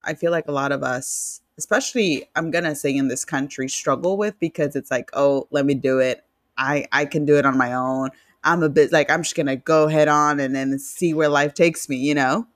I 0.04 0.14
feel 0.14 0.32
like 0.32 0.48
a 0.48 0.52
lot 0.52 0.72
of 0.72 0.84
us, 0.84 1.42
especially 1.58 2.30
I'm 2.36 2.52
gonna 2.52 2.76
say 2.76 2.96
in 2.96 3.08
this 3.08 3.26
country, 3.26 3.70
struggle 3.70 4.18
with 4.18 4.40
because 4.40 4.76
it's 4.76 4.92
like, 4.92 5.10
oh, 5.14 5.48
let 5.52 5.66
me 5.66 5.74
do 5.74 6.00
it. 6.00 6.24
I 6.58 6.88
I 6.92 7.06
can 7.06 7.26
do 7.26 7.38
it 7.38 7.46
on 7.46 7.58
my 7.58 7.74
own. 7.74 8.10
I'm 8.44 8.62
a 8.64 8.70
bit 8.70 8.92
like 8.92 9.10
I'm 9.10 9.24
just 9.24 9.36
gonna 9.36 9.56
go 9.56 9.88
head 9.88 10.08
on 10.08 10.40
and 10.40 10.56
then 10.56 10.78
see 10.80 11.14
where 11.14 11.30
life 11.30 11.54
takes 11.54 11.88
me. 11.90 11.98
You 11.98 12.16
know? 12.16 12.48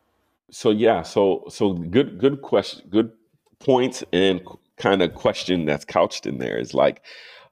so 0.51 0.69
yeah, 0.69 1.01
so 1.01 1.43
so 1.49 1.73
good 1.73 2.19
good 2.19 2.41
question, 2.41 2.87
good 2.89 3.11
points 3.59 4.03
and 4.13 4.41
kind 4.77 5.01
of 5.01 5.13
question 5.13 5.65
that's 5.65 5.85
couched 5.85 6.25
in 6.25 6.37
there 6.37 6.57
is 6.57 6.73
like, 6.73 7.03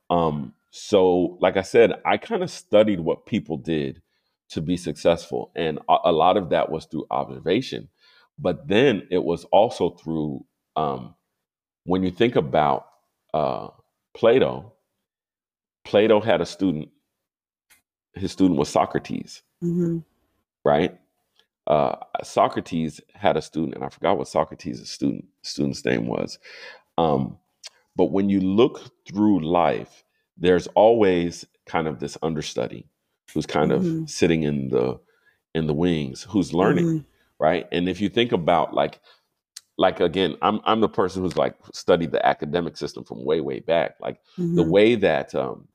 um, 0.09 0.53
so 0.71 1.37
like 1.41 1.57
I 1.57 1.61
said, 1.61 1.93
I 2.05 2.17
kind 2.17 2.43
of 2.43 2.51
studied 2.51 2.99
what 2.99 3.25
people 3.25 3.57
did 3.57 4.01
to 4.49 4.61
be 4.61 4.77
successful, 4.77 5.51
and 5.55 5.79
a, 5.89 5.97
a 6.05 6.11
lot 6.11 6.37
of 6.37 6.49
that 6.49 6.71
was 6.71 6.85
through 6.85 7.07
observation, 7.11 7.89
but 8.37 8.67
then 8.67 9.07
it 9.11 9.23
was 9.23 9.45
also 9.45 9.91
through 9.91 10.45
um, 10.75 11.15
when 11.85 12.03
you 12.03 12.11
think 12.11 12.35
about 12.35 12.87
uh, 13.33 13.69
Plato. 14.15 14.73
Plato 15.83 16.19
had 16.19 16.41
a 16.41 16.45
student. 16.45 16.89
His 18.15 18.31
student 18.31 18.57
was 18.59 18.69
Socrates, 18.69 19.41
Mm-hmm. 19.63 19.99
right? 20.63 20.97
Uh, 21.67 21.95
Socrates 22.23 23.01
had 23.13 23.37
a 23.37 23.41
student, 23.41 23.75
and 23.75 23.83
I 23.83 23.89
forgot 23.89 24.17
what 24.17 24.27
Socrates' 24.27 24.89
student 24.89 25.25
student's 25.41 25.83
name 25.83 26.07
was. 26.07 26.37
Um, 26.97 27.37
but 27.95 28.11
when 28.11 28.29
you 28.29 28.39
look 28.41 28.91
through 29.07 29.39
life, 29.41 30.03
there's 30.37 30.67
always 30.67 31.45
kind 31.65 31.87
of 31.87 31.99
this 31.99 32.17
understudy 32.21 32.87
who's 33.33 33.45
kind 33.45 33.71
Mhm. 33.71 34.03
of 34.03 34.09
sitting 34.09 34.43
in 34.43 34.69
the 34.69 34.99
in 35.53 35.67
the 35.67 35.73
wings, 35.73 36.23
who's 36.23 36.53
learning, 36.53 36.85
Mhm. 36.85 37.05
Right? 37.39 37.67
And 37.71 37.89
if 37.89 38.01
you 38.01 38.09
think 38.09 38.31
about 38.31 38.73
like 38.73 38.99
like 39.77 39.99
again, 39.99 40.37
I'm 40.41 40.61
I'm 40.65 40.81
the 40.81 40.89
person 40.89 41.23
who's 41.23 41.37
like 41.37 41.55
studied 41.73 42.11
the 42.11 42.25
academic 42.25 42.77
system 42.77 43.03
from 43.03 43.25
way 43.25 43.41
way 43.41 43.59
back, 43.59 43.95
like 44.01 44.19
the 44.55 44.63
Mhm. 44.63 44.71
way 44.71 44.95
that 44.95 45.35
um, 45.35 45.67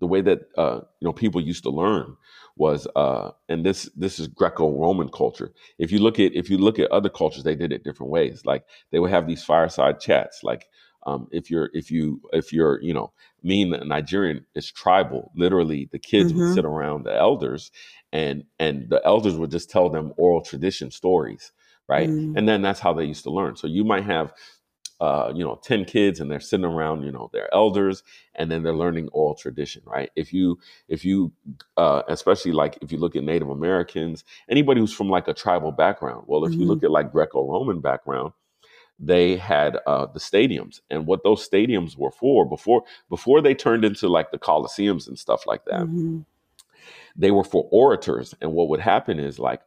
the 0.00 0.06
way 0.06 0.20
that 0.22 0.40
uh, 0.56 0.80
you 1.00 1.06
know 1.06 1.12
people 1.12 1.40
used 1.40 1.62
to 1.64 1.70
learn 1.70 2.16
was 2.56 2.86
uh, 2.96 3.30
and 3.48 3.64
this 3.64 3.90
this 3.96 4.18
is 4.18 4.28
Greco-Roman 4.28 5.08
culture. 5.10 5.52
If 5.78 5.92
you 5.92 5.98
look 5.98 6.18
at 6.18 6.34
if 6.34 6.50
you 6.50 6.58
look 6.58 6.78
at 6.78 6.90
other 6.90 7.08
cultures, 7.08 7.44
they 7.44 7.54
did 7.54 7.72
it 7.72 7.84
different 7.84 8.12
ways. 8.12 8.42
Like 8.44 8.64
they 8.90 8.98
would 8.98 9.10
have 9.10 9.26
these 9.26 9.44
fireside 9.44 10.00
chats. 10.00 10.42
Like 10.42 10.68
um, 11.06 11.28
if 11.32 11.50
you're 11.50 11.70
if 11.72 11.90
you 11.90 12.20
if 12.32 12.52
you're 12.52 12.80
you 12.82 12.94
know 12.94 13.12
me 13.42 13.62
and 13.62 13.88
Nigerian 13.88 14.44
is 14.54 14.70
tribal. 14.70 15.32
Literally, 15.34 15.88
the 15.92 15.98
kids 15.98 16.34
would 16.34 16.44
Mhm. 16.44 16.46
sit 16.46 16.64
around 16.64 17.04
the 17.04 17.14
elders, 17.16 17.70
and 18.12 18.44
and 18.58 18.88
the 18.90 19.00
elders 19.04 19.34
would 19.36 19.50
just 19.50 19.70
tell 19.70 19.88
them 19.88 20.12
oral 20.16 20.42
tradition 20.42 20.90
stories, 20.90 21.52
right? 21.88 22.10
Mm. 22.10 22.36
And 22.36 22.48
then 22.48 22.62
that's 22.62 22.80
how 22.80 22.92
they 22.92 23.04
used 23.04 23.24
to 23.24 23.30
learn. 23.30 23.56
So 23.56 23.66
you 23.66 23.84
might 23.84 24.04
have 24.04 24.32
uh, 25.00 25.32
you 25.34 25.42
know, 25.42 25.58
10 25.62 25.86
kids 25.86 26.20
and 26.20 26.30
they're 26.30 26.40
sitting 26.40 26.66
around, 26.66 27.02
you 27.04 27.10
know, 27.10 27.30
their 27.32 27.52
elders 27.54 28.02
and 28.34 28.50
then 28.50 28.62
they're 28.62 28.74
learning 28.74 29.08
oral 29.12 29.34
tradition, 29.34 29.82
right? 29.86 30.10
If 30.14 30.32
you, 30.32 30.58
if 30.88 31.06
you, 31.06 31.32
uh, 31.78 32.02
especially 32.08 32.52
like 32.52 32.78
if 32.82 32.92
you 32.92 32.98
look 32.98 33.16
at 33.16 33.24
Native 33.24 33.48
Americans, 33.48 34.24
anybody 34.50 34.80
who's 34.80 34.92
from 34.92 35.08
like 35.08 35.26
a 35.26 35.32
tribal 35.32 35.72
background, 35.72 36.24
well, 36.26 36.44
if 36.44 36.58
you 36.58 36.66
Mhm. 36.66 36.68
look 36.68 36.84
at 36.84 36.90
like 36.90 37.12
Greco 37.12 37.50
Roman 37.50 37.80
background, 37.80 38.34
they 38.98 39.36
had 39.36 39.78
uh, 39.86 40.04
the 40.04 40.20
stadiums 40.20 40.80
and 40.90 41.06
what 41.06 41.24
those 41.24 41.48
stadiums 41.48 41.96
were 41.96 42.12
for 42.12 42.44
before 42.44 42.82
before 43.08 43.40
they 43.40 43.54
turned 43.54 43.82
into 43.82 44.08
like 44.08 44.30
the 44.30 44.38
coliseums 44.38 45.08
and 45.08 45.18
stuff 45.18 45.46
like 45.46 45.64
that 45.64 45.86
Mhm. 45.86 46.24
They 47.16 47.30
were 47.30 47.44
for 47.44 47.68
orators. 47.72 48.34
And 48.40 48.52
what 48.52 48.68
would 48.68 48.80
happen 48.80 49.18
is 49.18 49.38
like 49.38 49.62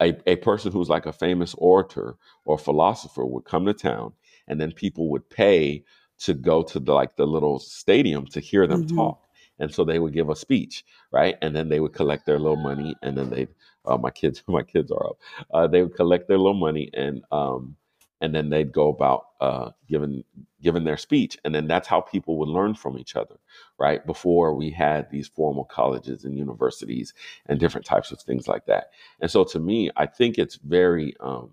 a, 0.00 0.14
a 0.30 0.36
person 0.36 0.72
who's 0.72 0.88
like 0.88 1.06
a 1.06 1.12
famous 1.12 1.54
orator 1.58 2.16
or 2.44 2.58
philosopher 2.58 3.24
would 3.24 3.44
come 3.44 3.64
to 3.66 3.74
town 3.74 4.12
and 4.48 4.60
then 4.60 4.72
people 4.72 5.08
would 5.10 5.28
pay 5.30 5.84
to 6.18 6.34
go 6.34 6.62
to 6.62 6.80
the 6.80 6.92
like 6.92 7.16
the 7.16 7.26
little 7.26 7.58
stadium 7.58 8.26
to 8.26 8.40
hear 8.40 8.66
them 8.66 8.84
Mhm. 8.84 8.96
talk. 8.96 9.22
And 9.58 9.72
so 9.72 9.84
they 9.84 9.98
would 9.98 10.12
give 10.12 10.28
a 10.28 10.36
speech 10.36 10.84
right? 11.12 11.36
And 11.40 11.56
then 11.56 11.68
they 11.68 11.80
would 11.80 11.94
collect 11.94 12.26
their 12.26 12.38
little 12.38 12.56
money 12.56 12.94
and 13.02 13.16
then 13.16 13.30
they 13.30 13.48
uh, 13.86 13.96
my 13.96 14.10
kids 14.10 14.42
my 14.48 14.62
kids 14.62 14.90
are 14.90 15.06
up. 15.06 15.16
Uh, 15.52 15.66
they 15.66 15.82
would 15.82 15.94
collect 15.94 16.28
their 16.28 16.38
little 16.38 16.54
money 16.54 16.90
and 16.94 17.22
um 17.32 17.76
and 18.20 18.34
then 18.34 18.50
they'd 18.50 18.72
go 18.72 18.88
about 18.88 19.26
uh 19.40 19.70
giving 19.88 20.24
giving 20.62 20.84
their 20.84 20.96
speech 20.96 21.38
and 21.44 21.54
then 21.54 21.66
that's 21.68 21.88
how 21.88 22.00
people 22.00 22.38
would 22.38 22.48
learn 22.48 22.74
from 22.74 22.98
each 22.98 23.16
other 23.16 23.36
right? 23.78 24.06
Before 24.06 24.54
we 24.54 24.70
had 24.70 25.10
these 25.10 25.28
formal 25.28 25.64
colleges 25.64 26.24
and 26.24 26.38
universities 26.38 27.12
and 27.46 27.60
different 27.60 27.86
types 27.86 28.10
of 28.12 28.20
things 28.20 28.48
like 28.48 28.66
that. 28.66 28.90
And 29.20 29.30
so 29.30 29.44
to 29.44 29.60
me 29.60 29.90
i 29.96 30.06
think 30.06 30.38
it's 30.38 30.56
very 30.56 31.14
um 31.20 31.50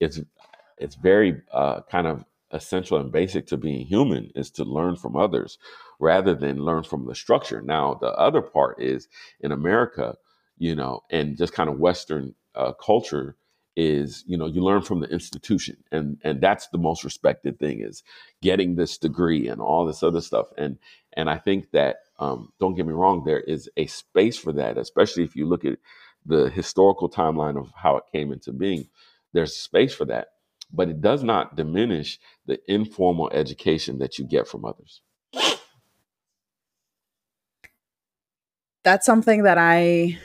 it's 0.00 0.20
it's 0.78 0.96
very 0.96 1.42
uh 1.52 1.82
kind 1.90 2.06
of 2.06 2.24
essential 2.52 2.98
and 2.98 3.12
basic 3.12 3.46
to 3.48 3.56
being 3.56 3.86
human 3.86 4.30
is 4.34 4.50
to 4.50 4.64
learn 4.64 4.96
from 4.96 5.16
others 5.16 5.58
rather 6.00 6.34
than 6.34 6.58
learn 6.64 6.82
from 6.84 7.06
the 7.06 7.14
structure. 7.14 7.62
Now 7.62 7.94
the 7.94 8.12
other 8.12 8.42
part 8.42 8.80
is 8.82 9.08
in 9.40 9.52
america 9.52 10.16
you 10.58 10.74
know 10.74 11.02
and 11.10 11.36
just 11.36 11.52
kind 11.54 11.70
of 11.70 11.78
western 11.78 12.34
uh, 12.54 12.72
culture 12.74 13.36
is 13.76 14.24
you 14.26 14.36
know 14.36 14.46
you 14.46 14.62
learn 14.62 14.82
from 14.82 15.00
the 15.00 15.08
institution 15.08 15.76
and 15.92 16.18
and 16.24 16.40
that's 16.40 16.68
the 16.68 16.78
most 16.78 17.04
respected 17.04 17.58
thing 17.58 17.80
is 17.80 18.02
getting 18.42 18.76
this 18.76 18.98
degree 18.98 19.48
and 19.48 19.60
all 19.60 19.86
this 19.86 20.02
other 20.02 20.20
stuff. 20.20 20.48
And 20.58 20.78
and 21.14 21.30
i 21.30 21.38
think 21.38 21.70
that 21.72 21.96
um, 22.18 22.52
don't 22.60 22.74
get 22.74 22.86
me 22.86 22.92
wrong 22.92 23.24
there 23.24 23.40
is 23.40 23.70
a 23.76 23.86
space 23.86 24.38
for 24.38 24.52
that 24.52 24.78
especially 24.78 25.24
if 25.24 25.36
you 25.36 25.46
look 25.46 25.64
at 25.64 25.78
the 26.26 26.50
historical 26.50 27.10
timeline 27.10 27.58
of 27.58 27.72
how 27.76 27.96
it 27.96 28.04
came 28.12 28.32
into 28.32 28.52
being 28.52 28.86
there's 29.34 29.56
space 29.56 29.94
for 29.94 30.06
that. 30.06 30.28
But 30.72 30.90
it 30.90 31.02
does 31.02 31.24
not 31.24 31.56
diminish 31.56 32.20
the 32.46 32.60
informal 32.68 33.30
education 33.32 33.98
that 34.00 34.18
you 34.18 34.26
get 34.26 34.48
from 34.48 34.64
others. 34.64 35.02
That's 38.84 39.06
something 39.06 39.44
that 39.44 39.58
I 39.58 40.18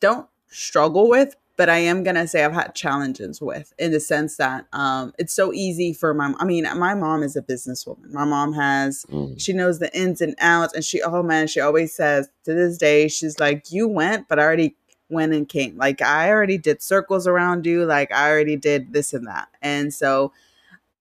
don't 0.00 0.28
struggle 0.48 1.08
with, 1.08 1.36
but 1.56 1.68
I 1.68 1.78
am 1.78 2.02
gonna 2.02 2.26
say 2.28 2.44
I've 2.44 2.52
had 2.52 2.74
challenges 2.74 3.40
with 3.40 3.72
in 3.78 3.92
the 3.92 4.00
sense 4.00 4.36
that 4.36 4.66
um, 4.72 5.12
it's 5.18 5.34
so 5.34 5.52
easy 5.52 5.92
for 5.92 6.12
my. 6.14 6.34
I 6.38 6.44
mean, 6.44 6.64
my 6.78 6.94
mom 6.94 7.22
is 7.22 7.36
a 7.36 7.42
businesswoman. 7.42 8.10
My 8.12 8.24
mom 8.24 8.52
has 8.52 9.04
Mm. 9.10 9.40
she 9.40 9.52
knows 9.52 9.78
the 9.78 9.94
ins 9.98 10.20
and 10.20 10.34
outs, 10.40 10.74
and 10.74 10.84
she 10.84 11.02
oh 11.02 11.22
man, 11.22 11.46
she 11.46 11.60
always 11.60 11.94
says 11.94 12.28
to 12.44 12.54
this 12.54 12.78
day 12.78 13.08
she's 13.08 13.38
like, 13.40 13.70
you 13.72 13.88
went, 13.88 14.28
but 14.28 14.38
I 14.38 14.42
already 14.42 14.76
went 15.08 15.32
and 15.32 15.48
came. 15.48 15.76
Like 15.76 16.02
I 16.02 16.30
already 16.30 16.58
did 16.58 16.82
circles 16.82 17.26
around 17.26 17.66
you. 17.66 17.84
Like 17.84 18.12
I 18.12 18.30
already 18.30 18.56
did 18.56 18.92
this 18.92 19.12
and 19.12 19.26
that, 19.26 19.48
and 19.62 19.92
so. 19.92 20.32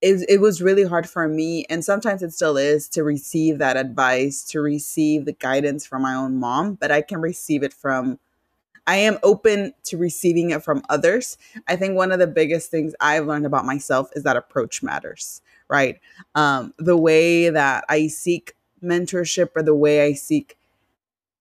It, 0.02 0.24
it 0.30 0.42
was 0.42 0.62
really 0.62 0.84
hard 0.84 1.10
for 1.10 1.28
me, 1.28 1.66
and 1.68 1.84
sometimes 1.84 2.22
it 2.22 2.32
still 2.32 2.58
is, 2.58 2.88
to 2.90 3.02
receive 3.04 3.58
that 3.58 3.76
advice, 3.78 4.44
to 4.50 4.60
receive 4.62 5.26
the 5.26 5.32
guidance 5.32 5.84
from 5.88 6.04
my 6.04 6.14
own 6.14 6.38
mom, 6.38 6.76
but 6.76 6.92
I 6.92 7.02
can 7.02 7.22
receive 7.22 7.64
it 7.64 7.74
from 7.74 8.20
I 8.88 8.98
am 8.98 9.18
open 9.24 9.74
to 9.86 9.98
receiving 9.98 10.52
it 10.52 10.64
from 10.64 10.84
others. 10.90 11.38
I 11.68 11.76
think 11.76 11.96
one 11.96 12.12
of 12.12 12.20
the 12.20 12.28
biggest 12.28 12.70
things 12.70 12.94
I've 13.00 13.26
learned 13.26 13.46
about 13.46 13.66
myself 13.66 14.10
is 14.16 14.24
that 14.24 14.38
approach 14.38 14.84
matters, 14.84 15.42
right? 15.68 16.00
Um, 16.36 16.74
the 16.78 16.98
way 16.98 17.50
that 17.50 17.86
I 17.90 18.08
seek 18.08 18.54
mentorship 18.84 19.50
or 19.56 19.64
the 19.64 19.76
way 19.76 20.06
I 20.06 20.14
seek 20.14 20.58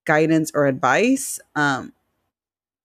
guidance 0.05 0.51
or 0.55 0.67
advice, 0.67 1.39
um, 1.55 1.93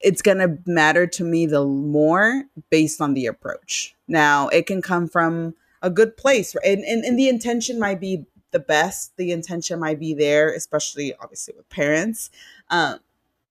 it's 0.02 0.22
going 0.22 0.38
to 0.38 0.58
matter 0.66 1.06
to 1.08 1.24
me 1.24 1.46
the 1.46 1.66
more 1.66 2.44
based 2.70 3.02
on 3.02 3.14
the 3.14 3.26
approach. 3.26 3.96
Now, 4.08 4.48
it 4.50 4.66
can 4.66 4.82
come 4.82 5.08
from 5.08 5.56
a 5.82 5.90
good 5.90 6.18
place, 6.18 6.56
right? 6.56 6.66
and, 6.66 6.84
and, 6.84 7.04
and 7.06 7.18
the 7.18 7.30
intention 7.30 7.80
might 7.80 8.00
be 8.00 8.26
the 8.52 8.60
best. 8.60 9.16
The 9.18 9.32
intention 9.32 9.80
might 9.80 10.00
be 10.00 10.14
there, 10.14 10.52
especially 10.54 11.14
obviously 11.22 11.54
with 11.56 11.70
parents. 11.70 12.30
Um, 12.70 13.00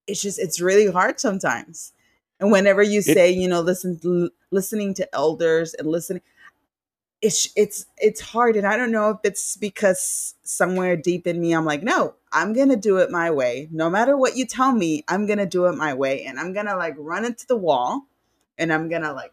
it's 0.09 0.23
just 0.23 0.41
it's 0.41 0.61
really 0.61 0.91
hard 0.91 1.21
sometimes. 1.21 1.93
And 2.41 2.53
whenever 2.53 2.83
you 2.83 3.01
It- 3.01 3.05
say 3.05 3.31
you 3.31 3.49
know 3.49 3.61
listen 3.63 4.01
to, 4.01 4.31
listening 4.53 4.95
to 4.95 5.15
elders 5.15 5.75
and 5.75 5.89
listening 5.89 6.23
it's 7.21 7.51
it's 7.57 7.87
it's 7.99 8.21
hard. 8.21 8.57
And 8.57 8.67
i 8.67 8.77
don't 8.77 8.93
know 8.93 9.11
if 9.11 9.19
it's 9.25 9.57
because 9.57 10.35
somewhere 10.45 10.97
deep 10.97 11.27
in 11.27 11.41
me 11.41 11.53
i'm 11.53 11.65
like 11.65 11.83
no 11.83 12.15
i'm 12.33 12.53
gonna 12.53 12.77
do 12.77 12.99
it 12.99 13.11
my 13.11 13.31
way. 13.31 13.69
No 13.73 13.91
matter 13.91 14.17
what 14.17 14.37
you 14.37 14.47
tell 14.47 14.73
me 14.73 15.05
i'm 15.09 15.27
gonna 15.27 15.47
do 15.47 15.67
it 15.67 15.75
my 15.75 15.95
way. 15.95 16.25
And 16.25 16.39
i'm 16.39 16.53
gonna 16.53 16.77
like 16.77 16.95
run 16.99 17.25
into 17.25 17.47
the 17.47 17.57
wall 17.57 18.07
and 18.57 18.73
i'm 18.73 18.89
gonna 18.89 19.13
like 19.13 19.33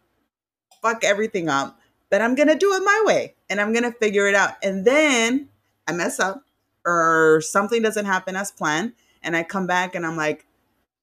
fuck 0.82 1.04
everything 1.04 1.50
up 1.50 1.80
but 2.10 2.22
i'm 2.22 2.36
gonna 2.36 2.56
do 2.58 2.74
it 2.74 2.82
my 2.84 3.04
way 3.06 3.36
and 3.50 3.62
i'm 3.62 3.74
gonna 3.74 3.92
figure 3.92 4.28
it 4.28 4.36
out. 4.36 4.52
And 4.64 4.86
then 4.86 5.50
i 5.88 5.92
mess 5.94 6.20
up 6.20 6.44
or 6.86 7.42
something 7.44 7.82
doesn't 7.84 8.06
happen 8.06 8.36
as 8.36 8.52
planned 8.52 8.94
and 9.24 9.36
i 9.36 9.44
come 9.44 9.68
back 9.68 9.96
and 9.96 10.06
i'm 10.06 10.18
like 10.18 10.46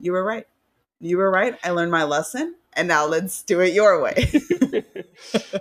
you 0.02 0.12
were 0.12 0.24
right. 0.24 0.46
You 1.00 1.18
were 1.18 1.30
right. 1.30 1.58
I 1.64 1.70
learned 1.70 1.92
my 1.92 2.04
lesson 2.04 2.56
and 2.74 2.88
now 2.88 3.06
let's 3.06 3.44
do 3.44 3.60
it 3.60 3.74
your 3.74 4.02
way. 4.02 4.32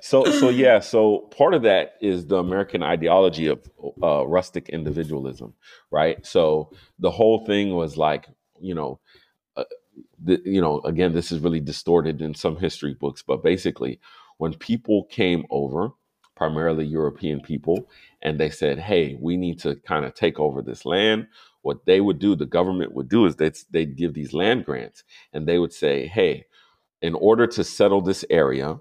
So 0.01 0.25
so 0.25 0.49
yeah 0.49 0.79
so 0.79 1.29
part 1.37 1.53
of 1.55 1.63
that 1.63 1.95
is 2.01 2.27
the 2.27 2.37
american 2.37 2.83
ideology 2.83 3.47
of 3.47 3.69
uh, 4.03 4.25
rustic 4.27 4.69
individualism 4.69 5.53
right? 5.91 6.25
So 6.25 6.71
the 6.99 7.11
whole 7.11 7.45
thing 7.45 7.75
was 7.75 7.97
like 7.97 8.27
you 8.61 8.75
know 8.75 8.99
uh, 9.57 9.65
the, 10.23 10.41
you 10.45 10.61
know 10.61 10.81
again 10.81 11.13
this 11.13 11.31
is 11.31 11.39
really 11.39 11.59
distorted 11.61 12.21
in 12.21 12.35
some 12.35 12.57
history 12.57 12.95
books 12.95 13.23
but 13.25 13.43
basically 13.43 13.99
when 14.37 14.53
people 14.55 15.05
came 15.05 15.45
over 15.51 15.91
primarily 16.35 16.85
european 16.85 17.41
people 17.41 17.89
and 18.21 18.39
they 18.39 18.49
said 18.49 18.79
hey 18.79 19.17
we 19.21 19.37
need 19.37 19.59
to 19.59 19.75
kind 19.77 20.05
of 20.05 20.13
take 20.15 20.39
over 20.39 20.61
this 20.61 20.85
land 20.85 21.27
what 21.64 21.86
they 21.86 22.01
would 22.01 22.20
do 22.20 22.36
the 22.36 22.45
government 22.45 22.93
would 22.93 23.09
do 23.09 23.26
is 23.26 23.36
they'd, 23.36 23.57
they'd 23.72 23.95
give 23.97 24.14
these 24.14 24.34
land 24.34 24.66
grants 24.66 25.03
and 25.34 25.47
they 25.47 25.59
would 25.59 25.74
say 25.74 26.07
hey 26.07 26.45
in 27.01 27.14
order 27.16 27.47
to 27.47 27.64
settle 27.64 28.01
this 28.01 28.24
area 28.30 28.80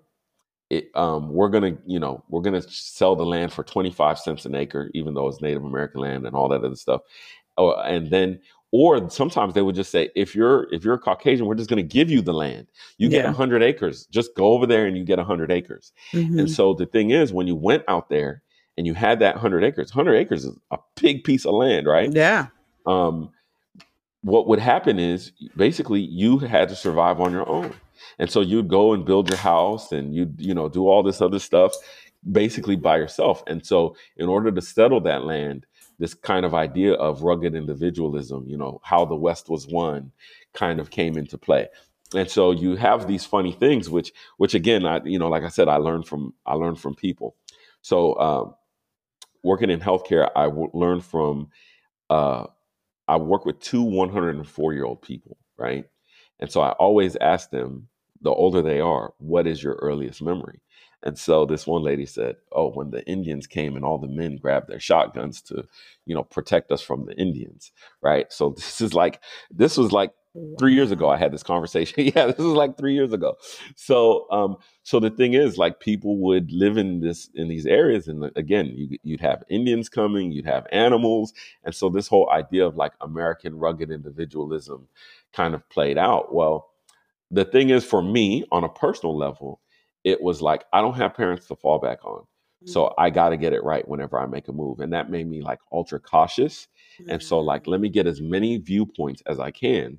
it, 0.70 0.88
um, 0.94 1.30
we're 1.30 1.48
gonna, 1.48 1.76
you 1.84 1.98
know, 1.98 2.22
we're 2.28 2.42
gonna 2.42 2.62
sell 2.62 3.16
the 3.16 3.24
land 3.26 3.52
for 3.52 3.64
twenty 3.64 3.90
five 3.90 4.20
cents 4.20 4.44
an 4.44 4.54
acre, 4.54 4.88
even 4.94 5.14
though 5.14 5.26
it's 5.26 5.42
Native 5.42 5.64
American 5.64 6.00
land 6.00 6.24
and 6.24 6.36
all 6.36 6.48
that 6.48 6.62
other 6.64 6.76
stuff. 6.76 7.00
Oh, 7.58 7.72
and 7.80 8.08
then, 8.08 8.38
or 8.70 9.10
sometimes 9.10 9.54
they 9.54 9.62
would 9.62 9.74
just 9.74 9.90
say, 9.90 10.10
if 10.14 10.32
you're 10.36 10.72
if 10.72 10.84
you're 10.84 10.94
a 10.94 10.98
Caucasian, 10.98 11.46
we're 11.46 11.56
just 11.56 11.68
gonna 11.68 11.82
give 11.82 12.08
you 12.08 12.22
the 12.22 12.32
land. 12.32 12.68
You 12.98 13.08
get 13.08 13.24
Yeah. 13.24 13.30
a 13.30 13.32
hundred 13.32 13.64
acres. 13.64 14.06
Just 14.12 14.36
go 14.36 14.52
over 14.52 14.64
there 14.64 14.86
and 14.86 14.96
you 14.96 15.02
get 15.02 15.18
a 15.18 15.24
hundred 15.24 15.50
acres. 15.50 15.92
Mhm. 16.14 16.38
And 16.38 16.48
so 16.50 16.72
the 16.72 16.86
thing 16.86 17.10
is, 17.10 17.32
when 17.32 17.48
you 17.48 17.56
went 17.56 17.82
out 17.88 18.08
there 18.08 18.44
and 18.78 18.86
you 18.86 18.94
had 18.94 19.18
that 19.18 19.34
hundred 19.38 19.64
acres, 19.64 19.90
hundred 19.90 20.14
acres 20.18 20.44
is 20.44 20.56
a 20.70 20.78
big 21.02 21.24
piece 21.24 21.44
of 21.46 21.54
land, 21.54 21.88
right? 21.88 22.14
yeah 22.14 22.46
um, 22.90 23.30
what 24.22 24.46
would 24.48 24.58
happen 24.58 24.98
is 24.98 25.32
basically 25.56 26.00
you 26.00 26.38
had 26.38 26.68
to 26.68 26.76
survive 26.76 27.20
on 27.20 27.32
your 27.32 27.48
own. 27.48 27.72
And 28.18 28.30
so 28.30 28.40
you'd 28.40 28.68
go 28.68 28.92
and 28.92 29.04
build 29.04 29.28
your 29.28 29.38
house 29.38 29.92
and 29.92 30.14
you'd 30.14 30.36
you 30.38 30.54
know 30.54 30.68
do 30.68 30.88
all 30.88 31.02
this 31.02 31.20
other 31.20 31.38
stuff 31.38 31.72
basically 32.30 32.76
by 32.76 32.98
yourself. 32.98 33.42
And 33.46 33.64
so 33.64 33.96
in 34.16 34.28
order 34.28 34.50
to 34.52 34.62
settle 34.62 35.00
that 35.02 35.24
land 35.24 35.66
this 35.98 36.14
kind 36.14 36.46
of 36.46 36.54
idea 36.54 36.94
of 36.94 37.22
rugged 37.22 37.54
individualism 37.54 38.44
you 38.48 38.56
know 38.56 38.80
how 38.84 39.04
the 39.04 39.14
west 39.16 39.50
was 39.50 39.66
won 39.68 40.12
kind 40.54 40.80
of 40.80 40.90
came 40.90 41.16
into 41.18 41.38
play. 41.38 41.68
And 42.14 42.28
so 42.30 42.50
you 42.50 42.76
have 42.76 43.06
these 43.06 43.24
funny 43.24 43.52
things 43.52 43.88
which 43.90 44.12
which 44.38 44.54
again 44.54 44.86
i 44.86 45.00
you 45.04 45.18
know 45.18 45.28
like 45.28 45.44
i 45.44 45.48
said 45.48 45.68
i 45.68 45.76
learned 45.76 46.06
from 46.06 46.34
i 46.46 46.54
learned 46.54 46.80
from 46.80 46.94
people. 46.94 47.36
So 47.82 48.18
um, 48.18 48.54
working 49.42 49.70
in 49.70 49.80
healthcare 49.80 50.30
i 50.36 50.44
w- 50.44 50.70
learned 50.74 51.04
from 51.04 51.48
uh, 52.10 52.46
I 53.10 53.16
work 53.16 53.44
with 53.44 53.60
two 53.60 53.82
104 53.82 54.72
year 54.72 54.84
old 54.84 55.02
people, 55.02 55.36
right? 55.58 55.84
And 56.38 56.50
so 56.50 56.60
I 56.60 56.70
always 56.72 57.16
ask 57.16 57.50
them, 57.50 57.88
the 58.22 58.30
older 58.30 58.62
they 58.62 58.80
are, 58.80 59.14
what 59.18 59.46
is 59.48 59.62
your 59.62 59.74
earliest 59.82 60.22
memory? 60.22 60.60
And 61.02 61.18
so 61.18 61.44
this 61.46 61.66
one 61.66 61.82
lady 61.82 62.06
said, 62.06 62.36
"Oh, 62.52 62.70
when 62.70 62.90
the 62.90 63.04
Indians 63.06 63.46
came 63.46 63.74
and 63.74 63.84
all 63.84 63.98
the 63.98 64.06
men 64.06 64.36
grabbed 64.36 64.68
their 64.68 64.78
shotguns 64.78 65.42
to, 65.42 65.64
you 66.06 66.14
know, 66.14 66.22
protect 66.22 66.70
us 66.70 66.82
from 66.82 67.06
the 67.06 67.14
Indians." 67.16 67.72
Right? 68.02 68.32
So 68.32 68.50
this 68.56 68.80
is 68.80 68.94
like 68.94 69.20
this 69.50 69.76
was 69.76 69.92
like 69.92 70.12
3 70.58 70.74
years 70.74 70.90
ago 70.90 71.08
I 71.08 71.16
had 71.16 71.32
this 71.32 71.42
conversation. 71.42 72.04
yeah, 72.14 72.26
this 72.26 72.38
was 72.38 72.54
like 72.56 72.76
3 72.76 72.94
years 72.94 73.12
ago. 73.12 73.36
So 73.76 74.26
um 74.30 74.56
so 74.82 75.00
the 75.00 75.10
thing 75.10 75.34
is 75.34 75.58
like 75.58 75.80
people 75.80 76.18
would 76.18 76.50
live 76.52 76.76
in 76.76 77.00
this 77.00 77.28
in 77.34 77.48
these 77.48 77.66
areas 77.66 78.08
and 78.08 78.30
again, 78.36 78.66
you 78.74 78.98
you'd 79.02 79.20
have 79.20 79.42
Indians 79.48 79.88
coming, 79.88 80.32
you'd 80.32 80.46
have 80.46 80.66
animals, 80.72 81.32
and 81.64 81.74
so 81.74 81.88
this 81.88 82.08
whole 82.08 82.28
idea 82.30 82.66
of 82.66 82.76
like 82.76 82.92
American 83.00 83.56
rugged 83.56 83.90
individualism 83.90 84.88
kind 85.32 85.54
of 85.54 85.68
played 85.70 85.98
out. 85.98 86.34
Well, 86.34 86.70
the 87.30 87.44
thing 87.44 87.70
is 87.70 87.84
for 87.84 88.02
me 88.02 88.44
on 88.52 88.64
a 88.64 88.68
personal 88.68 89.16
level 89.16 89.60
it 90.04 90.20
was 90.22 90.40
like 90.42 90.64
I 90.72 90.80
don't 90.80 90.94
have 90.94 91.14
parents 91.14 91.46
to 91.48 91.56
fall 91.56 91.78
back 91.78 92.04
on. 92.04 92.24
So 92.64 92.94
Mm-hmm. 92.94 92.98
I 92.98 93.10
got 93.10 93.30
to 93.30 93.36
get 93.36 93.52
it 93.52 93.64
right 93.64 93.86
whenever 93.86 94.18
I 94.18 94.26
make 94.26 94.48
a 94.48 94.52
move. 94.52 94.80
And 94.80 94.92
that 94.92 95.10
made 95.10 95.28
me 95.28 95.42
like 95.42 95.58
ultra 95.72 95.98
cautious. 96.00 96.68
And 97.08 97.22
so, 97.22 97.40
like, 97.40 97.66
Mm-hmm. 97.66 97.68
let 97.68 97.80
me 97.80 97.88
get 97.88 98.06
as 98.06 98.20
many 98.20 98.58
viewpoints 98.58 99.22
as 99.26 99.40
I 99.40 99.50
can 99.50 99.98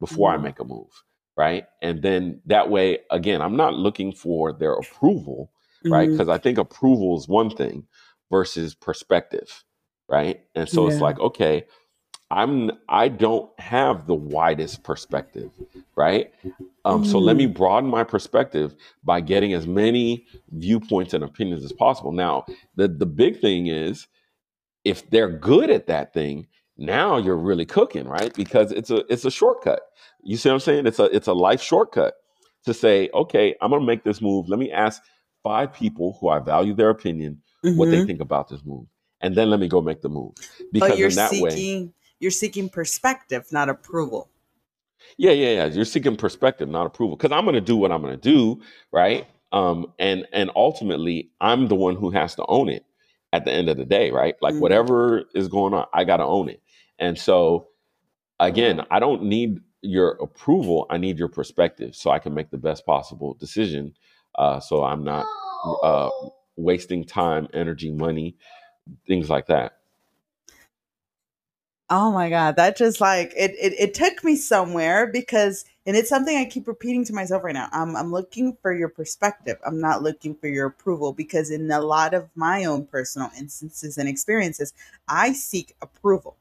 before 0.00 0.30
I 0.32 0.36
Mhm. 0.36 0.42
make 0.42 0.60
a 0.60 0.64
move. 0.64 0.90
Right. 1.36 1.66
And 1.82 2.02
then 2.02 2.40
that 2.46 2.70
way, 2.70 3.00
again, 3.10 3.42
I'm 3.42 3.56
not 3.56 3.74
looking 3.74 4.12
for 4.12 4.52
their 4.52 4.72
approval. 4.74 5.50
Right. 5.84 6.08
Mhm. 6.08 6.12
Because 6.12 6.28
I 6.28 6.38
think 6.38 6.58
approval 6.58 7.16
is 7.18 7.28
one 7.28 7.50
thing 7.50 7.86
versus 8.30 8.74
perspective. 8.74 9.64
Right. 10.08 10.40
And 10.54 10.68
so 10.68 10.86
it's 10.86 11.00
like, 11.02 11.18
okay, 11.20 11.64
I'm 12.30 12.72
I 12.88 13.08
don't 13.08 13.50
have 13.60 14.06
the 14.06 14.14
widest 14.14 14.82
perspective, 14.82 15.50
right? 15.96 16.32
Um, 16.84 17.04
so 17.04 17.18
let 17.18 17.36
me 17.36 17.46
Mhm. 17.46 17.54
broaden 17.54 17.90
my 17.90 18.04
perspective 18.04 18.74
by 19.04 19.20
getting 19.20 19.52
as 19.52 19.66
many 19.66 20.26
viewpoints 20.52 21.14
and 21.14 21.22
opinions 21.24 21.64
as 21.64 21.72
possible. 21.72 22.12
Now, 22.12 22.44
the 22.76 22.88
the 22.88 23.06
big 23.06 23.40
thing 23.40 23.66
is 23.68 24.06
if 24.84 25.08
they're 25.10 25.30
good 25.30 25.70
at 25.70 25.86
that 25.88 26.12
thing, 26.14 26.46
now 26.78 27.16
you're 27.16 27.36
really 27.36 27.66
cooking, 27.66 28.06
right? 28.08 28.34
Because 28.34 28.72
it's 28.72 28.90
a 28.90 29.04
it's 29.12 29.24
a 29.24 29.30
shortcut. 29.30 29.80
You 30.22 30.36
see 30.36 30.48
what 30.48 30.54
I'm 30.54 30.60
saying? 30.60 30.86
It's 30.86 30.98
a 30.98 31.04
it's 31.04 31.28
a 31.28 31.32
life 31.32 31.60
shortcut 31.62 32.14
to 32.64 32.74
say, 32.74 33.08
okay, 33.14 33.54
I'm 33.60 33.70
gonna 33.70 33.84
make 33.84 34.04
this 34.04 34.20
move. 34.20 34.48
Let 34.48 34.58
me 34.58 34.70
ask 34.72 35.02
five 35.42 35.72
people 35.72 36.18
who 36.20 36.28
I 36.28 36.38
value 36.40 36.74
their 36.74 36.90
opinion 36.90 37.40
what 37.62 37.90
they 37.90 37.98
Mhm. 37.98 38.06
think 38.06 38.20
about 38.20 38.48
this 38.48 38.64
move, 38.64 38.86
and 39.20 39.34
then 39.34 39.50
let 39.50 39.60
me 39.60 39.68
go 39.68 39.80
make 39.80 40.02
the 40.02 40.08
move. 40.08 40.32
But 40.36 40.66
Because 40.72 40.98
you're 40.98 41.08
in 41.08 41.14
that 41.16 41.32
way, 41.32 41.50
seeking 41.50 41.94
you're 42.20 42.30
seeking 42.30 42.68
perspective, 42.68 43.46
not 43.52 43.68
approval. 43.68 44.28
Yeah, 45.18 45.32
yeah, 45.32 45.50
yeah. 45.50 45.64
You're 45.66 45.84
seeking 45.84 46.16
perspective, 46.16 46.68
not 46.68 46.86
approval. 46.86 47.16
Because 47.16 47.32
I'm 47.32 47.44
going 47.44 47.54
to 47.54 47.60
do 47.60 47.76
what 47.76 47.92
I'm 47.92 48.02
going 48.02 48.18
to 48.18 48.30
do, 48.30 48.60
right? 48.92 49.26
Um, 49.52 49.92
and 49.98 50.26
and 50.32 50.50
ultimately, 50.56 51.30
I'm 51.40 51.68
the 51.68 51.74
one 51.74 51.96
who 51.96 52.10
has 52.10 52.34
to 52.36 52.44
own 52.46 52.68
it 52.68 52.84
at 53.32 53.44
the 53.44 53.52
end 53.52 53.68
of 53.68 53.76
the 53.76 53.84
day, 53.84 54.10
right? 54.10 54.34
Like 54.42 54.54
Mhm. 54.54 54.60
whatever 54.60 55.24
is 55.34 55.48
going 55.48 55.74
on, 55.74 55.86
I 55.92 56.04
got 56.04 56.18
to 56.18 56.24
own 56.24 56.48
it. 56.48 56.60
And 56.98 57.18
so, 57.18 57.68
again, 58.40 58.82
I 58.90 58.98
don't 58.98 59.24
need 59.24 59.60
your 59.82 60.12
approval. 60.12 60.86
I 60.90 60.96
need 60.98 61.18
your 61.18 61.28
perspective, 61.28 61.94
so 61.94 62.10
I 62.10 62.18
can 62.18 62.34
make 62.34 62.50
the 62.50 62.58
best 62.58 62.86
possible 62.86 63.34
decision. 63.34 63.94
Uh, 64.36 64.60
so 64.60 64.84
I'm 64.84 65.04
not 65.04 65.26
uh, 65.82 66.10
wasting 66.56 67.04
time, 67.04 67.48
energy, 67.54 67.90
money, 67.90 68.36
things 69.06 69.30
like 69.30 69.46
that. 69.46 69.78
Oh 71.88 72.10
my 72.10 72.28
god, 72.28 72.56
that 72.56 72.76
just 72.76 73.00
like 73.00 73.32
it, 73.36 73.52
it 73.60 73.72
it 73.78 73.94
took 73.94 74.24
me 74.24 74.34
somewhere 74.34 75.06
because 75.06 75.64
and 75.86 75.96
it's 75.96 76.08
something 76.08 76.36
I 76.36 76.44
keep 76.44 76.66
repeating 76.66 77.04
to 77.04 77.12
myself 77.12 77.44
right 77.44 77.54
now. 77.54 77.68
I'm 77.70 77.94
I'm 77.94 78.10
looking 78.10 78.56
for 78.60 78.74
your 78.74 78.88
perspective. 78.88 79.58
I'm 79.64 79.80
not 79.80 80.02
looking 80.02 80.34
for 80.34 80.48
your 80.48 80.66
approval 80.66 81.12
because 81.12 81.48
in 81.48 81.70
a 81.70 81.80
lot 81.80 82.12
of 82.12 82.28
my 82.34 82.64
own 82.64 82.86
personal 82.86 83.30
instances 83.38 83.98
and 83.98 84.08
experiences, 84.08 84.72
I 85.06 85.32
seek 85.32 85.76
approval, 85.80 86.36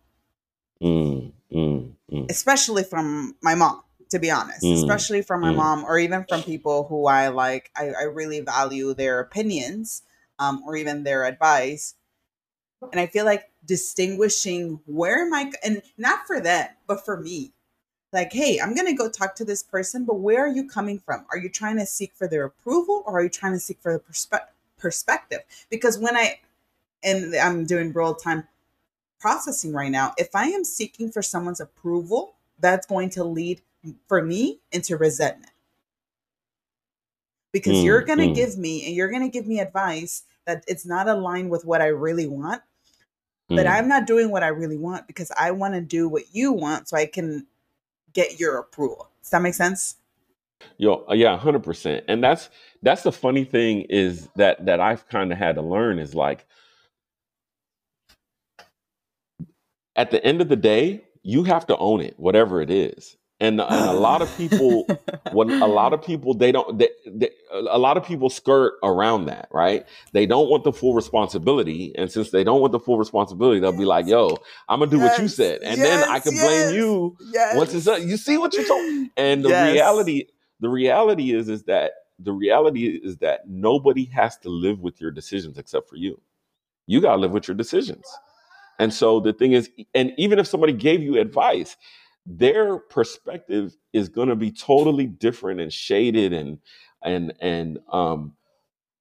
Mm, 0.82 1.32
mm, 1.51 1.93
mm, 2.11 2.30
especially 2.30 2.84
from 2.84 3.36
my 3.41 3.55
mom, 3.55 3.82
to 4.09 4.19
be 4.19 4.30
honest. 4.32 4.63
mm, 4.63 4.73
Especially 4.73 5.21
from 5.21 5.41
my 5.41 5.51
mm, 5.51 5.55
mom 5.55 5.84
or 5.86 5.97
even 5.97 6.26
from 6.26 6.43
people 6.43 6.86
who 6.88 7.07
I 7.07 7.30
like 7.30 7.71
I, 7.76 7.89
I 7.91 8.03
really 8.03 8.41
value 8.41 8.93
their 8.93 9.19
opinions 9.19 10.03
um 10.39 10.63
or 10.65 10.76
even 10.76 11.03
their 11.03 11.26
advice 11.26 11.95
and 12.91 12.99
I 12.99 13.07
feel 13.07 13.26
like 13.26 13.49
distinguishing 13.65 14.80
where 14.86 15.19
am 15.26 15.34
I 15.34 15.51
and 15.63 15.82
not 15.97 16.28
for 16.28 16.39
them, 16.39 16.69
but 16.88 17.03
for 17.05 17.19
me. 17.19 17.53
Like, 18.13 18.32
hey, 18.32 18.59
I'm 18.61 18.76
gonna 18.76 18.95
go 18.95 19.09
talk 19.09 19.36
to 19.36 19.45
this 19.45 19.63
person, 19.63 20.05
but 20.05 20.15
where 20.19 20.45
are 20.45 20.47
you 20.47 20.67
coming 20.67 20.99
from? 20.99 21.26
Are 21.32 21.38
you 21.38 21.49
trying 21.49 21.78
to 21.80 21.86
seek 21.86 22.13
for 22.15 22.28
their 22.28 22.45
approval 22.45 23.03
or 23.05 23.19
are 23.19 23.23
you 23.23 23.30
trying 23.30 23.53
to 23.53 23.59
seek 23.59 23.80
for 23.82 23.93
the 23.93 23.99
perspe- 23.99 24.47
perspective? 24.78 25.39
Because 25.69 25.99
when 25.99 26.15
I 26.15 26.39
and 27.03 27.36
I'm 27.36 27.65
doing 27.65 27.93
real 27.93 28.15
time 28.15 28.47
processing 29.26 29.73
right 29.73 29.89
now, 29.89 30.13
if 30.19 30.36
I 30.36 30.49
am 30.49 30.63
seeking 30.63 31.09
for 31.09 31.23
someone's 31.23 31.59
approval, 31.59 32.36
that's 32.59 32.86
going 32.86 33.09
to 33.11 33.23
lead 33.23 33.59
for 34.07 34.21
me 34.21 34.59
into 34.71 34.97
resentment 34.97 35.51
because 37.51 37.84
you're 37.84 38.03
mm, 38.03 38.05
going 38.05 38.19
to 38.19 38.28
mm, 38.28 38.36
give 38.36 38.55
me 38.55 38.86
and 38.86 38.95
you're 38.95 39.09
going 39.09 39.23
to 39.23 39.30
give 39.30 39.47
me 39.47 39.59
advice 39.59 40.21
that 40.45 40.63
it's 40.67 40.86
not 40.86 41.07
aligned 41.07 41.49
with 41.49 41.65
what 41.65 41.82
I 41.82 41.88
really 41.88 42.28
want 42.28 42.61
but 43.49 43.65
mm. 43.65 43.71
I'm 43.71 43.88
not 43.88 44.05
doing 44.05 44.30
what 44.30 44.43
I 44.43 44.47
really 44.47 44.78
want 44.78 45.07
because 45.07 45.32
I 45.39 45.49
want 45.51 45.73
to 45.73 45.82
do 45.82 46.07
what 46.07 46.23
you 46.32 46.51
want 46.51 46.89
so 46.89 46.97
I 46.97 47.07
can 47.07 47.47
get 48.13 48.39
your 48.39 48.57
approval. 48.57 49.09
Does 49.21 49.32
that 49.32 49.41
make 49.41 49.53
sense? 49.53 49.97
Yo, 50.78 51.05
uh, 51.09 51.13
yeah, 51.13 51.38
hundred 51.38 51.63
percent. 51.63 52.05
And 52.07 52.23
that's 52.23 52.49
that's 52.82 53.03
the 53.03 53.11
funny 53.11 53.43
thing 53.43 53.82
is 53.82 54.30
that 54.36 54.65
that 54.65 54.80
I've 54.80 55.07
kind 55.09 55.32
of 55.32 55.38
had 55.38 55.55
to 55.55 55.61
learn 55.61 55.99
is 55.99 56.15
like 56.15 56.45
at 59.96 60.12
the 60.12 60.24
end 60.24 60.41
of 60.41 60.50
the 60.50 60.56
day, 60.56 61.04
you 61.24 61.43
have 61.43 61.66
to 61.68 61.78
own 61.78 62.02
it, 62.02 62.14
whatever 62.18 62.62
it 62.62 62.70
is. 62.70 63.18
And 63.41 63.60
and 63.60 63.86
a 63.86 63.91
lot 63.91 64.22
of 64.22 64.38
people, 64.38 64.86
when 65.34 65.50
a 65.62 65.68
lot 65.68 65.93
of 65.93 66.02
people 66.02 66.36
they 66.36 66.54
don't, 66.54 66.78
they, 66.78 66.88
they, 67.06 67.32
a 67.52 67.78
lot 67.78 67.98
of 67.98 68.06
people 68.06 68.30
skirt 68.30 68.76
around 68.82 69.26
that, 69.26 69.50
right? 69.52 69.86
They 70.14 70.26
don't 70.26 70.50
want 70.50 70.64
the 70.64 70.72
full 70.72 70.93
responsibility, 70.93 71.93
and 71.98 72.10
since 72.10 72.32
they 72.32 72.46
don't 72.46 72.62
want 72.62 72.72
the 72.72 72.80
full 72.80 72.98
responsibility, 72.98 73.60
they'll 73.60 73.78
be 73.78 73.84
like, 73.84 74.08
"Yo, 74.08 74.38
I'm 74.70 74.80
gonna 74.80 74.89
do 74.89 75.00
what 75.00 75.20
you 75.20 75.28
said," 75.28 75.64
and 75.64 75.84
then 75.84 76.04
I 76.06 76.16
yes, 76.16 76.24
can 76.24 76.32
blame 76.32 76.70
yes, 76.70 76.74
you 76.76 77.18
once 77.56 77.74
it's 77.74 77.86
yes, 77.86 78.00
done. 78.00 78.08
You 78.08 78.16
see 78.16 78.38
what 78.38 78.54
you 78.54 78.66
told? 78.66 79.10
And 79.18 79.43
the 79.43 79.50
yes. 79.50 79.74
reality, 79.74 80.28
the 80.62 80.70
reality 80.70 81.34
is, 81.34 81.50
is 81.50 81.64
that 81.64 81.91
the 82.20 82.32
reality 82.32 82.86
is 82.86 83.18
that 83.18 83.50
nobody 83.50 84.06
has 84.06 84.38
to 84.38 84.50
live 84.50 84.80
with 84.80 85.02
your 85.02 85.12
decisions 85.12 85.58
except 85.58 85.89
for 85.89 85.98
you. 85.98 86.22
You 86.88 87.02
gotta 87.02 87.20
live 87.20 87.32
with 87.32 87.50
your 87.50 87.56
decisions. 87.56 88.06
And 88.80 88.93
so 88.93 89.19
the 89.19 89.34
thing 89.34 89.53
is, 89.53 89.69
and 89.93 90.11
even 90.17 90.39
if 90.39 90.47
somebody 90.47 90.73
gave 90.73 91.01
you 91.01 91.19
advice, 91.19 91.78
their 92.26 92.78
perspective 92.78 93.76
is 93.93 94.09
going 94.09 94.30
to 94.30 94.36
be 94.36 94.51
totally 94.51 95.05
different 95.05 95.59
and 95.59 95.71
shaded 95.71 96.34
and 96.34 96.57
and 97.03 97.34
and 97.39 97.80
um 97.91 98.34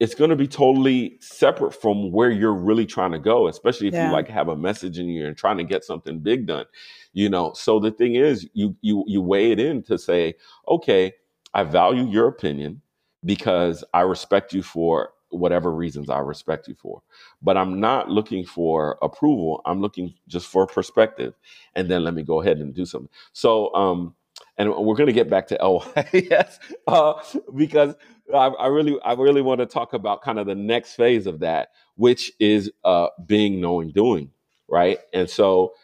it's 0.00 0.14
going 0.14 0.28
to 0.28 0.36
be 0.36 0.48
totally 0.48 1.16
separate 1.20 1.72
from 1.72 2.10
where 2.10 2.30
you're 2.30 2.52
really 2.52 2.84
trying 2.84 3.12
to 3.12 3.18
go 3.18 3.48
especially 3.48 3.88
if 3.88 3.94
you 3.94 4.12
like 4.12 4.28
have 4.28 4.48
a 4.48 4.56
message 4.56 4.98
in 4.98 5.08
you 5.08 5.26
and 5.26 5.36
trying 5.36 5.56
to 5.56 5.64
get 5.64 5.84
something 5.84 6.18
big 6.18 6.46
done 6.46 6.66
you 7.14 7.28
know? 7.28 7.52
So 7.54 7.78
the 7.78 7.92
thing 7.92 8.16
is 8.16 8.46
you 8.52 8.76
you 8.82 9.04
you 9.06 9.22
weigh 9.22 9.52
it 9.52 9.58
in 9.58 9.82
to 9.84 9.96
say 9.96 10.34
okay 10.68 11.12
i 11.54 11.62
value 11.62 12.06
your 12.06 12.28
opinion 12.28 12.82
because 13.24 13.82
i 13.94 14.02
respect 14.02 14.52
you 14.52 14.62
for 14.62 15.14
whatever 15.34 15.72
reasons 15.72 16.10
i 16.10 16.18
respect 16.18 16.68
you 16.68 16.74
for 16.74 17.02
but 17.42 17.56
i'm 17.56 17.80
not 17.80 18.10
looking 18.10 18.44
for 18.44 18.98
approval 19.02 19.62
i'm 19.66 19.80
looking 19.80 20.14
just 20.28 20.46
for 20.46 20.66
perspective 20.66 21.34
and 21.74 21.90
then 21.90 22.04
let 22.04 22.14
me 22.14 22.22
go 22.22 22.40
ahead 22.40 22.58
and 22.58 22.74
do 22.74 22.84
something 22.84 23.10
so 23.32 23.74
um 23.74 24.14
and 24.56 24.70
we're 24.70 24.96
going 24.96 25.06
to 25.06 25.12
get 25.12 25.28
back 25.30 25.48
to 25.48 25.58
LYS, 26.12 26.58
uh, 26.86 27.14
because 27.54 27.94
I, 28.32 28.46
I 28.46 28.66
really, 28.68 28.98
I 29.04 29.14
really 29.14 29.42
want 29.42 29.60
to 29.60 29.66
talk 29.66 29.92
about 29.92 30.22
kind 30.22 30.38
of 30.38 30.46
the 30.46 30.54
next 30.54 30.94
phase 30.94 31.26
of 31.26 31.40
that, 31.40 31.70
which 31.96 32.32
is 32.38 32.70
uh, 32.84 33.08
being, 33.26 33.60
knowing, 33.60 33.90
doing, 33.90 34.30
right? 34.68 34.98
And 35.12 35.28
so, 35.28 35.74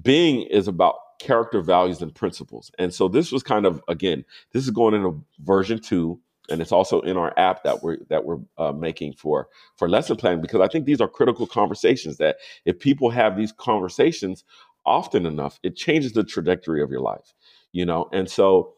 being 0.00 0.42
is 0.42 0.68
about 0.68 0.96
character, 1.18 1.60
values, 1.60 2.00
and 2.02 2.14
principles. 2.14 2.70
And 2.78 2.94
so, 2.94 3.08
this 3.08 3.32
was 3.32 3.42
kind 3.42 3.66
of 3.66 3.82
again, 3.88 4.24
this 4.52 4.64
is 4.64 4.70
going 4.70 4.94
into 4.94 5.24
version 5.40 5.80
two, 5.80 6.20
and 6.50 6.60
it's 6.60 6.72
also 6.72 7.00
in 7.02 7.16
our 7.16 7.38
app 7.38 7.62
that 7.64 7.82
we're 7.82 7.98
that 8.08 8.24
we're 8.24 8.38
uh, 8.58 8.72
making 8.72 9.14
for 9.14 9.48
for 9.76 9.88
lesson 9.88 10.16
planning 10.16 10.40
because 10.40 10.60
I 10.60 10.68
think 10.68 10.86
these 10.86 11.00
are 11.00 11.08
critical 11.08 11.46
conversations 11.46 12.18
that 12.18 12.36
if 12.64 12.78
people 12.78 13.10
have 13.10 13.36
these 13.36 13.52
conversations 13.52 14.44
often 14.86 15.26
enough, 15.26 15.60
it 15.62 15.76
changes 15.76 16.12
the 16.12 16.24
trajectory 16.24 16.82
of 16.82 16.90
your 16.90 17.00
life, 17.00 17.34
you 17.72 17.84
know. 17.84 18.08
And 18.12 18.30
so, 18.30 18.74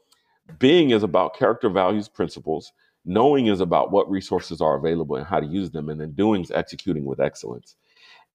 being 0.59 0.91
is 0.91 1.03
about 1.03 1.37
character, 1.37 1.71
values, 1.71 2.09
principles. 2.09 2.73
Knowing 3.07 3.47
is 3.47 3.61
about 3.61 3.93
what 3.93 4.11
resources 4.11 4.61
are 4.61 4.77
available 4.77 5.16
and 5.16 5.27
how 5.27 5.41
to 5.41 5.47
use 5.47 5.71
them, 5.71 5.89
and 5.89 6.01
then 6.01 6.12
doing 6.12 6.43
is 6.43 6.51
executing 6.51 7.05
with 7.05 7.21
excellence. 7.21 7.77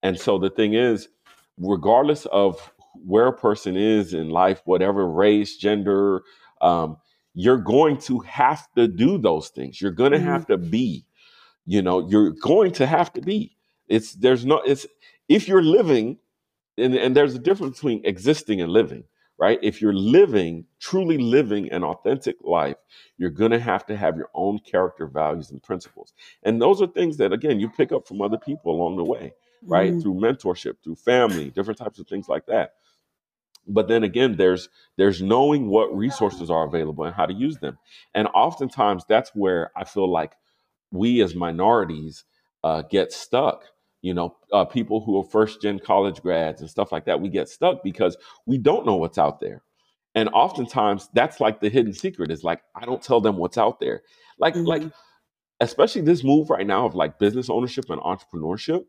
And 0.03 0.19
so 0.19 0.38
the 0.39 0.49
thing 0.49 0.73
is, 0.73 1.09
regardless 1.57 2.25
of 2.27 2.73
where 3.05 3.27
a 3.27 3.33
person 3.38 3.75
is 3.75 4.13
in 4.13 4.29
life, 4.29 4.61
whatever 4.65 5.07
race, 5.07 5.57
gender, 5.57 6.23
um, 6.61 6.97
you're 7.36 7.59
going 7.59 7.97
to 7.99 8.21
have 8.21 8.67
to 8.75 8.88
do 8.88 9.19
those 9.19 9.49
things. 9.49 9.81
You're 9.81 9.91
going 9.91 10.13
to 10.13 10.19
Mhm. 10.19 10.23
have 10.23 10.47
to 10.47 10.57
be. 10.57 11.05
You 11.65 11.81
know, 11.83 12.07
you're 12.09 12.31
going 12.31 12.71
to 12.73 12.88
have 12.88 13.13
to 13.13 13.21
be. 13.21 13.57
It's 13.88 14.13
there's 14.15 14.45
no. 14.45 14.61
It's 14.65 14.88
if 15.29 15.47
you're 15.47 15.63
living, 15.63 16.17
and, 16.77 16.95
and 16.95 17.15
there's 17.15 17.36
a 17.36 17.39
difference 17.39 17.77
between 17.77 18.05
existing 18.05 18.61
and 18.61 18.71
living, 18.71 19.03
right? 19.38 19.59
If 19.63 19.81
you're 19.81 19.93
living, 19.93 20.65
truly 20.79 21.17
living 21.17 21.71
an 21.71 21.83
authentic 21.83 22.38
life, 22.43 22.77
you're 23.17 23.31
going 23.31 23.51
to 23.51 23.59
have 23.59 23.86
to 23.88 23.97
have 23.97 24.17
your 24.17 24.29
own 24.33 24.59
character, 24.59 25.07
values, 25.07 25.51
and 25.51 25.61
principles. 25.63 26.13
And 26.43 26.61
those 26.61 26.81
are 26.81 26.88
things 26.88 27.17
that, 27.17 27.33
again, 27.33 27.59
you 27.59 27.69
pick 27.69 27.91
up 27.91 28.07
from 28.07 28.21
other 28.21 28.38
people 28.38 28.73
along 28.75 28.97
the 28.97 29.03
way, 29.05 29.33
right? 29.67 29.93
Mhm. 29.93 30.01
Through 30.01 30.15
mentorship, 30.15 30.75
through 30.83 30.95
family, 30.95 31.51
different 31.51 31.79
types 31.79 31.99
of 31.99 32.07
things 32.07 32.29
like 32.29 32.45
that. 32.47 32.73
But 33.68 33.88
then 33.88 34.03
again 34.03 34.36
there's 34.38 34.70
there's 34.97 35.22
knowing 35.22 35.68
what 35.68 35.95
resources 35.95 36.49
are 36.49 36.66
available 36.66 37.03
and 37.03 37.16
how 37.16 37.26
to 37.26 37.34
use 37.34 37.57
them. 37.57 37.78
And 38.13 38.28
oftentimes 38.34 39.03
that's 39.07 39.32
where 39.34 39.72
i 39.76 39.84
feel 39.84 40.09
like 40.09 40.34
we 40.91 41.22
as 41.22 41.36
minorities 41.36 42.24
uh, 42.63 42.84
get 42.84 43.11
stuck. 43.11 43.63
You 44.01 44.13
know 44.13 44.36
uh, 44.53 44.66
people 44.66 45.01
who 45.01 45.20
are 45.20 45.24
first 45.24 45.61
gen 45.61 45.80
college 45.80 46.22
grads 46.22 46.61
and 46.61 46.70
stuff 46.70 46.91
like 46.91 47.05
that 47.05 47.22
we 47.22 47.30
get 47.30 47.49
stuck 47.49 47.84
because 47.84 48.18
we 48.45 48.57
don't 48.57 48.86
know 48.86 48.95
what's 48.95 49.18
out 49.18 49.39
there. 49.39 49.63
And 50.13 50.30
oftentimes 50.30 51.09
that's 51.13 51.39
like 51.39 51.59
the 51.59 51.70
hidden 51.70 51.93
secret 51.93 52.32
is 52.32 52.43
like 52.43 52.61
i 52.76 52.86
don't 52.86 53.01
tell 53.01 53.22
them 53.22 53.38
what's 53.38 53.57
out 53.57 53.80
there. 53.80 54.03
Like 54.38 54.53
mm-hmm. 54.53 54.68
like 54.68 54.84
especially 55.59 56.01
this 56.01 56.24
move 56.24 56.49
right 56.49 56.68
now 56.68 56.86
of 56.86 56.95
like 56.95 57.18
business 57.18 57.49
ownership 57.49 57.89
and 57.89 58.01
entrepreneurship 58.01 58.86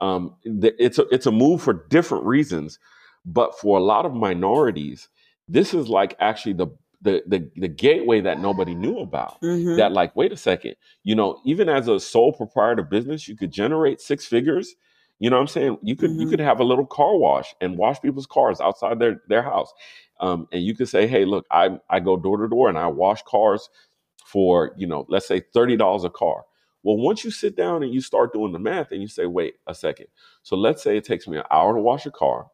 um, 0.00 0.36
it's 0.44 0.98
a, 0.98 1.06
it's 1.10 1.26
a 1.26 1.32
move 1.32 1.62
for 1.62 1.86
different 1.88 2.24
reasons 2.24 2.78
but 3.24 3.58
for 3.58 3.78
a 3.78 3.82
lot 3.82 4.06
of 4.06 4.14
minorities, 4.14 5.08
this 5.48 5.74
is 5.74 5.88
like 5.88 6.16
actually 6.20 6.54
the 6.54 6.68
the 7.02 7.22
the, 7.26 7.50
the 7.56 7.68
gateway 7.68 8.20
that 8.20 8.40
nobody 8.40 8.74
knew 8.74 8.98
about. 8.98 9.40
Mm-hmm. 9.42 9.76
That 9.76 9.92
like, 9.92 10.14
wait 10.16 10.32
a 10.32 10.36
second, 10.36 10.76
you 11.02 11.14
know, 11.14 11.40
even 11.44 11.68
as 11.68 11.88
a 11.88 11.98
sole 11.98 12.32
proprietor 12.32 12.82
business, 12.82 13.28
you 13.28 13.36
could 13.36 13.50
generate 13.50 14.00
six 14.00 14.26
figures. 14.26 14.74
You 15.18 15.28
know 15.28 15.36
what 15.36 15.42
I'm 15.42 15.48
saying? 15.48 15.78
You 15.82 15.96
could 15.96 16.10
mm-hmm. 16.10 16.20
you 16.20 16.28
could 16.28 16.40
have 16.40 16.60
a 16.60 16.64
little 16.64 16.86
car 16.86 17.16
wash 17.16 17.54
and 17.60 17.76
wash 17.76 18.00
people's 18.00 18.26
cars 18.26 18.60
outside 18.60 18.98
their 18.98 19.22
their 19.28 19.42
house. 19.42 19.72
Um, 20.20 20.48
and 20.52 20.62
you 20.62 20.74
could 20.74 20.88
say, 20.88 21.06
hey, 21.06 21.24
look, 21.24 21.46
I 21.50 21.78
I 21.88 22.00
go 22.00 22.16
door 22.16 22.38
to 22.38 22.48
door 22.48 22.68
and 22.68 22.78
I 22.78 22.86
wash 22.86 23.22
cars 23.22 23.68
for, 24.30 24.72
you 24.76 24.86
know, 24.86 25.06
let's 25.08 25.26
say 25.26 25.40
$30 25.40 26.04
a 26.04 26.10
car. 26.10 26.44
Well, 26.82 26.96
once 26.96 27.24
you 27.24 27.30
sit 27.30 27.56
down 27.56 27.82
and 27.82 27.92
you 27.92 28.00
start 28.00 28.32
doing 28.32 28.52
the 28.52 28.58
math 28.58 28.92
and 28.92 29.02
you 29.02 29.08
say, 29.08 29.26
wait 29.26 29.54
a 29.66 29.74
second. 29.74 30.06
So 30.42 30.56
let's 30.56 30.82
say 30.82 30.96
it 30.96 31.04
takes 31.04 31.28
me 31.28 31.36
an 31.36 31.44
hour 31.50 31.74
to 31.74 31.80
wash 31.80 32.06
a 32.06 32.10
car. 32.10 32.46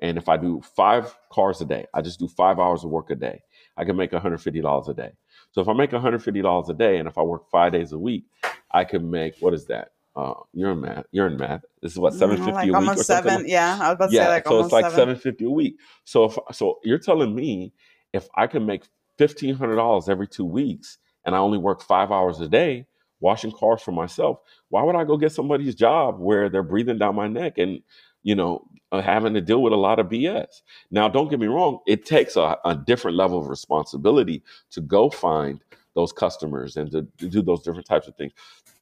And 0.00 0.18
if 0.18 0.28
I 0.28 0.36
do 0.36 0.62
five 0.76 1.14
cars 1.30 1.60
a 1.60 1.64
day, 1.64 1.86
I 1.94 2.02
just 2.02 2.20
do 2.20 2.28
five 2.28 2.58
hours 2.58 2.84
of 2.84 2.90
work 2.90 3.10
a 3.10 3.16
day, 3.16 3.42
I 3.76 3.84
can 3.84 3.96
make 3.96 4.12
$150 4.12 4.88
a 4.88 4.94
day. 4.94 5.12
So 5.52 5.60
if 5.60 5.68
I 5.68 5.72
make 5.72 5.90
$150 5.90 6.68
a 6.68 6.74
day 6.74 6.98
and 6.98 7.08
if 7.08 7.18
I 7.18 7.22
work 7.22 7.50
five 7.50 7.72
days 7.72 7.92
a 7.92 7.98
week, 7.98 8.24
I 8.70 8.84
can 8.84 9.10
make, 9.10 9.34
what 9.40 9.54
is 9.54 9.66
that? 9.66 9.92
Uh, 10.16 10.34
you're 10.52 10.72
in 10.72 10.80
math. 10.80 11.04
You're 11.12 11.28
in 11.28 11.36
math. 11.36 11.62
This 11.80 11.92
is 11.92 11.98
what 11.98 12.12
mm, 12.12 12.18
seven 12.18 12.36
fifty 12.38 12.52
like 12.54 12.68
a 12.70 12.74
week 12.74 12.96
or 12.96 13.04
seven. 13.04 13.48
Yeah, 13.48 13.78
I 13.80 13.88
was 13.88 13.94
about 13.94 14.06
to 14.08 14.12
yeah, 14.12 14.24
say 14.24 14.28
like 14.28 14.46
so 14.46 14.60
it's 14.60 14.72
like 14.72 14.90
seven 14.90 15.16
fifty 15.16 15.44
a 15.44 15.50
week. 15.50 15.78
So 16.04 16.24
if 16.24 16.38
so, 16.56 16.80
you're 16.84 16.98
telling 16.98 17.34
me 17.34 17.72
if 18.12 18.28
I 18.36 18.48
can 18.48 18.66
make 18.66 18.82
fifteen 19.16 19.54
hundred 19.54 19.76
dollars 19.76 20.08
every 20.08 20.26
two 20.26 20.44
weeks 20.44 20.98
and 21.24 21.36
I 21.36 21.38
only 21.38 21.58
work 21.58 21.82
five 21.82 22.10
hours 22.10 22.40
a 22.40 22.48
day 22.48 22.86
washing 23.20 23.52
cars 23.52 23.82
for 23.82 23.92
myself, 23.92 24.40
why 24.70 24.82
would 24.82 24.96
I 24.96 25.04
go 25.04 25.16
get 25.16 25.32
somebody's 25.32 25.74
job 25.74 26.18
where 26.18 26.48
they're 26.48 26.62
breathing 26.62 26.98
down 26.98 27.16
my 27.16 27.28
neck 27.28 27.58
and 27.58 27.80
you 28.22 28.34
know, 28.34 28.64
uh, 28.92 29.02
having 29.02 29.34
to 29.34 29.40
deal 29.40 29.62
with 29.62 29.72
a 29.72 29.76
lot 29.76 29.98
of 29.98 30.08
BS. 30.08 30.62
Now, 30.90 31.08
don't 31.08 31.28
get 31.30 31.40
me 31.40 31.46
wrong, 31.46 31.80
it 31.86 32.06
takes 32.06 32.36
a, 32.36 32.58
a 32.64 32.76
different 32.76 33.16
level 33.16 33.38
of 33.38 33.48
responsibility 33.48 34.42
to 34.70 34.80
go 34.80 35.10
find 35.10 35.62
those 35.94 36.12
customers 36.12 36.76
and 36.76 36.90
to, 36.92 37.06
to 37.18 37.28
do 37.28 37.42
those 37.42 37.62
different 37.62 37.86
types 37.86 38.08
of 38.08 38.16
things. 38.16 38.32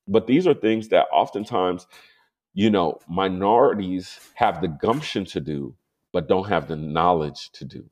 But 0.08 0.26
these 0.26 0.46
are 0.46 0.54
things 0.54 0.88
that 0.88 1.06
oftentimes, 1.12 1.86
you 2.54 2.70
know, 2.70 3.00
minorities 3.08 4.20
have 4.34 4.60
the 4.60 4.68
gumption 4.68 5.24
to 5.26 5.40
do, 5.40 5.74
but 6.12 6.28
don't 6.28 6.48
have 6.48 6.68
the 6.68 6.76
knowledge 6.76 7.50
to 7.52 7.64
do 7.64 7.84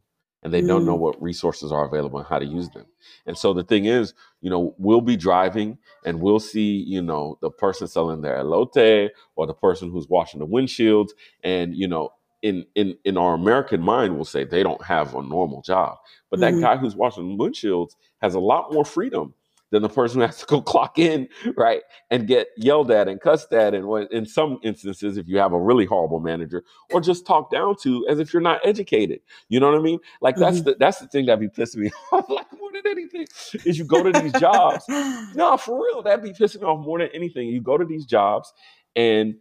and 0.45 0.53
they 0.53 0.61
don't 0.61 0.85
know 0.85 0.97
mm. 0.97 1.01
what 1.01 1.23
resources 1.23 1.73
are 1.73 1.87
available 1.87 2.19
and 2.19 2.29
how 2.29 2.39
to 2.39 2.45
use 2.45 2.69
them. 2.69 2.85
And 3.27 3.37
so 3.37 3.55
the 3.55 3.65
thing 3.65 3.87
is, 3.87 4.13
you 4.43 4.51
know, 4.51 4.75
we'll 4.77 5.01
be 5.01 5.17
driving 5.17 5.79
and 6.05 6.21
we'll 6.21 6.39
see, 6.39 6.85
you 6.87 7.01
know, 7.01 7.39
the 7.41 7.51
person 7.51 7.89
selling 7.89 8.21
their 8.21 8.37
elote 8.37 9.11
or 9.37 9.47
the 9.47 9.55
person 9.55 9.91
who's 9.91 10.09
washing 10.09 10.41
the 10.41 10.47
windshields. 10.47 11.11
And, 11.43 11.75
you 11.75 11.89
know, 11.89 12.11
in 12.43 12.67
in 12.75 12.99
in 13.05 13.17
our 13.17 13.33
American 13.35 13.81
mind, 13.81 14.15
we'll 14.15 14.27
say 14.27 14.45
they 14.45 14.63
don't 14.63 14.85
have 14.85 15.15
a 15.15 15.23
normal 15.23 15.63
job. 15.63 15.97
But 16.31 16.41
that 16.41 16.53
mm-hmm. 16.53 16.63
guy 16.63 16.77
who's 16.77 16.95
washing 16.95 17.39
windshields 17.39 17.93
has 18.21 18.35
a 18.35 18.41
lot 18.41 18.71
more 18.71 18.85
freedom 18.85 19.33
than 19.71 19.83
the 19.83 19.89
person 19.89 20.21
who 20.21 20.27
has 20.27 20.39
to 20.39 20.47
go 20.47 20.63
clock 20.63 20.99
in, 20.99 21.29
right, 21.57 21.83
and 22.11 22.27
get 22.27 22.49
yelled 22.57 22.91
at 22.91 23.09
and 23.09 23.21
cussed 23.21 23.53
at, 23.53 23.75
and 23.75 23.87
what, 23.87 24.11
in 24.13 24.27
some 24.27 24.59
instances, 24.63 25.17
if 25.17 25.27
you 25.29 25.39
have 25.39 25.53
a 25.53 25.61
really 25.61 25.85
horrible 25.85 26.21
manager, 26.21 26.65
or 26.93 27.01
just 27.01 27.27
talked 27.27 27.53
down 27.53 27.75
to 27.83 28.07
as 28.09 28.19
if 28.19 28.33
you're 28.33 28.43
not 28.43 28.61
educated. 28.65 29.21
You 29.49 29.61
know 29.61 29.71
what 29.71 29.79
I 29.79 29.83
mean? 29.83 29.99
Like 30.21 30.37
that's 30.37 30.59
mm-hmm. 30.59 30.71
the 30.71 30.77
that's 30.79 30.99
the 30.99 31.09
thing 31.09 31.27
that 31.27 31.41
be 31.41 31.49
pissing 31.49 31.79
me 31.79 31.91
off 32.13 32.29
like 32.29 32.47
more 32.59 32.71
than 32.73 32.87
anything 32.87 33.27
is 33.65 33.79
you 33.79 33.85
go 33.85 34.03
to 34.03 34.21
these 34.21 34.33
jobs. 34.35 34.85
no, 34.89 35.57
for 35.57 35.83
real, 35.83 36.03
that 36.03 36.23
be 36.23 36.31
pissing 36.31 36.61
me 36.61 36.67
off 36.67 36.85
more 36.85 36.99
than 36.99 37.09
anything. 37.15 37.49
You 37.49 37.61
go 37.61 37.77
to 37.77 37.85
these 37.85 38.07
jobs, 38.07 38.53
and 38.97 39.37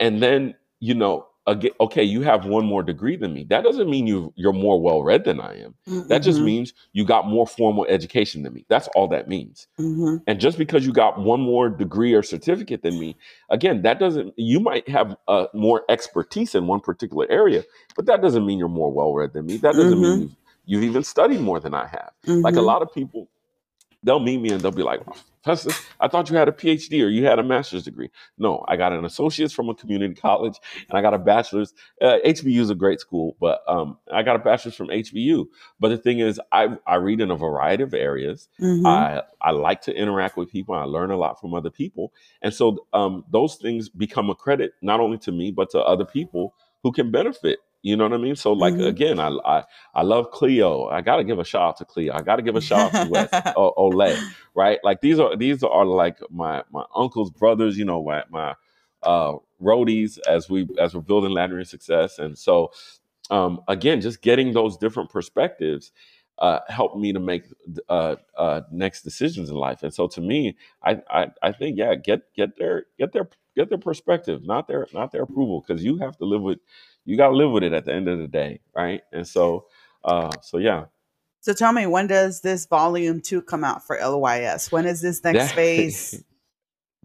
and 0.00 0.22
then 0.22 0.54
you 0.80 0.94
know 0.94 1.26
okay, 1.46 2.02
you 2.02 2.22
have 2.22 2.44
one 2.44 2.66
more 2.66 2.82
degree 2.82 3.16
than 3.16 3.32
me. 3.32 3.44
That 3.44 3.62
doesn't 3.62 3.88
mean 3.88 4.06
you 4.06 4.32
you're 4.36 4.52
more 4.52 4.80
well 4.80 5.02
read 5.02 5.24
than 5.24 5.40
I 5.40 5.60
am. 5.60 5.74
Mm-hmm. 5.88 6.08
That 6.08 6.18
just 6.18 6.38
mm-hmm. 6.38 6.46
means 6.46 6.74
you 6.92 7.04
got 7.04 7.28
more 7.28 7.46
formal 7.46 7.86
education 7.88 8.42
than 8.42 8.52
me. 8.52 8.64
That's 8.68 8.88
all 8.96 9.06
that 9.08 9.28
means. 9.28 9.68
Mm-hmm. 9.78 10.16
And 10.26 10.40
just 10.40 10.58
because 10.58 10.84
you 10.84 10.92
got 10.92 11.20
one 11.20 11.40
more 11.40 11.68
degree 11.68 12.14
or 12.14 12.22
certificate 12.22 12.82
than 12.82 12.98
me, 12.98 13.16
again, 13.50 13.82
that 13.82 14.00
doesn't. 14.00 14.34
You 14.36 14.58
might 14.58 14.88
have 14.88 15.16
uh, 15.28 15.46
more 15.54 15.82
expertise 15.88 16.54
in 16.54 16.66
one 16.66 16.80
particular 16.80 17.26
area, 17.30 17.62
but 17.94 18.06
that 18.06 18.22
doesn't 18.22 18.44
mean 18.44 18.58
you're 18.58 18.68
more 18.68 18.92
well 18.92 19.12
read 19.12 19.32
than 19.32 19.46
me. 19.46 19.56
That 19.58 19.74
doesn't 19.74 20.00
mean 20.00 20.12
mm-hmm. 20.12 20.22
you've, 20.22 20.82
you've, 20.82 20.84
even 20.84 21.04
studied 21.04 21.40
more 21.40 21.60
than 21.60 21.74
I 21.74 21.86
have. 21.86 22.10
Like 22.26 22.54
a 22.54 22.56
mm-hmm. 22.56 22.66
lot 22.66 22.82
of 22.82 22.92
people, 22.92 23.28
they'll 24.02 24.20
meet 24.20 24.40
me 24.40 24.50
and 24.50 24.60
they'll 24.60 24.72
be 24.72 24.82
like, 24.82 25.00
I 26.00 26.08
thought 26.08 26.28
you 26.30 26.36
had 26.36 26.48
a 26.48 26.52
PhD 26.52 27.04
or 27.04 27.08
you 27.08 27.24
had 27.24 27.38
a 27.38 27.42
master's 27.42 27.84
degree. 27.84 28.10
No, 28.38 28.64
I 28.68 28.76
got 28.76 28.92
an 28.92 29.04
associate's 29.04 29.52
from 29.52 29.68
a 29.68 29.74
community 29.74 30.14
college 30.14 30.58
and 30.88 30.98
I 30.98 31.02
got 31.02 31.14
a 31.14 31.18
bachelor's. 31.18 31.72
Uh, 32.00 32.18
HBU 32.24 32.58
is 32.58 32.70
a 32.70 32.74
great 32.74 33.00
school, 33.00 33.36
but 33.40 33.62
um, 33.68 33.98
I 34.12 34.22
got 34.22 34.36
a 34.36 34.40
bachelor's 34.40 34.74
from 34.74 34.88
HBU. 34.88 35.46
But 35.78 35.88
the 35.88 35.98
thing 35.98 36.18
is, 36.18 36.40
I, 36.52 36.76
I 36.86 36.96
read 36.96 37.20
in 37.20 37.30
a 37.30 37.36
variety 37.36 37.82
of 37.82 37.94
areas. 37.94 38.48
Mm-hmm. 38.60 38.86
I, 38.86 39.22
I 39.40 39.50
like 39.52 39.82
to 39.82 39.94
interact 39.94 40.36
with 40.36 40.50
people. 40.50 40.74
I 40.74 40.84
learn 40.84 41.10
a 41.10 41.16
lot 41.16 41.40
from 41.40 41.54
other 41.54 41.70
people. 41.70 42.12
And 42.42 42.52
so 42.52 42.86
um, 42.92 43.24
those 43.30 43.56
things 43.56 43.88
become 43.88 44.30
a 44.30 44.34
credit 44.34 44.72
not 44.82 45.00
only 45.00 45.18
to 45.18 45.32
me, 45.32 45.50
but 45.50 45.70
to 45.70 45.80
other 45.80 46.04
people 46.04 46.54
who 46.82 46.92
can 46.92 47.10
benefit 47.10 47.58
you 47.82 47.96
know 47.96 48.04
what 48.04 48.12
I 48.12 48.18
mean? 48.18 48.36
So 48.36 48.52
like 48.52 48.74
mm-hmm. 48.74 48.84
again, 48.84 49.20
I, 49.20 49.28
I 49.44 49.64
I 49.94 50.02
love 50.02 50.30
Cleo. 50.30 50.86
I 50.86 51.00
gotta 51.02 51.24
give 51.24 51.38
a 51.38 51.44
shout 51.44 51.62
out 51.62 51.76
to 51.78 51.84
Cleo. 51.84 52.14
I 52.14 52.22
gotta 52.22 52.42
give 52.42 52.56
a 52.56 52.60
shout 52.60 52.94
out 52.94 53.04
to 53.04 53.10
Wes 53.10 53.28
o- 53.56 53.74
Ole, 53.76 54.16
right? 54.54 54.78
Like 54.82 55.00
these 55.00 55.18
are 55.18 55.36
these 55.36 55.62
are 55.62 55.84
like 55.84 56.18
my 56.30 56.62
my 56.72 56.84
uncle's 56.94 57.30
brothers. 57.30 57.78
You 57.78 57.84
know, 57.84 58.02
my 58.02 58.24
my 58.30 58.54
uh, 59.02 59.34
roadies 59.62 60.18
as 60.28 60.50
we 60.50 60.68
as 60.78 60.94
we're 60.94 61.00
building 61.00 61.30
Laddering 61.30 61.66
Success. 61.66 62.18
And 62.18 62.36
so 62.36 62.72
um, 63.30 63.60
again, 63.68 64.00
just 64.00 64.22
getting 64.22 64.52
those 64.52 64.76
different 64.76 65.10
perspectives 65.10 65.92
uh, 66.38 66.60
helped 66.68 66.96
me 66.96 67.12
to 67.12 67.20
make 67.20 67.44
uh, 67.88 68.16
uh, 68.36 68.60
next 68.70 69.02
decisions 69.02 69.48
in 69.48 69.56
life. 69.56 69.82
And 69.82 69.92
so 69.92 70.06
to 70.08 70.20
me, 70.20 70.56
I, 70.82 71.00
I 71.10 71.26
I 71.42 71.52
think 71.52 71.78
yeah, 71.78 71.94
get 71.94 72.32
get 72.34 72.56
their 72.58 72.84
get 72.98 73.12
their 73.12 73.28
get 73.56 73.68
their 73.68 73.78
perspective, 73.78 74.44
not 74.44 74.68
their 74.68 74.86
not 74.92 75.12
their 75.12 75.22
approval, 75.22 75.64
because 75.66 75.82
you 75.82 75.96
have 75.98 76.16
to 76.18 76.24
live 76.24 76.42
with 76.42 76.58
you 77.06 77.16
got 77.16 77.28
to 77.28 77.36
live 77.36 77.50
with 77.50 77.62
it 77.62 77.72
at 77.72 77.86
the 77.86 77.94
end 77.94 78.08
of 78.08 78.18
the 78.18 78.28
day, 78.28 78.60
right? 78.74 79.00
And 79.12 79.26
so, 79.26 79.66
uh, 80.04 80.30
so 80.42 80.58
yeah. 80.58 80.86
So 81.40 81.54
tell 81.54 81.72
me, 81.72 81.86
when 81.86 82.08
does 82.08 82.40
this 82.40 82.66
volume 82.66 83.20
two 83.20 83.40
come 83.40 83.64
out 83.64 83.86
for 83.86 83.96
LYS? 83.96 84.72
When 84.72 84.84
is 84.84 85.00
this 85.00 85.22
next 85.24 85.38
that, 85.38 85.54
phase? 85.54 86.22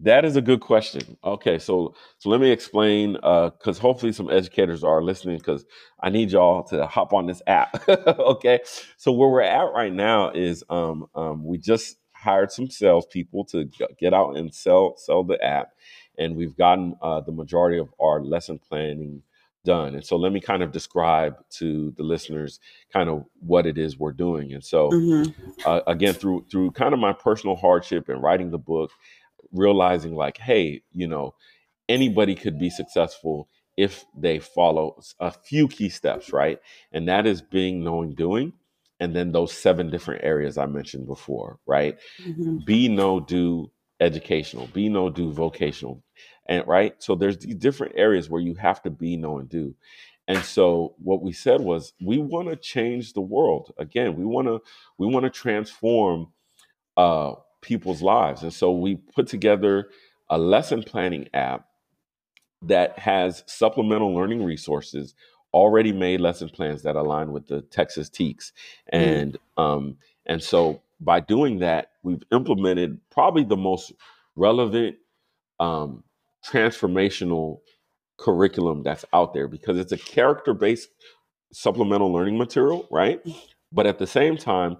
That 0.02 0.24
is 0.24 0.34
a 0.34 0.40
good 0.42 0.60
question. 0.60 1.16
Okay, 1.22 1.60
so 1.60 1.94
so 2.18 2.28
let 2.28 2.40
me 2.40 2.50
explain 2.50 3.12
because 3.12 3.78
uh, 3.78 3.80
hopefully 3.80 4.10
some 4.10 4.28
educators 4.30 4.82
are 4.82 5.00
listening 5.00 5.38
because 5.38 5.64
I 6.00 6.10
need 6.10 6.32
y'all 6.32 6.64
to 6.64 6.86
hop 6.88 7.12
on 7.12 7.26
this 7.26 7.40
app. 7.46 7.88
okay, 7.88 8.58
so 8.96 9.12
where 9.12 9.28
we're 9.28 9.42
at 9.42 9.72
right 9.72 9.92
now 9.92 10.30
is 10.30 10.64
um, 10.70 11.06
um, 11.14 11.44
we 11.44 11.56
just 11.56 11.98
hired 12.14 12.50
some 12.50 12.68
salespeople 12.68 13.44
to 13.44 13.70
get 13.96 14.12
out 14.12 14.36
and 14.36 14.52
sell 14.52 14.96
sell 14.96 15.22
the 15.22 15.40
app, 15.40 15.68
and 16.18 16.34
we've 16.34 16.56
gotten 16.56 16.96
uh, 17.00 17.20
the 17.20 17.30
majority 17.30 17.78
of 17.78 17.94
our 18.00 18.20
lesson 18.24 18.58
planning 18.58 19.22
done. 19.64 19.94
And 19.94 20.04
so 20.04 20.16
let 20.16 20.32
me 20.32 20.40
kind 20.40 20.62
of 20.62 20.72
describe 20.72 21.36
to 21.58 21.92
the 21.96 22.02
listeners 22.02 22.60
kind 22.92 23.08
of 23.08 23.24
what 23.40 23.66
it 23.66 23.78
is 23.78 23.98
we're 23.98 24.12
doing. 24.12 24.52
And 24.52 24.64
so 24.64 24.90
mm-hmm. 24.90 25.30
uh, 25.64 25.80
again, 25.86 26.14
through 26.14 26.46
through 26.50 26.72
kind 26.72 26.94
of 26.94 27.00
my 27.00 27.12
personal 27.12 27.56
hardship 27.56 28.08
and 28.08 28.22
writing 28.22 28.50
the 28.50 28.58
book, 28.58 28.90
realizing 29.52 30.14
like, 30.14 30.38
hey, 30.38 30.82
you 30.92 31.06
know, 31.06 31.34
anybody 31.88 32.34
could 32.34 32.58
be 32.58 32.70
successful 32.70 33.48
if 33.76 34.04
they 34.16 34.38
follow 34.38 35.00
a 35.18 35.30
few 35.30 35.68
key 35.68 35.88
steps, 35.88 36.32
right? 36.32 36.58
And 36.92 37.08
that 37.08 37.26
is 37.26 37.40
being, 37.40 37.82
knowing, 37.82 38.14
doing. 38.14 38.52
And 39.00 39.16
then 39.16 39.32
those 39.32 39.52
seven 39.52 39.90
different 39.90 40.22
areas 40.22 40.58
I 40.58 40.66
mentioned 40.66 41.06
before, 41.06 41.58
right? 41.66 41.98
Mm-hmm. 42.22 42.58
Be, 42.64 42.88
know, 42.88 43.18
do, 43.18 43.70
educational, 43.98 44.68
be, 44.68 44.88
know, 44.88 45.10
do, 45.10 45.32
vocational, 45.32 46.04
and 46.46 46.66
right? 46.66 46.94
So 47.02 47.14
there's 47.14 47.38
these 47.38 47.54
different 47.56 47.94
areas 47.96 48.30
where 48.30 48.40
you 48.40 48.54
have 48.56 48.82
to 48.82 48.90
be 48.90 49.16
know 49.16 49.38
and 49.38 49.48
do. 49.48 49.74
And 50.28 50.38
so 50.44 50.94
what 50.98 51.22
we 51.22 51.32
said 51.32 51.60
was 51.60 51.92
we 52.00 52.18
want 52.18 52.48
to 52.48 52.56
change 52.56 53.12
the 53.12 53.20
world. 53.20 53.72
Again 53.78 54.16
we 54.16 54.24
want 54.24 54.48
to 54.48 54.60
we 54.98 55.06
want 55.06 55.24
to 55.24 55.30
transform 55.30 56.28
uh, 56.96 57.34
people's 57.60 58.02
lives. 58.02 58.42
And 58.42 58.52
so 58.52 58.72
we 58.72 58.96
put 58.96 59.26
together 59.26 59.88
a 60.30 60.38
lesson 60.38 60.82
planning 60.82 61.28
app 61.34 61.66
that 62.62 62.98
has 62.98 63.42
supplemental 63.46 64.14
learning 64.14 64.44
resources 64.44 65.14
already 65.52 65.92
made 65.92 66.20
lesson 66.20 66.48
plans 66.48 66.82
that 66.82 66.96
align 66.96 67.32
with 67.32 67.46
the 67.48 67.62
Texas 67.62 68.08
TEKS. 68.08 68.52
And 68.88 69.36
um, 69.56 69.98
and 70.26 70.42
so 70.42 70.82
by 71.00 71.20
doing 71.20 71.58
that, 71.58 71.92
we've 72.02 72.22
implemented 72.32 73.00
probably 73.10 73.44
the 73.44 73.56
most 73.56 73.92
relevant 74.36 74.96
um, 75.60 76.04
transformational 76.46 77.60
curriculum 78.18 78.82
that's 78.82 79.04
out 79.12 79.34
there 79.34 79.48
because 79.48 79.78
it's 79.78 79.92
a 79.92 79.98
character 79.98 80.54
based 80.54 80.88
supplemental 81.52 82.12
learning 82.12 82.38
material, 82.38 82.86
right? 82.90 83.20
But 83.72 83.86
at 83.86 83.98
the 83.98 84.06
same 84.06 84.36
time, 84.36 84.76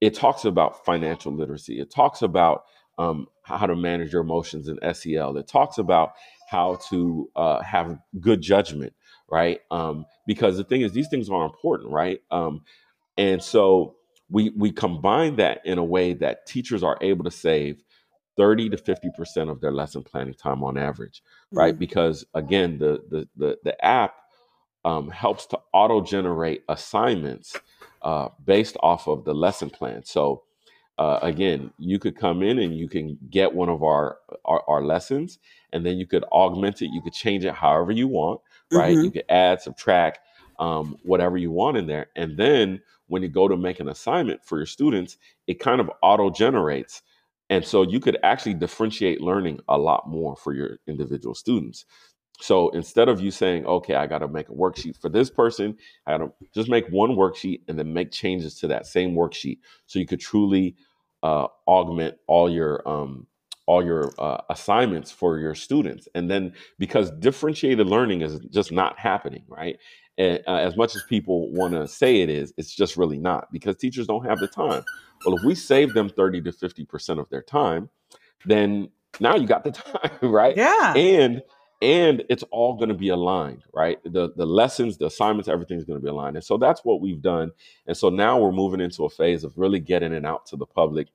it 0.00 0.14
talks 0.14 0.44
about 0.44 0.84
financial 0.84 1.32
literacy. 1.32 1.80
It 1.80 1.90
talks 1.90 2.22
about 2.22 2.64
um, 2.98 3.26
how 3.42 3.66
to 3.66 3.76
manage 3.76 4.12
your 4.12 4.22
emotions 4.22 4.68
in 4.68 4.78
SEL. 4.94 5.36
It 5.36 5.46
talks 5.48 5.78
about 5.78 6.12
how 6.48 6.78
to 6.90 7.30
uh, 7.36 7.62
have 7.62 7.98
good 8.18 8.40
judgment, 8.40 8.92
right? 9.30 9.60
Um, 9.70 10.06
because 10.26 10.56
the 10.56 10.64
thing 10.64 10.82
is, 10.82 10.92
these 10.92 11.08
things 11.08 11.30
are 11.30 11.44
important, 11.44 11.92
right? 11.92 12.20
Um, 12.30 12.62
and 13.16 13.42
so 13.42 13.96
we 14.28 14.50
we 14.56 14.70
combine 14.70 15.36
that 15.36 15.60
in 15.64 15.78
a 15.78 15.84
way 15.84 16.14
that 16.14 16.46
teachers 16.46 16.82
are 16.82 16.98
able 17.00 17.24
to 17.24 17.30
save 17.30 17.82
30 18.40 18.70
to 18.70 18.78
50 18.78 19.10
percent 19.14 19.50
of 19.50 19.60
their 19.60 19.70
lesson 19.70 20.02
planning 20.02 20.32
time 20.32 20.64
on 20.64 20.78
average, 20.78 21.22
right? 21.52 21.74
Mm. 21.74 21.78
Because 21.78 22.24
again, 22.32 22.78
the 22.78 23.02
the 23.10 23.28
the, 23.36 23.58
the 23.64 23.84
app 23.84 24.14
um, 24.86 25.10
helps 25.10 25.44
to 25.46 25.58
auto 25.74 26.00
generate 26.00 26.62
assignments 26.70 27.54
uh, 28.00 28.28
based 28.42 28.78
off 28.82 29.08
of 29.08 29.26
the 29.26 29.34
lesson 29.34 29.68
plan. 29.68 30.02
So 30.06 30.44
uh, 30.96 31.18
again, 31.20 31.70
you 31.76 31.98
could 31.98 32.16
come 32.16 32.42
in 32.42 32.58
and 32.58 32.74
you 32.74 32.88
can 32.88 33.18
get 33.28 33.54
one 33.54 33.68
of 33.68 33.82
our, 33.82 34.16
our 34.46 34.64
our 34.66 34.82
lessons, 34.82 35.38
and 35.74 35.84
then 35.84 35.98
you 35.98 36.06
could 36.06 36.24
augment 36.32 36.80
it. 36.80 36.88
You 36.94 37.02
could 37.02 37.12
change 37.12 37.44
it 37.44 37.52
however 37.52 37.92
you 37.92 38.08
want, 38.08 38.40
right? 38.72 38.96
Mhm. 38.96 39.04
You 39.04 39.10
could 39.10 39.24
add, 39.28 39.60
subtract, 39.60 40.20
um, 40.58 40.96
whatever 41.02 41.36
you 41.36 41.50
want 41.50 41.76
in 41.76 41.86
there, 41.86 42.06
and 42.16 42.38
then 42.38 42.80
when 43.08 43.22
you 43.22 43.28
go 43.28 43.48
to 43.48 43.56
make 43.56 43.80
an 43.80 43.88
assignment 43.88 44.42
for 44.46 44.56
your 44.56 44.66
students, 44.66 45.18
it 45.46 45.60
kind 45.60 45.78
of 45.82 45.90
auto 46.02 46.30
generates. 46.30 47.02
And 47.50 47.64
so 47.66 47.82
you 47.82 48.00
could 48.00 48.18
actually 48.24 48.54
differentiate 48.54 49.22
learning 49.22 49.60
a 49.68 49.78
lot 49.78 50.08
more 50.08 50.36
for 50.36 50.54
your 50.54 50.78
individual 50.88 51.34
students. 51.36 51.86
So 52.40 52.70
instead 52.70 53.08
of 53.08 53.20
you 53.20 53.30
saying, 53.32 53.66
okay, 53.66 53.96
I 53.96 54.06
got 54.06 54.18
to 54.20 54.28
make 54.28 54.48
a 54.48 54.52
worksheet 54.54 55.00
for 55.00 55.10
this 55.10 55.30
person, 55.30 55.76
I 56.06 56.12
got 56.12 56.18
to 56.18 56.32
just 56.54 56.70
make 56.70 56.88
one 56.88 57.12
worksheet 57.12 57.62
and 57.68 57.78
then 57.78 57.92
make 57.94 58.12
changes 58.12 58.56
to 58.60 58.68
that 58.68 58.86
same 58.86 59.14
worksheet. 59.14 59.58
So 59.86 59.98
you 60.00 60.06
could 60.06 60.20
truly 60.20 60.76
uh, 61.22 61.48
augment 61.68 62.16
all 62.28 62.50
your 62.50 62.88
um, 62.88 63.26
all 63.66 63.84
your 63.84 64.12
uh, 64.18 64.38
assignments 64.50 65.12
for 65.12 65.38
your 65.38 65.54
students. 65.54 66.08
And 66.14 66.30
then 66.30 66.54
because 66.78 67.10
differentiated 67.12 67.86
learning 67.86 68.22
is 68.22 68.40
just 68.50 68.72
not 68.72 68.98
happening, 68.98 69.44
right? 69.48 69.78
And, 70.20 70.42
uh, 70.46 70.56
as 70.56 70.76
much 70.76 70.94
as 70.96 71.02
people 71.08 71.50
want 71.52 71.72
to 71.74 71.88
say 71.88 72.20
it 72.20 72.28
is, 72.30 72.52
it's 72.58 72.74
just 72.74 72.96
really 72.96 73.18
not 73.18 73.50
because 73.52 73.76
teachers 73.76 74.06
don't 74.06 74.24
have 74.26 74.38
the 74.38 74.48
time. 74.48 74.84
Well, 75.24 75.36
if 75.36 75.42
we 75.44 75.54
save 75.54 75.94
them 75.94 76.08
30 76.08 76.42
to 76.42 76.52
50% 76.52 77.18
of 77.18 77.28
their 77.30 77.42
time, 77.42 77.88
then 78.44 78.90
now 79.18 79.34
you 79.36 79.46
got 79.46 79.64
the 79.64 79.70
time, 79.92 80.30
right? 80.30 80.56
Yeah. 80.56 80.94
and 80.94 81.42
and 81.82 82.22
it's 82.28 82.42
all 82.50 82.74
going 82.74 82.90
to 82.90 82.94
be 82.94 83.08
aligned 83.08 83.62
right 83.72 83.98
the 84.04 84.30
the 84.36 84.44
lessons 84.44 84.98
the 84.98 85.06
assignments 85.06 85.48
everything's 85.48 85.84
going 85.86 85.98
to 85.98 86.04
be 86.04 86.10
aligned 86.10 86.36
and 86.36 86.44
so 86.44 86.58
that's 86.58 86.84
what 86.84 87.00
we've 87.00 87.22
done 87.22 87.50
and 87.86 87.96
so 87.96 88.10
now 88.10 88.38
we're 88.38 88.52
moving 88.52 88.82
into 88.82 89.06
a 89.06 89.08
phase 89.08 89.44
of 89.44 89.56
really 89.56 89.80
getting 89.80 90.12
it 90.12 90.26
out 90.26 90.44
to 90.44 90.56
the 90.56 90.66
public 90.66 91.08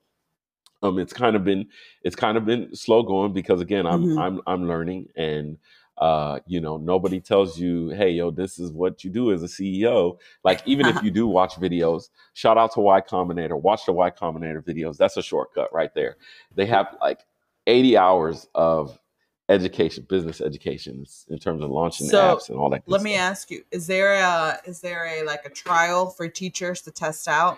um 0.82 0.98
it's 0.98 1.14
kind 1.14 1.36
of 1.36 1.44
been 1.44 1.68
it's 2.02 2.16
kind 2.16 2.36
of 2.36 2.46
been 2.46 2.76
slow 2.76 3.04
going 3.04 3.32
because 3.32 3.62
again 3.62 3.86
i'm 3.86 4.06
Mhm. 4.06 4.20
i'm 4.20 4.42
i'm 4.48 4.68
learning 4.68 5.08
and 5.16 5.60
uh 5.98 6.40
you 6.46 6.60
know 6.60 6.78
nobody 6.78 7.22
tells 7.22 7.58
you 7.58 7.90
hey 7.90 8.10
yo 8.10 8.30
this 8.30 8.60
is 8.60 8.72
what 8.72 9.04
you 9.04 9.10
do 9.10 9.32
as 9.32 9.42
a 9.44 9.48
ceo 9.48 10.18
like 10.44 10.62
even 10.66 10.86
if 10.86 11.02
you 11.02 11.10
do 11.10 11.26
watch 11.26 11.56
videos 11.56 12.10
shout 12.36 12.58
out 12.58 12.74
to 12.74 12.82
y 12.82 13.02
combinator. 13.02 13.60
Watch 13.60 13.86
the 13.86 13.94
y 13.94 14.12
combinator 14.12 14.64
videos. 14.64 14.98
That's 14.98 15.18
a 15.18 15.24
shortcut 15.24 15.74
right 15.74 15.94
there. 15.96 16.18
They 16.54 16.68
have 16.68 16.96
like 17.02 17.22
80 17.66 17.98
hours 17.98 18.48
of 18.54 19.00
education 19.48 20.06
business 20.10 20.42
education 20.42 21.06
in 21.30 21.40
terms 21.40 21.64
of 21.64 21.70
launching 21.70 22.08
So, 22.08 22.18
apps 22.18 22.50
and 22.50 22.58
all 22.58 22.70
that 22.72 22.84
Let 22.88 23.02
me 23.02 23.16
ask 23.16 23.50
you: 23.50 23.64
Is 23.72 23.88
there 23.88 24.14
a 24.14 24.60
is 24.66 24.82
there 24.82 25.06
a 25.06 25.24
like 25.24 25.46
a 25.46 25.50
trial 25.50 26.08
for 26.08 26.28
teachers 26.28 26.82
to 26.84 26.92
test 26.92 27.28
out? 27.28 27.58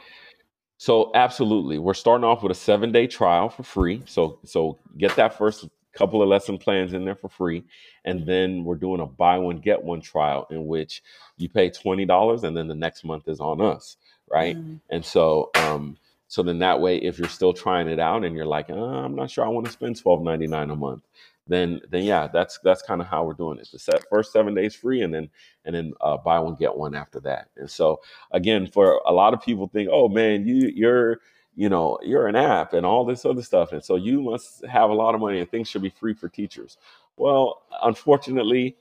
So 0.77 1.11
absolutely, 1.15 1.79
we're 1.79 1.95
starting 1.95 2.23
off 2.23 2.43
with 2.43 2.51
a 2.51 2.55
seven 2.55 2.91
day 2.91 3.07
trial 3.07 3.49
for 3.49 3.63
free. 3.63 4.03
So 4.05 4.39
so 4.43 4.77
get 4.97 5.15
that 5.15 5.37
first 5.37 5.67
couple 5.97 6.21
of 6.21 6.29
lesson 6.29 6.57
plans 6.57 6.93
in 6.93 7.05
there 7.05 7.15
for 7.15 7.29
free, 7.29 7.63
and 8.05 8.25
then 8.25 8.63
we're 8.63 8.75
doing 8.75 9.01
a 9.01 9.05
buy 9.05 9.37
one 9.37 9.57
get 9.59 9.83
one 9.83 10.01
trial 10.01 10.47
in 10.51 10.67
which 10.67 11.01
you 11.37 11.49
pay 11.49 11.69
twenty 11.69 12.05
dollars, 12.05 12.43
and 12.43 12.55
then 12.55 12.67
the 12.67 12.75
next 12.75 13.03
month 13.03 13.27
is 13.27 13.39
on 13.39 13.61
us, 13.61 13.97
right? 14.31 14.55
Mm. 14.57 14.79
And 14.89 15.05
so 15.05 15.49
um 15.55 15.97
so 16.27 16.43
then 16.43 16.59
that 16.59 16.81
way, 16.81 16.97
if 16.97 17.17
you're 17.17 17.29
still 17.29 17.53
trying 17.53 17.87
it 17.87 17.99
out 17.99 18.25
and 18.25 18.35
you're 18.35 18.45
like, 18.45 18.69
uh, 18.69 18.75
I'm 18.75 19.15
not 19.15 19.31
sure 19.31 19.45
I 19.45 19.49
want 19.49 19.65
to 19.65 19.71
spend 19.71 19.99
twelve 19.99 20.21
ninety 20.21 20.47
nine 20.47 20.69
a 20.69 20.75
month, 20.75 21.03
then 21.47 21.79
then 21.89 22.03
yeah, 22.03 22.27
that's 22.27 22.59
that's 22.63 22.81
kind 22.81 23.01
of 23.01 23.07
how 23.07 23.23
we're 23.23 23.33
doing 23.33 23.59
it. 23.59 23.69
The 23.71 23.79
set 23.79 24.03
first 24.09 24.33
seven 24.33 24.53
days 24.53 24.75
free, 24.75 25.01
and 25.01 25.13
then 25.13 25.29
and 25.65 25.75
then 25.75 25.93
uh, 26.01 26.17
buy 26.17 26.39
one 26.39 26.55
get 26.55 26.75
one 26.75 26.95
after 26.95 27.19
that. 27.21 27.49
And 27.55 27.69
so 27.69 28.01
again, 28.31 28.67
for 28.67 29.01
a 29.05 29.13
lot 29.13 29.33
of 29.33 29.41
people 29.41 29.67
think, 29.67 29.89
oh 29.91 30.09
man, 30.09 30.45
you 30.45 30.71
you're 30.75 31.19
you 31.57 31.67
know 31.67 31.97
you're 32.03 32.27
an 32.27 32.37
app 32.37 32.71
and 32.73 32.85
all 32.85 33.03
this 33.03 33.25
other 33.25 33.41
stuff, 33.41 33.73
and 33.73 33.83
so 33.83 33.95
you 33.95 34.21
must 34.21 34.63
have 34.65 34.89
a 34.89 34.93
lot 34.93 35.15
of 35.15 35.19
money 35.19 35.39
and 35.39 35.51
things 35.51 35.67
should 35.67 35.81
be 35.81 35.89
free 35.89 36.13
for 36.13 36.29
teachers. 36.29 36.77
Well, 37.17 37.63
unfortunately, 37.83 38.77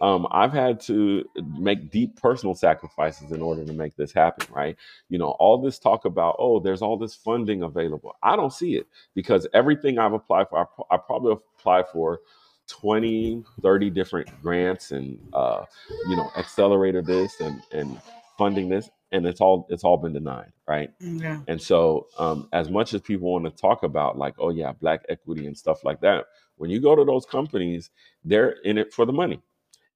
um, 0.00 0.26
I've 0.30 0.52
had 0.52 0.80
to 0.82 1.24
make 1.58 1.90
deep 1.90 2.20
personal 2.20 2.54
sacrifices 2.54 3.30
in 3.30 3.40
order 3.40 3.64
to 3.64 3.72
make 3.72 3.94
this 3.96 4.12
happen, 4.12 4.52
right? 4.52 4.76
You 5.08 5.18
know, 5.18 5.30
all 5.38 5.58
this 5.58 5.78
talk 5.78 6.04
about, 6.04 6.36
oh, 6.38 6.60
there's 6.60 6.82
all 6.82 6.96
this 6.96 7.14
funding 7.14 7.62
available. 7.62 8.16
I 8.22 8.36
don't 8.36 8.52
see 8.52 8.76
it 8.76 8.86
because 9.14 9.46
everything 9.54 9.98
I've 9.98 10.12
applied 10.14 10.48
for, 10.48 10.58
I, 10.58 10.94
I 10.94 10.96
probably 10.96 11.32
applied 11.32 11.88
for 11.92 12.20
20, 12.68 13.44
30 13.62 13.90
different 13.90 14.42
grants 14.42 14.90
and, 14.90 15.18
uh, 15.32 15.64
you 16.08 16.16
know, 16.16 16.30
accelerator 16.36 17.02
this 17.02 17.40
and, 17.40 17.62
and 17.72 18.00
funding 18.36 18.68
this. 18.68 18.90
And 19.14 19.26
it's 19.26 19.40
all 19.40 19.66
it's 19.70 19.84
all 19.84 19.98
been 19.98 20.14
denied, 20.14 20.52
right? 20.68 20.90
Yeah. 21.00 21.40
And 21.48 21.62
so, 21.62 22.08
um, 22.18 22.48
as 22.52 22.70
much 22.70 22.94
as 22.94 23.02
people 23.02 23.32
want 23.32 23.46
to 23.46 23.52
talk 23.52 23.84
about, 23.84 24.18
like, 24.18 24.34
oh, 24.40 24.50
yeah, 24.50 24.72
black 24.72 25.06
equity 25.10 25.46
and 25.46 25.58
stuff 25.58 25.84
like 25.84 26.02
that, 26.02 26.26
when 26.58 26.70
you 26.70 26.80
go 26.82 26.96
to 26.96 27.04
those 27.06 27.26
companies, 27.26 27.90
they're 28.24 28.52
in 28.64 28.78
it 28.78 28.92
for 28.94 29.06
the 29.06 29.14
money. 29.14 29.40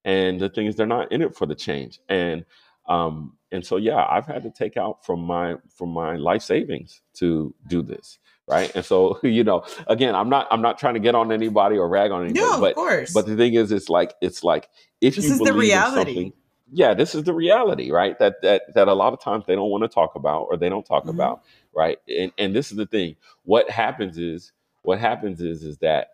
And 0.05 0.41
the 0.41 0.51
thing 0.51 0.66
is, 0.66 0.77
they're 0.77 0.87
not 0.87 1.12
in 1.12 1.23
it 1.23 1.37
for 1.37 1.47
the 1.47 1.57
change. 1.57 2.01
And 2.09 2.47
um, 2.89 3.37
and 3.53 3.66
so, 3.66 3.77
yeah, 3.79 4.07
I've 4.11 4.27
had 4.27 4.43
to 4.45 4.51
take 4.51 4.77
out 4.79 5.05
from 5.07 5.21
my 5.23 5.57
from 5.77 5.91
my 5.91 6.16
life 6.16 6.43
savings 6.43 7.03
to 7.16 7.55
do 7.69 7.83
this, 7.83 8.19
right? 8.49 8.73
And 8.77 8.85
so, 8.85 9.21
you 9.25 9.45
know, 9.45 9.64
again, 9.89 10.14
I'm 10.16 10.31
not 10.31 10.49
I'm 10.51 10.62
not 10.62 10.79
trying 10.79 10.95
to 10.95 11.01
get 11.01 11.14
on 11.16 11.33
anybody 11.33 11.79
or 11.79 11.89
rag 11.89 12.12
on 12.12 12.25
anybody, 12.25 12.41
No, 12.41 12.55
of 12.57 12.61
but 12.61 12.75
course. 12.77 13.12
but 13.14 13.27
the 13.27 13.37
thing 13.37 13.55
is, 13.55 13.73
it's 13.73 13.91
like 13.91 14.14
it's 14.23 14.45
like 14.45 14.69
if 15.03 15.16
This 15.16 15.27
you 15.27 15.33
is 15.33 15.39
the 15.41 15.47
believe 15.47 15.55
in 15.57 15.61
reality. 15.61 16.14
something, 16.14 16.33
yeah, 16.73 16.95
this 16.95 17.14
is 17.14 17.25
the 17.25 17.33
reality, 17.35 17.91
right? 17.91 18.19
That 18.19 18.43
that 18.43 18.75
that 18.75 18.89
a 18.89 18.95
lot 18.95 19.12
of 19.12 19.21
times 19.21 19.45
they 19.47 19.55
don't 19.55 19.71
want 19.71 19.85
to 19.85 19.89
talk 19.89 20.14
about 20.14 20.43
or 20.51 20.57
they 20.57 20.69
don't 20.69 20.85
talk 20.87 21.05
Mhm. 21.05 21.11
about, 21.11 21.43
right? 21.75 21.99
And 22.09 22.33
and 22.39 22.55
this 22.55 22.71
is 22.71 22.77
the 22.77 22.87
thing. 22.87 23.16
What 23.45 23.71
happens 23.71 24.19
is 24.19 24.53
what 24.83 24.99
happens 24.99 25.41
is 25.41 25.62
is 25.62 25.79
that 25.79 26.09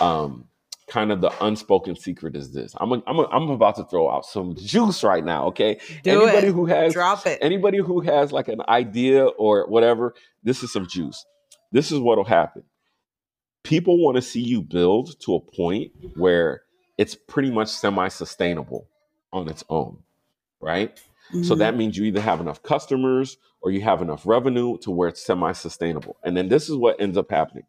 um 0.00 0.48
kind 0.88 1.10
of 1.10 1.20
the 1.20 1.32
unspoken 1.44 1.96
secret 1.96 2.36
is 2.36 2.52
this. 2.52 2.72
I'm 2.78 2.92
a, 2.92 3.02
I'm 3.08 3.18
a, 3.18 3.24
I'm 3.26 3.50
about 3.50 3.74
to 3.76 3.84
throw 3.84 4.08
out 4.08 4.24
some 4.24 4.54
juice 4.54 5.02
right 5.02 5.24
now, 5.24 5.46
okay? 5.46 5.80
Do 6.04 6.22
Anybody 6.22 6.46
it. 6.48 6.52
who 6.52 6.66
has 6.66 6.92
Drop 6.92 7.26
it. 7.26 7.38
anybody 7.42 7.78
who 7.78 8.00
has 8.02 8.30
like 8.30 8.46
an 8.46 8.60
idea 8.68 9.24
or 9.26 9.66
whatever, 9.68 10.14
this 10.44 10.62
is 10.62 10.72
some 10.72 10.86
juice. 10.86 11.24
This 11.72 11.90
is 11.90 11.98
what'll 11.98 12.22
happen. 12.24 12.62
People 13.64 13.98
want 14.00 14.14
to 14.14 14.22
see 14.22 14.40
you 14.40 14.62
build 14.62 15.18
to 15.22 15.34
a 15.34 15.40
point 15.40 15.90
where 16.14 16.62
it's 16.98 17.16
pretty 17.16 17.50
much 17.50 17.68
semi-sustainable 17.68 18.86
on 19.36 19.48
its 19.48 19.64
own, 19.68 19.98
right? 20.60 20.98
So 21.42 21.54
Mhm. 21.54 21.58
that 21.58 21.76
means 21.76 21.96
you 21.96 22.04
either 22.04 22.20
have 22.20 22.40
enough 22.40 22.62
customers 22.62 23.36
or 23.60 23.70
you 23.70 23.82
have 23.82 24.02
enough 24.02 24.26
revenue 24.26 24.78
to 24.78 24.90
where 24.90 25.08
it's 25.08 25.24
semi-sustainable. 25.24 26.16
And 26.24 26.36
then 26.36 26.48
this 26.48 26.68
is 26.68 26.76
what 26.76 27.00
ends 27.00 27.16
up 27.18 27.30
happening. 27.30 27.64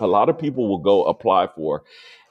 A 0.00 0.06
lot 0.06 0.28
of 0.28 0.38
people 0.38 0.68
will 0.68 0.78
go 0.78 1.04
apply 1.04 1.48
for 1.48 1.84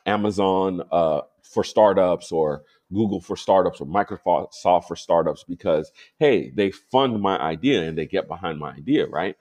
Amazon 0.06 0.84
uh, 0.92 1.22
for 1.44 1.64
startups 1.64 2.32
or 2.32 2.64
Google 2.94 3.22
for 3.22 3.36
startups 3.36 3.82
or 3.82 3.88
Microsoft 3.88 4.86
for 4.86 4.96
startups 4.96 5.44
because 5.44 5.92
hey, 6.20 6.52
they 6.52 6.72
fund 6.72 7.22
my 7.22 7.40
idea 7.40 7.84
and 7.84 7.98
they 7.98 8.06
get 8.06 8.28
behind 8.28 8.60
my 8.60 8.72
idea, 8.72 9.08
right? 9.08 9.36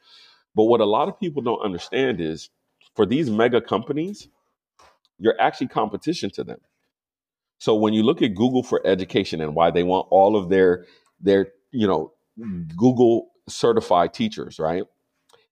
But 0.55 0.65
what 0.65 0.81
a 0.81 0.87
lot 0.87 1.09
of 1.09 1.19
people 1.19 1.43
don't 1.43 1.63
understand 1.63 2.21
is 2.21 2.51
for 2.95 3.07
these 3.07 3.31
mega 3.31 3.61
companies, 3.61 4.29
you're 5.19 5.41
actually 5.41 5.69
competition 5.69 6.31
to 6.31 6.45
them. 6.45 6.61
So 7.63 7.77
when 7.77 7.95
you 7.95 8.03
look 8.03 8.23
at 8.23 8.35
Google 8.35 8.65
for 8.65 8.85
education 8.85 9.41
and 9.41 9.55
why 9.55 9.71
they 9.71 9.85
want 9.85 10.09
all 10.11 10.35
of 10.35 10.49
their 10.49 10.85
their 11.21 11.53
you 11.71 11.87
know 11.87 12.13
Google 12.77 13.29
certified 13.49 14.13
teachers, 14.13 14.59
right? 14.59 14.83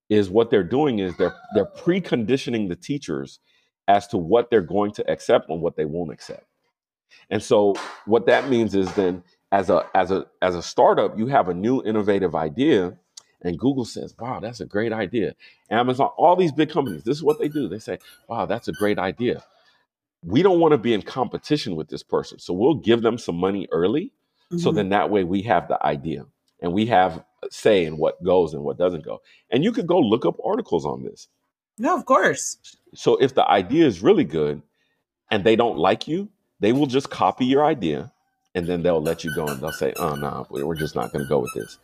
Is 0.08 0.28
what 0.28 0.50
they're 0.50 0.64
doing 0.64 0.98
is 0.98 1.16
they're 1.18 1.36
they're 1.54 1.70
preconditioning 1.78 2.68
the 2.68 2.74
teachers 2.74 3.38
as 3.86 4.08
to 4.08 4.16
what 4.16 4.50
they're 4.50 4.60
going 4.60 4.90
to 4.94 5.08
accept 5.08 5.50
and 5.50 5.62
what 5.62 5.76
they 5.76 5.84
won't 5.84 6.12
accept. 6.12 6.46
And 7.30 7.40
so 7.40 7.76
what 8.06 8.26
that 8.26 8.48
means 8.48 8.74
is 8.74 8.92
then 8.94 9.22
as 9.52 9.70
a 9.70 9.86
as 9.94 10.10
a 10.10 10.26
as 10.42 10.56
a 10.56 10.64
startup, 10.64 11.16
you 11.16 11.28
have 11.28 11.48
a 11.48 11.54
new 11.54 11.80
innovative 11.84 12.34
idea 12.34 12.98
and 13.42 13.56
Google 13.56 13.84
says, 13.84 14.16
"Wow, 14.18 14.40
that's 14.40 14.58
a 14.58 14.66
great 14.66 14.92
idea." 14.92 15.36
Amazon, 15.70 16.10
all 16.18 16.34
these 16.34 16.50
big 16.50 16.70
companies, 16.70 17.04
this 17.04 17.18
is 17.18 17.22
what 17.22 17.38
they 17.38 17.46
do. 17.48 17.68
They 17.68 17.78
say, 17.78 17.98
"Wow, 18.26 18.46
that's 18.46 18.66
a 18.66 18.72
great 18.72 18.98
idea." 18.98 19.44
We 20.22 20.42
don't 20.42 20.60
want 20.60 20.72
to 20.72 20.78
be 20.78 20.92
in 20.92 21.02
competition 21.02 21.76
with 21.76 21.88
this 21.88 22.02
person. 22.02 22.38
So 22.38 22.52
we'll 22.52 22.74
give 22.74 23.02
them 23.02 23.18
some 23.18 23.36
money 23.36 23.66
early 23.72 24.12
so 24.58 24.70
Mhm. 24.70 24.74
then 24.74 24.88
that 24.88 25.10
way 25.10 25.22
we 25.24 25.42
have 25.42 25.68
the 25.68 25.84
idea 25.86 26.26
and 26.60 26.72
we 26.72 26.86
have 26.86 27.24
say 27.50 27.84
in 27.86 27.96
what 27.96 28.22
goes 28.22 28.52
and 28.52 28.62
what 28.64 28.76
doesn't 28.76 29.04
go. 29.04 29.22
And 29.50 29.64
you 29.64 29.72
could 29.72 29.86
go 29.86 29.98
look 29.98 30.26
up 30.26 30.36
articles 30.44 30.84
on 30.84 31.04
this. 31.04 31.28
No, 31.78 31.96
of 31.96 32.04
course. 32.04 32.58
So 32.94 33.16
if 33.16 33.34
the 33.34 33.48
idea 33.48 33.86
is 33.86 34.02
really 34.02 34.24
good 34.24 34.60
and 35.30 35.44
they 35.44 35.56
don't 35.56 35.78
like 35.78 36.06
you, 36.06 36.28
they 36.58 36.72
will 36.72 36.86
just 36.86 37.08
copy 37.10 37.46
your 37.46 37.64
idea 37.64 38.12
and 38.54 38.66
then 38.66 38.82
they'll 38.82 39.00
let 39.00 39.24
you 39.24 39.34
go 39.34 39.46
and 39.46 39.60
they'll 39.60 39.72
say, 39.72 39.94
"Oh 39.96 40.16
no, 40.16 40.46
we're 40.50 40.74
just 40.74 40.94
not 40.96 41.12
going 41.12 41.24
to 41.24 41.28
go 41.28 41.38
with 41.38 41.54
this." 41.54 41.78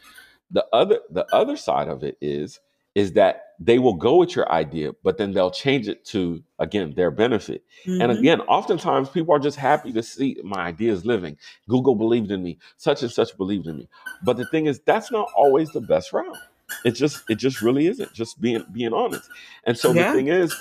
The 0.51 0.67
other 0.73 1.01
the 1.09 1.27
other 1.33 1.57
side 1.57 1.89
of 1.89 2.03
it 2.03 2.19
is 2.21 2.61
is 2.97 3.13
that 3.13 3.43
they 3.61 3.79
will 3.79 3.95
go 3.95 4.17
with 4.17 4.37
your 4.37 4.51
idea, 4.53 4.93
but 5.05 5.19
then 5.19 5.33
they'll 5.35 5.53
change 5.53 5.89
it 5.89 6.05
to 6.07 6.43
again 6.59 6.95
their 6.97 7.13
benefit. 7.13 7.63
And 8.01 8.11
Mhm. 8.11 8.19
again, 8.21 8.41
oftentimes 8.43 9.11
people 9.11 9.35
are 9.35 9.41
just 9.41 9.59
happy 9.59 9.93
to 9.93 10.03
see 10.03 10.39
my 10.45 10.63
ideas 10.67 11.07
living. 11.07 11.39
Google 11.69 11.95
believed 11.95 12.33
in 12.33 12.43
me, 12.43 12.59
such 12.79 13.03
and 13.03 13.13
such 13.13 13.37
believed 13.37 13.69
in 13.69 13.79
me. 13.79 13.89
But 14.25 14.39
the 14.39 14.47
thing 14.47 14.67
is, 14.67 14.81
that's 14.87 15.13
not 15.13 15.29
always 15.37 15.73
the 15.73 15.83
best 15.83 16.13
route. 16.13 16.41
It 16.85 16.93
just 16.93 17.25
it 17.29 17.37
just 17.37 17.63
really 17.63 17.87
isn't. 17.87 18.13
Just 18.15 18.41
being 18.41 18.65
being 18.73 18.95
honest. 18.95 19.31
And 19.65 19.79
so 19.79 19.93
Yeah. 19.93 20.05
the 20.05 20.13
thing 20.13 20.29
is, 20.29 20.57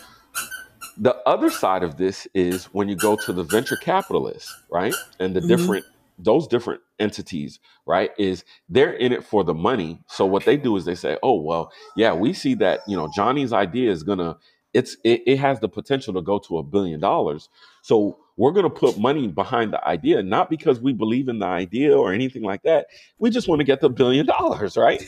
the 0.98 1.16
other 1.28 1.50
side 1.52 1.84
of 1.84 1.98
this 1.98 2.28
is 2.34 2.66
when 2.66 2.90
you 2.90 2.96
go 2.98 3.16
to 3.18 3.34
the 3.34 3.44
venture 3.44 3.78
capitalists, 3.78 4.58
right? 4.72 5.00
And 5.20 5.36
the 5.36 5.42
Mhm. 5.42 5.48
different 5.48 5.86
those 6.18 6.48
different 6.48 6.82
entities, 7.00 7.60
right? 7.86 8.12
Is 8.18 8.44
they're 8.70 8.94
in 8.94 9.12
it 9.12 9.24
for 9.24 9.44
the 9.44 9.54
money. 9.54 10.02
So 10.08 10.26
what 10.26 10.46
they 10.46 10.58
do 10.58 10.76
is 10.78 10.86
they 10.86 10.96
say, 10.96 11.18
"Oh, 11.24 11.42
well, 11.42 11.72
yeah, 11.96 12.14
we 12.14 12.34
see 12.34 12.54
that, 12.56 12.82
you 12.88 12.96
know, 12.96 13.10
Johnny's 13.14 13.54
idea 13.54 13.92
is 13.92 14.04
going 14.04 14.20
to 14.20 14.38
it's 14.76 14.98
it, 15.06 15.24
it 15.26 15.40
has 15.40 15.62
the 15.62 15.70
potential 15.70 16.14
to 16.14 16.22
go 16.22 16.38
to 16.38 16.58
a 16.58 16.64
billion 16.64 17.00
dollars. 17.00 17.48
So 17.82 18.20
we're 18.36 18.52
going 18.52 18.66
to 18.66 18.70
put 18.70 19.00
money 19.00 19.28
behind 19.28 19.72
the 19.72 19.88
idea 19.88 20.22
not 20.22 20.50
because 20.50 20.82
we 20.82 20.92
believe 20.92 21.30
in 21.30 21.40
the 21.40 21.46
idea 21.46 21.98
or 21.98 22.12
anything 22.14 22.44
like 22.44 22.62
that. 22.64 22.88
We 23.18 23.30
just 23.30 23.48
want 23.48 23.62
to 23.62 23.64
get 23.64 23.80
the 23.80 23.90
billion 23.90 24.26
dollars, 24.26 24.76
right? 24.76 25.02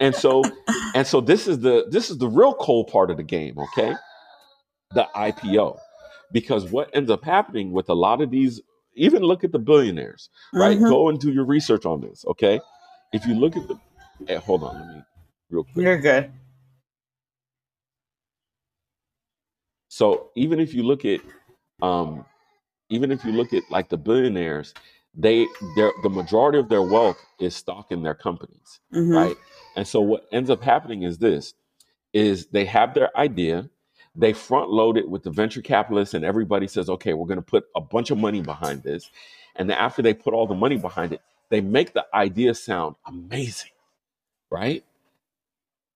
And 0.00 0.14
so 0.14 0.42
and 0.94 1.06
so 1.06 1.20
this 1.20 1.46
is 1.46 1.60
the 1.60 1.86
this 1.88 2.10
is 2.10 2.18
the 2.18 2.28
real 2.28 2.52
cold 2.54 2.88
part 2.88 3.10
of 3.10 3.16
the 3.16 3.22
game, 3.22 3.56
okay? 3.58 3.94
The 4.92 5.06
IPO. 5.14 5.78
Because 6.32 6.70
what 6.70 6.90
ends 6.92 7.10
up 7.10 7.24
happening 7.24 7.70
with 7.70 7.88
a 7.88 7.94
lot 7.94 8.20
of 8.20 8.32
these 8.32 8.60
even 8.96 9.22
look 9.22 9.44
at 9.44 9.52
the 9.52 9.58
billionaires, 9.58 10.30
right? 10.52 10.78
Mhm. 10.78 10.88
Go 10.88 11.08
and 11.08 11.18
do 11.20 11.30
your 11.32 11.44
research 11.44 11.86
on 11.86 12.00
this, 12.00 12.24
okay? 12.26 12.60
If 13.12 13.26
you 13.26 13.34
look 13.34 13.56
at 13.56 13.68
the 13.68 13.78
eh, 14.28 14.36
hold 14.38 14.62
on, 14.64 14.74
let 14.76 14.96
me 14.96 15.02
real 15.50 15.64
quick. 15.64 15.84
You're 15.84 15.98
good. 16.00 16.32
So 19.88 20.30
even 20.34 20.60
if 20.60 20.74
you 20.74 20.82
look 20.82 21.04
at, 21.04 21.20
um, 21.82 22.24
even 22.90 23.10
if 23.12 23.24
you 23.24 23.32
look 23.32 23.52
at 23.52 23.62
like 23.70 23.88
the 23.88 23.96
billionaires, 23.96 24.74
they 25.14 25.46
their 25.76 25.92
the 26.02 26.10
majority 26.10 26.58
of 26.58 26.68
their 26.68 26.82
wealth 26.82 27.18
is 27.40 27.54
stock 27.54 27.90
in 27.90 28.02
their 28.02 28.14
companies, 28.14 28.80
Mhm. 28.92 29.14
right? 29.16 29.36
And 29.76 29.86
so 29.86 30.00
what 30.00 30.26
ends 30.32 30.50
up 30.50 30.62
happening 30.62 31.02
is 31.02 31.18
this: 31.18 31.54
is 32.12 32.48
they 32.48 32.64
have 32.64 32.94
their 32.94 33.16
idea, 33.16 33.70
they 34.16 34.32
front 34.32 34.70
load 34.70 34.96
it 34.96 35.08
with 35.08 35.22
the 35.22 35.30
venture 35.30 35.62
capitalists, 35.62 36.14
and 36.14 36.24
everybody 36.24 36.66
says, 36.66 36.88
okay, 36.88 37.14
we're 37.14 37.26
going 37.26 37.38
to 37.38 37.42
put 37.42 37.66
a 37.76 37.80
bunch 37.80 38.10
of 38.10 38.18
money 38.18 38.40
behind 38.40 38.82
this, 38.82 39.10
and 39.56 39.68
then 39.70 39.76
after 39.78 40.02
they 40.02 40.14
put 40.14 40.34
all 40.34 40.46
the 40.46 40.54
money 40.54 40.76
behind 40.76 41.12
it, 41.12 41.20
they 41.50 41.60
make 41.60 41.92
the 41.92 42.04
idea 42.14 42.54
sound 42.54 42.96
amazing, 43.06 43.70
right? 44.50 44.84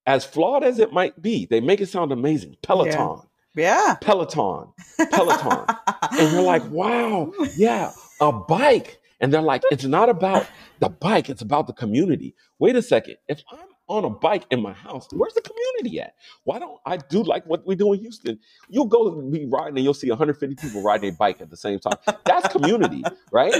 As 0.07 0.25
flawed 0.25 0.65
as 0.65 0.79
it 0.79 0.93
might 0.93 1.21
be, 1.21 1.47
they 1.47 1.61
make 1.61 1.81
it 1.81 1.89
sound 1.89 2.13
amazing. 2.13 2.57
Peloton. 2.63 3.23
Yeah. 3.55 3.97
Peloton, 4.01 4.69
Peloton. 5.11 5.65
and 6.13 6.33
you're 6.33 6.43
like, 6.43 6.65
wow, 6.71 7.33
yeah, 7.57 7.93
a 8.21 8.33
bike. 8.33 9.01
And 9.21 9.35
they're 9.35 9.43
like, 9.43 9.63
it's 9.71 9.85
not 9.85 10.09
about 10.09 10.47
the 10.79 10.89
bike, 10.89 11.29
it's 11.29 11.43
about 11.43 11.67
the 11.67 11.73
community. 11.73 12.35
Wait 12.59 12.77
a 12.77 12.83
second. 12.83 13.17
If 13.29 13.43
I'm 13.51 13.59
on 13.91 14.05
a 14.05 14.11
bike 14.11 14.45
in 14.51 14.63
my 14.63 14.73
house, 14.73 15.09
where's 15.13 15.35
the 15.35 15.43
community 15.43 16.01
at? 16.01 16.15
Why 16.45 16.59
don't 16.59 16.79
I 16.87 16.97
do 16.97 17.23
like 17.23 17.45
what 17.47 17.67
we 17.67 17.75
do 17.75 17.93
in 17.93 18.01
Houston? 18.01 18.39
You'll 18.69 18.87
go 18.87 19.21
be 19.23 19.47
riding 19.47 19.77
and 19.77 19.85
you'll 19.85 19.95
see 19.95 20.09
150 20.09 20.55
people 20.55 20.83
riding 20.83 21.13
a 21.13 21.17
bike 21.17 21.41
at 21.41 21.51
the 21.51 21.57
same 21.57 21.81
time. 21.81 21.99
That's 22.25 22.49
community, 22.49 23.03
right? 23.33 23.53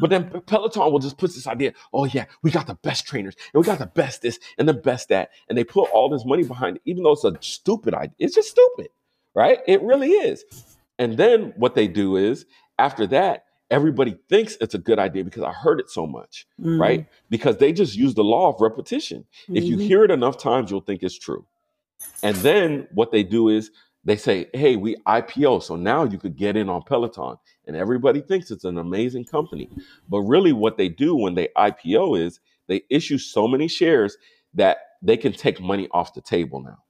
But 0.00 0.10
then 0.10 0.30
Peloton 0.46 0.92
will 0.92 1.00
just 1.00 1.18
put 1.18 1.34
this 1.34 1.46
idea, 1.46 1.72
oh 1.92 2.04
yeah, 2.04 2.26
we 2.42 2.50
got 2.50 2.66
the 2.66 2.76
best 2.76 3.06
trainers 3.06 3.34
and 3.52 3.60
we 3.60 3.66
got 3.66 3.78
the 3.78 3.86
best 3.86 4.22
this 4.22 4.38
and 4.58 4.68
the 4.68 4.74
best 4.74 5.08
that. 5.08 5.30
And 5.48 5.58
they 5.58 5.64
put 5.64 5.90
all 5.90 6.08
this 6.08 6.24
money 6.24 6.44
behind 6.44 6.76
it, 6.76 6.82
even 6.84 7.02
though 7.02 7.12
it's 7.12 7.24
a 7.24 7.36
stupid 7.40 7.94
idea. 7.94 8.14
It's 8.18 8.34
just 8.34 8.50
stupid, 8.50 8.88
right? 9.34 9.58
It 9.66 9.82
really 9.82 10.10
is. 10.10 10.44
And 10.98 11.16
then 11.16 11.52
what 11.56 11.74
they 11.74 11.88
do 11.88 12.16
is 12.16 12.46
after 12.78 13.06
that, 13.08 13.43
everybody 13.70 14.16
thinks 14.28 14.56
it's 14.60 14.74
a 14.74 14.78
good 14.78 14.98
idea 14.98 15.24
because 15.24 15.42
I 15.42 15.52
heard 15.52 15.80
it 15.80 15.90
so 15.90 16.06
much, 16.06 16.46
Mhm. 16.60 16.80
right? 16.80 17.06
Because 17.30 17.56
they 17.56 17.72
just 17.72 17.96
use 17.96 18.14
the 18.14 18.24
law 18.24 18.52
of 18.52 18.60
repetition. 18.60 19.26
If 19.48 19.64
you 19.64 19.76
Mhm. 19.76 19.82
hear 19.82 20.04
it 20.04 20.10
enough 20.10 20.38
times, 20.38 20.70
you'll 20.70 20.80
think 20.80 21.02
it's 21.02 21.18
true. 21.18 21.46
And 22.22 22.36
then 22.36 22.88
what 22.92 23.10
they 23.10 23.22
do 23.22 23.48
is 23.48 23.70
they 24.04 24.16
say, 24.16 24.50
hey, 24.52 24.76
we 24.76 24.96
IPO. 25.06 25.60
So 25.60 25.76
now 25.76 26.04
you 26.04 26.18
could 26.18 26.36
get 26.36 26.56
in 26.56 26.68
on 26.68 26.82
Peloton. 26.82 27.36
And 27.66 27.74
everybody 27.76 28.20
thinks 28.20 28.50
it's 28.50 28.64
an 28.64 28.76
amazing 28.78 29.24
company. 29.24 29.70
But 30.08 30.20
really, 30.20 30.52
what 30.52 30.76
they 30.76 30.90
do 30.90 31.16
when 31.16 31.34
they 31.34 31.48
IPO 31.56 32.20
is 32.20 32.40
they 32.66 32.82
issue 32.90 33.18
so 33.18 33.48
many 33.48 33.66
shares 33.68 34.18
that 34.52 34.78
they 35.02 35.16
can 35.16 35.32
take 35.32 35.60
money 35.60 35.88
off 35.90 36.14
the 36.14 36.20
table 36.20 36.60
now. 36.60 36.83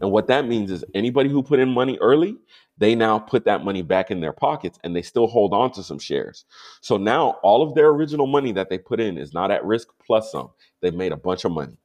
And 0.00 0.10
what 0.12 0.28
that 0.28 0.46
means 0.46 0.70
is 0.70 0.84
anybody 0.94 1.28
who 1.30 1.42
put 1.42 1.58
in 1.58 1.68
money 1.70 1.98
early, 2.00 2.36
they 2.78 2.94
now 2.94 3.18
put 3.18 3.44
that 3.44 3.64
money 3.64 3.82
back 3.82 4.10
in 4.10 4.20
their 4.20 4.32
pockets 4.32 4.78
and 4.84 4.94
they 4.96 5.02
still 5.02 5.26
hold 5.26 5.52
on 5.52 5.72
to 5.72 5.82
some 5.82 5.98
shares. 5.98 6.44
So 6.80 6.96
now 6.96 7.38
all 7.42 7.62
of 7.62 7.74
their 7.74 7.88
original 7.88 8.26
money 8.26 8.52
that 8.52 8.70
they 8.70 8.78
put 8.78 9.00
in 9.00 9.18
is 9.18 9.34
not 9.34 9.50
at 9.50 9.64
risk 9.64 9.88
plus 10.04 10.32
some. 10.32 10.50
They've 10.80 10.94
made 10.94 11.12
a 11.12 11.16
bunch 11.16 11.44
of 11.44 11.52
money. 11.52 11.76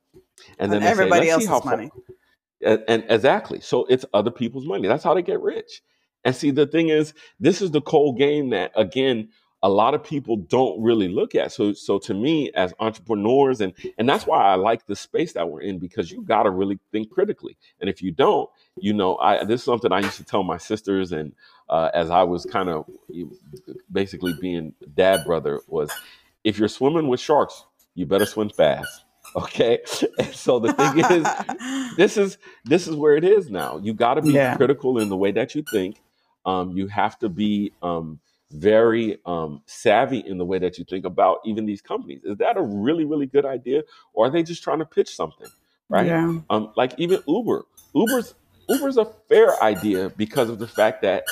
And 0.59 0.71
then 0.71 0.83
And 0.83 0.83
they 0.83 0.89
everybody 0.89 1.27
say, 1.27 1.33
Let's 1.33 1.45
see 1.45 1.47
else's 1.47 1.65
money. 1.65 1.91
and, 2.63 2.83
and 2.87 3.05
exactly. 3.09 3.61
So 3.61 3.85
it's 3.85 4.05
other 4.13 4.31
people's 4.31 4.65
money. 4.65 4.87
That's 4.87 5.03
how 5.03 5.13
they 5.13 5.21
get 5.21 5.41
rich. 5.41 5.81
And 6.23 6.35
see, 6.35 6.51
the 6.51 6.67
thing 6.67 6.89
is, 6.89 7.13
this 7.39 7.61
is 7.61 7.71
the 7.71 7.81
cold 7.81 8.17
game 8.17 8.49
that 8.51 8.71
again, 8.75 9.29
a 9.65 9.69
lot 9.69 9.95
of 9.95 10.03
people 10.05 10.37
don't 10.37 10.81
really 10.81 11.09
look 11.09 11.35
at. 11.35 11.51
So, 11.51 11.73
so 11.73 11.99
to 12.01 12.13
me, 12.13 12.51
as 12.53 12.73
entrepreneurs, 12.79 13.61
and 13.61 13.73
and 13.97 14.07
that's 14.07 14.27
why 14.27 14.43
I 14.45 14.55
like 14.55 14.85
the 14.87 14.95
space 14.95 15.33
that 15.33 15.49
we're 15.49 15.63
in 15.63 15.79
because 15.79 16.11
you 16.11 16.21
got 16.23 16.43
to 16.43 16.51
really 16.51 16.79
think 16.93 17.09
critically. 17.11 17.57
And 17.81 17.89
if 17.89 18.03
you 18.03 18.11
don't, 18.11 18.49
you 18.79 18.93
know, 18.93 19.17
I 19.17 19.43
this 19.45 19.61
is 19.61 19.65
something 19.65 19.91
I 19.91 20.01
used 20.01 20.17
to 20.17 20.25
tell 20.25 20.43
my 20.43 20.59
sisters, 20.59 21.11
and 21.13 21.33
uh, 21.69 21.89
as 21.95 22.11
I 22.11 22.23
was 22.23 22.45
kind 22.45 22.69
of 22.69 22.85
basically 23.91 24.33
being 24.33 24.73
dad 24.95 25.25
brother 25.25 25.61
was, 25.67 25.91
if 26.43 26.59
you're 26.59 26.69
swimming 26.69 27.07
with 27.09 27.19
sharks, 27.19 27.65
you 27.95 28.05
better 28.05 28.27
swim 28.27 28.49
fast. 28.51 29.03
Okay. 29.35 29.79
And 30.19 30.33
so 30.35 30.59
the 30.59 30.73
thing 30.73 30.99
is, 30.99 31.95
this 31.97 32.17
is 32.17 32.37
this 32.65 32.87
is 32.87 32.95
where 32.95 33.17
it 33.17 33.23
is 33.25 33.49
now. 33.51 33.79
You 33.83 33.93
got 33.93 34.15
to 34.15 34.23
be 34.23 34.33
Yeah. 34.33 34.55
critical 34.57 34.99
in 34.99 35.09
the 35.09 35.17
way 35.17 35.31
that 35.33 35.55
you 35.55 35.63
think. 35.63 36.01
Um, 36.45 36.71
you 36.77 36.87
have 36.87 37.19
to 37.19 37.29
be 37.29 37.73
um, 37.83 38.19
very 38.55 39.19
um, 39.25 39.61
savvy 39.65 40.19
in 40.19 40.37
the 40.37 40.45
way 40.45 40.59
that 40.59 40.77
you 40.77 40.85
think 40.85 41.05
about 41.05 41.39
even 41.45 41.65
these 41.65 41.81
companies. 41.81 42.21
Is 42.23 42.37
that 42.37 42.57
a 42.57 42.61
really 42.61 43.05
really 43.05 43.25
good 43.25 43.45
idea, 43.45 43.83
or 44.13 44.27
are 44.27 44.29
they 44.29 44.43
just 44.43 44.63
trying 44.63 44.79
to 44.79 44.85
pitch 44.85 45.15
something? 45.15 45.47
Right. 45.89 46.07
Yeah. 46.07 46.39
Um, 46.49 46.71
like 46.75 46.93
even 46.97 47.21
Uber. 47.27 47.65
Uber's 47.93 48.33
Uber's 48.67 48.97
a 48.97 49.05
fair 49.29 49.61
idea 49.61 50.09
because 50.09 50.49
of 50.49 50.59
the 50.59 50.67
fact 50.67 51.01
that 51.03 51.25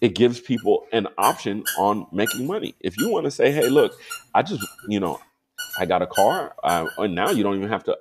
it 0.00 0.14
gives 0.14 0.40
people 0.40 0.86
an 0.92 1.08
option 1.18 1.64
on 1.76 2.06
making 2.12 2.46
money. 2.46 2.74
If 2.80 2.96
you 2.96 3.10
want 3.10 3.24
to 3.24 3.30
say, 3.30 3.50
"Hey, 3.50 3.68
look, 3.68 3.98
I 4.34 4.42
just 4.42 4.64
you 4.88 5.00
know 5.00 5.20
I 5.78 5.86
got 5.86 6.02
a 6.02 6.06
car," 6.06 6.54
uh, 6.64 6.88
and 6.98 7.14
now 7.14 7.30
you 7.30 7.42
don't 7.42 7.56
even 7.56 7.68
have 7.68 7.84
to 7.84 7.96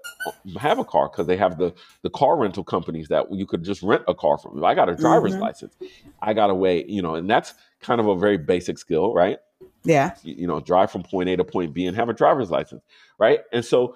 have 0.60 0.80
a 0.80 0.84
car 0.86 1.10
because 1.10 1.28
they 1.28 1.38
have 1.38 1.58
the 1.58 1.74
the 2.02 2.10
car 2.10 2.38
rental 2.38 2.64
companies 2.64 3.08
that 3.10 3.32
you 3.32 3.46
could 3.46 3.64
just 3.64 3.82
rent 3.84 4.04
a 4.08 4.16
car 4.16 4.38
from. 4.38 4.58
If 4.58 4.64
I 4.64 4.74
got 4.76 4.90
a 4.90 4.96
driver's 4.96 5.34
Mhm. 5.36 5.42
license, 5.42 5.76
I 6.22 6.34
got 6.34 6.50
a 6.50 6.56
way, 6.56 6.84
you 6.88 7.02
know, 7.02 7.16
and 7.16 7.30
that's 7.30 7.54
kind 7.82 8.02
of 8.02 8.08
a 8.08 8.16
very 8.18 8.38
basic 8.38 8.78
skill, 8.78 9.14
right? 9.14 9.40
Yeah. 9.84 10.16
you 10.24 10.36
you 10.40 10.48
know, 10.48 10.60
drive 10.60 10.92
from 10.92 11.04
point 11.04 11.30
A 11.30 11.38
to 11.38 11.44
point 11.46 11.74
B 11.74 11.86
and 11.86 11.96
have 11.96 12.10
a 12.10 12.14
driver's 12.14 12.52
license, 12.52 12.84
right? 13.20 13.40
And 13.54 13.64
so 13.64 13.96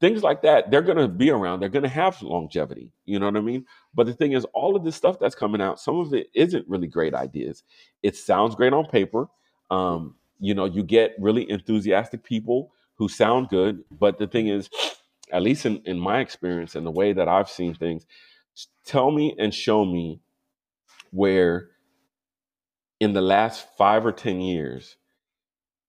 things 0.00 0.22
like 0.22 0.42
that, 0.42 0.70
they're 0.70 0.82
going 0.82 0.98
to 0.98 1.08
be 1.08 1.30
around. 1.30 1.60
They're 1.60 1.68
going 1.68 1.82
to 1.82 1.88
have 1.88 2.20
longevity. 2.22 2.90
You 3.04 3.18
know 3.18 3.26
what 3.26 3.36
I 3.36 3.40
mean? 3.40 3.66
But 3.94 4.06
the 4.06 4.14
thing 4.14 4.32
is, 4.32 4.44
all 4.54 4.76
of 4.76 4.84
this 4.84 4.96
stuff 4.96 5.18
that's 5.18 5.34
coming 5.34 5.60
out, 5.60 5.78
some 5.78 5.98
of 5.98 6.12
it 6.14 6.28
isn't 6.34 6.66
really 6.68 6.86
great 6.86 7.14
ideas. 7.14 7.62
It 8.02 8.16
sounds 8.16 8.54
great 8.54 8.72
on 8.72 8.86
paper. 8.86 9.28
Um, 9.70 10.14
you 10.40 10.54
know, 10.54 10.64
you 10.64 10.82
get 10.82 11.14
really 11.18 11.48
enthusiastic 11.50 12.24
people 12.24 12.72
who 12.96 13.08
sound 13.08 13.48
good, 13.48 13.84
but 13.90 14.18
the 14.18 14.26
thing 14.26 14.48
is, 14.48 14.68
at 15.32 15.42
least 15.42 15.66
in, 15.66 15.82
in 15.84 15.98
my 15.98 16.20
experience 16.20 16.74
and 16.74 16.86
the 16.86 16.90
way 16.90 17.12
that 17.12 17.28
I've 17.28 17.50
seen 17.50 17.74
things, 17.74 18.06
tell 18.84 19.10
me 19.10 19.34
and 19.38 19.52
show 19.52 19.84
me 19.84 20.20
where 21.10 21.70
in 23.00 23.12
the 23.12 23.20
last 23.20 23.66
five 23.76 24.06
or 24.06 24.12
10 24.12 24.40
years, 24.40 24.96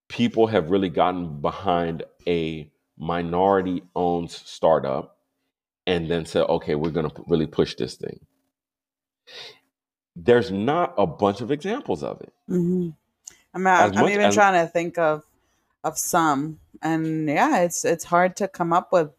people 0.09 0.47
have 0.47 0.69
really 0.69 0.89
gotten 0.89 1.41
behind 1.41 2.03
a 2.27 2.71
minority 2.97 3.83
owned 3.95 4.31
startup 4.31 5.17
and 5.85 6.09
then 6.09 6.25
said, 6.25 6.43
okay, 6.43 6.75
we're 6.75 6.91
going 6.91 7.09
to 7.09 7.23
really 7.27 7.47
push 7.47 7.75
this 7.75 7.95
thing. 7.95 8.19
There's 10.15 10.51
not 10.51 10.93
a 10.97 11.05
bunch 11.05 11.41
of 11.41 11.51
examples 11.51 12.03
of 12.03 12.21
it. 12.21 12.33
Mm-hmm. 12.49 12.89
I'm, 13.53 13.67
I'm 13.67 13.95
much, 13.95 14.11
even 14.11 14.25
as, 14.25 14.35
trying 14.35 14.65
to 14.65 14.71
think 14.71 14.97
of 14.97 15.23
of 15.87 15.97
some, 15.97 16.59
and 16.81 17.27
yeah, 17.27 17.59
it's 17.61 17.85
it's 17.85 18.03
hard 18.03 18.35
to 18.37 18.47
come 18.47 18.73
up 18.73 18.91
with 18.91 19.09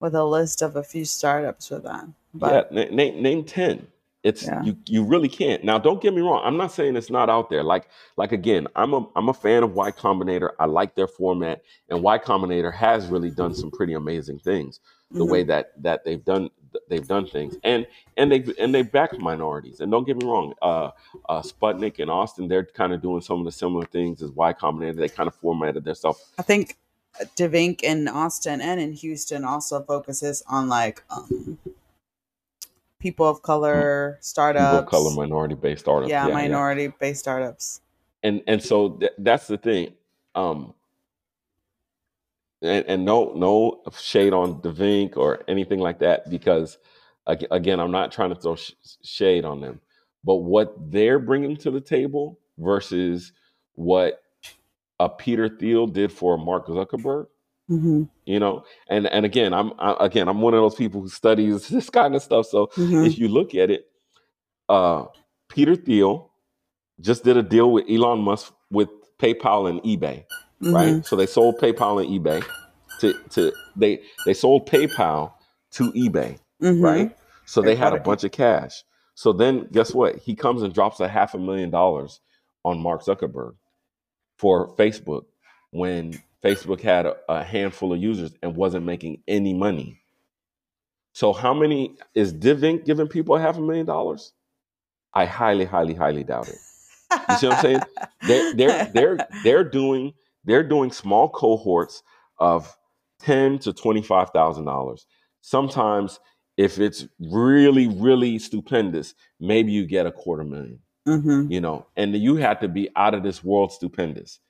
with 0.00 0.14
a 0.14 0.24
list 0.24 0.62
of 0.62 0.76
a 0.76 0.82
few 0.82 1.04
startups 1.04 1.70
with 1.70 1.84
that. 1.84 2.06
But, 2.32 2.72
yeah, 2.72 2.84
name 2.90 3.22
name 3.22 3.44
ten. 3.44 3.86
It's 4.24 4.44
yeah. 4.44 4.62
you 4.62 4.76
you 4.86 5.04
really 5.04 5.28
can't. 5.28 5.62
Now 5.64 5.78
don't 5.78 6.00
get 6.00 6.14
me 6.14 6.22
wrong. 6.22 6.40
I'm 6.44 6.56
not 6.56 6.72
saying 6.72 6.96
it's 6.96 7.10
not 7.10 7.28
out 7.28 7.50
there. 7.50 7.62
Like 7.62 7.88
like 8.16 8.32
again, 8.32 8.66
I'm 8.74 8.94
a 8.94 9.06
I'm 9.14 9.28
a 9.28 9.34
fan 9.34 9.62
of 9.62 9.74
Y 9.74 9.90
Combinator. 9.92 10.50
I 10.58 10.64
like 10.64 10.94
their 10.94 11.06
format 11.06 11.62
and 11.90 12.02
Y 12.02 12.18
Combinator 12.18 12.72
has 12.72 13.06
really 13.08 13.30
done 13.30 13.54
some 13.54 13.70
pretty 13.70 13.92
amazing 13.92 14.38
things. 14.38 14.80
The 15.10 15.20
mm-hmm. 15.20 15.30
way 15.30 15.42
that 15.44 15.72
that 15.82 16.04
they've 16.04 16.24
done 16.24 16.48
they've 16.88 17.06
done 17.06 17.26
things 17.26 17.56
and 17.64 17.86
and 18.16 18.30
they 18.30 18.44
and 18.58 18.74
they 18.74 18.82
backed 18.82 19.18
minorities. 19.18 19.80
And 19.80 19.90
don't 19.90 20.06
get 20.06 20.16
me 20.16 20.26
wrong, 20.26 20.54
uh, 20.62 20.90
uh 21.28 21.42
Sputnik 21.42 21.98
and 21.98 22.10
Austin 22.10 22.48
they're 22.48 22.64
kind 22.64 22.92
of 22.92 23.02
doing 23.02 23.20
some 23.20 23.40
of 23.40 23.44
the 23.44 23.52
similar 23.52 23.86
things 23.86 24.22
as 24.22 24.30
Y 24.32 24.52
Combinator. 24.52 24.96
They 24.96 25.08
kind 25.08 25.26
of 25.26 25.34
formatted 25.34 25.84
their 25.84 25.94
stuff. 25.94 26.18
I 26.38 26.42
think 26.42 26.76
DivInc 27.36 27.82
in 27.82 28.08
Austin 28.08 28.60
and 28.60 28.80
in 28.80 28.92
Houston 28.92 29.44
also 29.44 29.82
focuses 29.82 30.42
on 30.48 30.68
like 30.68 31.02
um 31.10 31.58
people 32.98 33.28
of 33.28 33.42
color 33.42 34.18
startups, 34.20 34.64
people 34.64 34.78
of 34.78 34.86
color, 34.86 35.14
minority 35.14 35.54
based 35.54 35.82
startups. 35.82 36.10
Yeah, 36.10 36.26
yeah 36.26 36.34
minority 36.34 36.88
based 36.88 37.18
yeah. 37.18 37.32
startups. 37.32 37.80
And 38.22 38.42
and 38.46 38.62
so 38.62 38.90
th- 38.90 39.12
that's 39.18 39.46
the 39.46 39.58
thing. 39.58 39.92
Um, 40.34 40.74
and, 42.64 42.84
and 42.86 43.04
no 43.04 43.32
no 43.34 43.82
shade 43.98 44.32
on 44.32 44.60
DivInc 44.60 45.16
or 45.16 45.44
anything 45.48 45.78
like 45.78 45.98
that 46.00 46.30
because 46.30 46.78
again, 47.26 47.80
I'm 47.80 47.90
not 47.90 48.12
trying 48.12 48.30
to 48.30 48.40
throw 48.40 48.56
sh- 48.56 48.72
shade 49.02 49.44
on 49.44 49.60
them, 49.60 49.80
but 50.24 50.36
what 50.36 50.74
they're 50.90 51.18
bringing 51.18 51.56
to 51.58 51.70
the 51.70 51.80
table 51.80 52.38
versus 52.58 53.32
what 53.74 54.22
a 55.00 55.08
Peter 55.08 55.48
Thiel 55.48 55.86
did 55.86 56.12
for 56.12 56.36
Mark 56.36 56.66
Zuckerberg 56.66 57.26
Mm-hmm. 57.70 58.02
You 58.26 58.40
know, 58.40 58.64
and 58.88 59.06
and 59.06 59.24
again, 59.24 59.54
I'm 59.54 59.72
I, 59.78 59.96
again, 60.00 60.28
I'm 60.28 60.40
one 60.40 60.52
of 60.52 60.60
those 60.60 60.74
people 60.74 61.00
who 61.00 61.08
studies 61.08 61.68
this 61.68 61.88
kind 61.90 62.14
of 62.14 62.22
stuff. 62.22 62.46
So 62.46 62.66
mm-hmm. 62.68 63.04
if 63.04 63.18
you 63.18 63.28
look 63.28 63.54
at 63.54 63.70
it, 63.70 63.86
uh, 64.68 65.06
Peter 65.48 65.74
Thiel 65.74 66.30
just 67.00 67.24
did 67.24 67.36
a 67.36 67.42
deal 67.42 67.72
with 67.72 67.86
Elon 67.88 68.20
Musk 68.20 68.52
with 68.70 68.88
PayPal 69.18 69.68
and 69.68 69.80
eBay, 69.82 70.24
mm-hmm. 70.64 70.74
right? 70.74 71.06
So 71.06 71.16
they 71.16 71.26
sold 71.26 71.58
PayPal 71.58 72.02
and 72.02 72.24
eBay 72.24 72.44
to 73.00 73.14
to 73.30 73.52
they 73.76 74.00
they 74.26 74.34
sold 74.34 74.68
PayPal 74.68 75.32
to 75.72 75.92
eBay, 75.92 76.38
mm-hmm. 76.62 76.80
right? 76.80 77.16
So 77.46 77.60
they 77.60 77.76
had 77.76 77.92
a 77.92 78.00
bunch 78.00 78.24
of 78.24 78.32
cash. 78.32 78.82
So 79.14 79.32
then 79.32 79.68
guess 79.70 79.94
what? 79.94 80.16
He 80.16 80.34
comes 80.34 80.62
and 80.62 80.72
drops 80.72 81.00
a 81.00 81.08
half 81.08 81.34
a 81.34 81.38
million 81.38 81.70
dollars 81.70 82.20
on 82.64 82.80
Mark 82.80 83.04
Zuckerberg 83.04 83.54
for 84.38 84.74
Facebook 84.76 85.26
when 85.70 86.20
Facebook 86.42 86.80
had 86.80 87.06
a, 87.06 87.16
a 87.28 87.44
handful 87.44 87.92
of 87.92 88.00
users 88.00 88.32
and 88.42 88.56
wasn't 88.56 88.84
making 88.84 89.22
any 89.28 89.54
money. 89.54 90.00
So 91.12 91.32
how 91.32 91.54
many 91.54 91.96
is 92.14 92.34
DivInc 92.34 92.84
giving 92.84 93.06
people 93.06 93.36
a 93.36 93.40
half 93.40 93.56
a 93.56 93.60
million 93.60 93.86
dollars? 93.86 94.32
I 95.12 95.26
highly, 95.26 95.64
highly, 95.64 95.94
highly 95.94 96.24
doubt 96.24 96.48
it. 96.48 96.58
You 97.28 97.36
see 97.36 97.46
what 97.46 97.56
I'm 97.56 97.62
saying? 97.62 97.80
They're 98.26 98.54
they're 98.54 98.90
they're 98.92 99.28
they're 99.44 99.64
doing 99.64 100.14
they're 100.44 100.62
doing 100.62 100.90
small 100.90 101.28
cohorts 101.28 102.02
of 102.38 102.76
ten 103.20 103.58
to 103.60 103.72
twenty 103.72 104.02
five 104.02 104.30
thousand 104.30 104.64
dollars. 104.64 105.06
Sometimes, 105.40 106.20
if 106.56 106.78
it's 106.78 107.06
really 107.18 107.88
really 107.88 108.38
stupendous, 108.38 109.14
maybe 109.40 109.72
you 109.72 109.86
get 109.86 110.06
a 110.06 110.12
quarter 110.12 110.44
1000000 110.44 110.78
mm-hmm. 111.06 111.52
You 111.52 111.60
know, 111.60 111.86
and 111.96 112.14
you 112.16 112.36
have 112.36 112.60
to 112.60 112.68
be 112.68 112.88
out 112.96 113.14
of 113.14 113.22
this 113.22 113.44
world 113.44 113.72
stupendous 113.72 114.40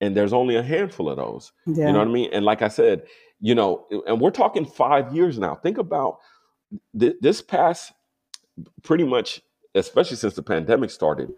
and 0.00 0.16
there's 0.16 0.32
only 0.32 0.56
a 0.56 0.62
handful 0.62 1.08
of 1.08 1.16
those. 1.16 1.52
Yeah. 1.66 1.86
You 1.86 1.92
know 1.92 1.98
what 2.00 2.08
I 2.08 2.12
mean? 2.12 2.30
And 2.32 2.44
like 2.44 2.62
I 2.62 2.68
said, 2.68 3.02
you 3.40 3.54
know, 3.54 3.86
and 4.06 4.20
we're 4.20 4.30
talking 4.30 4.64
five 4.64 5.14
years 5.14 5.38
now. 5.38 5.54
Think 5.56 5.78
about 5.78 6.18
th- 6.98 7.16
this 7.20 7.42
past, 7.42 7.92
pretty 8.82 9.04
much, 9.04 9.40
especially 9.74 10.16
since 10.16 10.34
the 10.34 10.42
pandemic 10.42 10.90
started, 10.90 11.30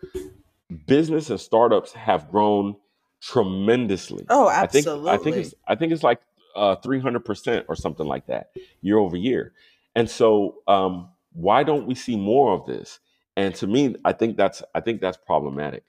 business 0.87 1.31
and 1.31 1.41
startups 1.41 1.93
have 1.93 2.31
grown 2.31 2.77
tremendously. 3.21 4.25
Oh, 4.29 4.49
absolutely. 4.49 5.11
I 5.11 5.17
think 5.17 5.27
I 5.27 5.31
think 5.31 5.37
it's 5.37 5.55
I 5.69 5.75
think 5.75 5.93
it's 5.93 6.03
like 6.03 6.21
uh, 6.57 6.77
three 6.77 7.01
hundred 7.01 7.25
percent 7.25 7.67
or 7.69 7.77
something 7.77 8.07
like 8.07 8.27
that 8.27 8.51
year 8.81 8.99
over 8.99 9.17
year. 9.17 9.53
And 9.95 10.09
so, 10.09 10.59
um, 10.69 11.09
why 11.33 11.63
don't 11.65 11.87
we 11.87 11.95
see 11.95 12.17
more 12.17 12.53
of 12.53 12.67
this? 12.67 13.01
And 13.37 13.55
to 13.57 13.67
me, 13.67 13.97
I 14.05 14.13
think 14.13 14.37
that's 14.37 14.63
I 14.75 14.81
think 14.81 15.01
that's 15.01 15.17
problematic 15.17 15.85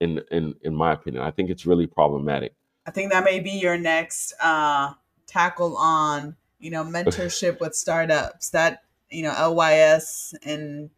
in 0.00 0.22
in 0.30 0.54
in 0.62 0.74
my 0.74 0.92
opinion. 0.92 1.22
I 1.22 1.30
think 1.30 1.50
it's 1.50 1.66
really 1.66 1.86
problematic. 1.86 2.54
I 2.86 2.90
think 2.90 3.12
that 3.12 3.24
may 3.24 3.40
be 3.40 3.50
your 3.50 3.78
next 3.78 4.34
uh, 4.42 4.92
tackle 5.26 5.76
on 5.76 6.36
you 6.58 6.70
know 6.70 6.84
mentorship 6.84 7.60
with 7.60 7.74
startups. 7.74 8.50
That 8.50 8.82
you 9.10 9.22
know 9.22 9.32
LYS 9.50 10.34
and 10.44 10.90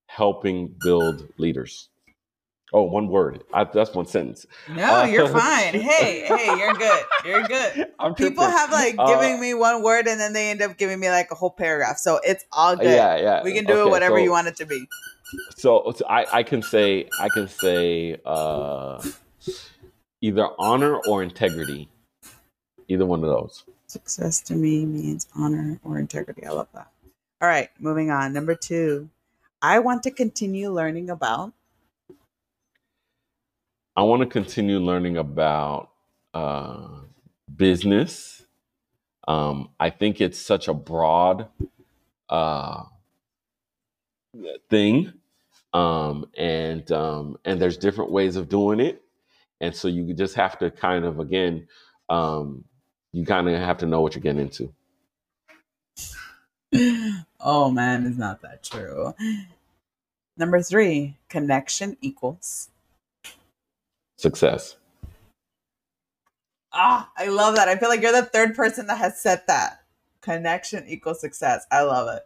helping 0.06 0.74
build 0.82 1.28
leaders. 1.38 1.88
Oh, 2.76 2.82
one 2.82 3.08
word. 3.08 3.42
I, 3.54 3.64
that's 3.64 3.94
one 3.94 4.04
sentence. 4.04 4.44
No, 4.68 5.00
uh, 5.00 5.04
you're 5.06 5.28
fine. 5.28 5.72
Hey, 5.86 6.26
hey, 6.26 6.58
you're 6.58 6.74
good. 6.74 7.04
You're 7.24 7.42
good. 7.44 7.86
I'm 7.98 8.14
People 8.14 8.44
have 8.44 8.70
like 8.70 8.96
uh, 8.98 9.06
giving 9.06 9.40
me 9.40 9.54
one 9.54 9.82
word 9.82 10.06
and 10.06 10.20
then 10.20 10.34
they 10.34 10.50
end 10.50 10.60
up 10.60 10.76
giving 10.76 11.00
me 11.00 11.08
like 11.08 11.30
a 11.30 11.34
whole 11.34 11.50
paragraph. 11.50 11.96
So 11.96 12.20
it's 12.22 12.44
all 12.52 12.76
good. 12.76 12.84
Yeah, 12.84 13.16
yeah. 13.16 13.42
We 13.42 13.54
can 13.54 13.64
do 13.64 13.72
okay, 13.72 13.80
it 13.80 13.88
whatever 13.88 14.18
so, 14.18 14.24
you 14.24 14.30
want 14.30 14.48
it 14.48 14.56
to 14.56 14.66
be. 14.66 14.86
So, 15.56 15.90
so 15.96 16.04
I, 16.06 16.26
I 16.30 16.42
can 16.42 16.60
say 16.60 17.08
I 17.18 17.30
can 17.30 17.48
say 17.48 18.20
uh, 18.26 19.02
either 20.20 20.46
honor 20.58 20.96
or 20.96 21.22
integrity. 21.22 21.88
Either 22.88 23.06
one 23.06 23.24
of 23.24 23.30
those. 23.30 23.64
Success 23.86 24.42
to 24.42 24.54
me 24.54 24.84
means 24.84 25.28
honor 25.34 25.80
or 25.82 25.98
integrity. 25.98 26.44
I 26.44 26.50
love 26.50 26.68
that. 26.74 26.90
All 27.40 27.48
right, 27.48 27.70
moving 27.80 28.10
on. 28.10 28.34
Number 28.34 28.54
two, 28.54 29.08
I 29.62 29.78
want 29.78 30.02
to 30.02 30.10
continue 30.10 30.70
learning 30.70 31.08
about. 31.08 31.54
I 33.96 34.02
want 34.02 34.20
to 34.20 34.26
continue 34.26 34.78
learning 34.78 35.16
about 35.16 35.88
uh, 36.34 36.86
business. 37.56 38.44
Um, 39.26 39.70
I 39.80 39.88
think 39.88 40.20
it's 40.20 40.38
such 40.38 40.68
a 40.68 40.74
broad 40.74 41.48
uh, 42.28 42.84
thing, 44.68 45.14
um, 45.72 46.26
and 46.36 46.90
um, 46.92 47.38
and 47.46 47.60
there's 47.60 47.78
different 47.78 48.10
ways 48.10 48.36
of 48.36 48.50
doing 48.50 48.80
it, 48.80 49.02
and 49.62 49.74
so 49.74 49.88
you 49.88 50.12
just 50.12 50.34
have 50.34 50.58
to 50.58 50.70
kind 50.70 51.06
of 51.06 51.18
again, 51.18 51.66
um, 52.10 52.64
you 53.12 53.24
kind 53.24 53.48
of 53.48 53.58
have 53.58 53.78
to 53.78 53.86
know 53.86 54.02
what 54.02 54.14
you're 54.14 54.22
getting 54.22 54.42
into. 54.42 54.74
oh 57.40 57.70
man, 57.70 58.06
it's 58.06 58.18
not 58.18 58.42
that 58.42 58.62
true. 58.62 59.14
Number 60.36 60.60
three, 60.60 61.16
connection 61.30 61.96
equals 62.02 62.68
success. 64.16 64.76
Ah, 66.72 67.10
I 67.16 67.28
love 67.28 67.56
that. 67.56 67.68
I 67.68 67.76
feel 67.76 67.88
like 67.88 68.02
you're 68.02 68.12
the 68.12 68.22
third 68.22 68.54
person 68.54 68.86
that 68.88 68.98
has 68.98 69.20
said 69.20 69.42
that. 69.46 69.82
Connection 70.20 70.84
equals 70.86 71.20
success. 71.20 71.66
I 71.70 71.82
love 71.82 72.14
it. 72.14 72.22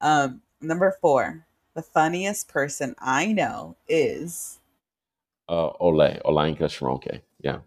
Um, 0.00 0.42
number 0.60 0.96
four, 1.00 1.46
the 1.74 1.82
funniest 1.82 2.48
person 2.48 2.94
I 2.98 3.32
know 3.32 3.76
is 3.88 4.58
uh 5.48 5.70
Ole, 5.80 6.20
Olayinka 6.24 6.68
Shoronke. 6.70 7.20
Yeah. 7.40 7.58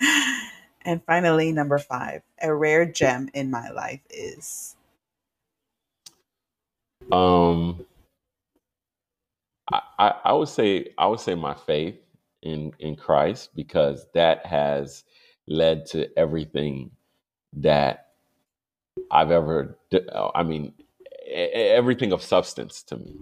and 0.82 1.02
finally, 1.04 1.50
number 1.52 1.78
five, 1.78 2.22
a 2.40 2.54
rare 2.54 2.86
gem 2.86 3.28
in 3.34 3.50
my 3.50 3.70
life 3.70 4.00
is 4.10 4.76
um 7.10 7.84
I, 9.72 9.80
I, 9.98 10.14
I 10.26 10.32
would 10.32 10.48
say 10.48 10.92
I 10.98 11.06
would 11.06 11.20
say 11.20 11.34
my 11.34 11.54
faith 11.54 11.96
in 12.42 12.72
in 12.78 12.96
Christ 12.96 13.50
because 13.54 14.06
that 14.14 14.44
has 14.46 15.04
led 15.46 15.86
to 15.86 16.08
everything 16.18 16.90
that 17.54 18.08
I've 19.10 19.30
ever 19.30 19.78
I 20.34 20.42
mean 20.42 20.74
everything 21.26 22.12
of 22.12 22.22
substance 22.22 22.82
to 22.84 22.96
me. 22.96 23.16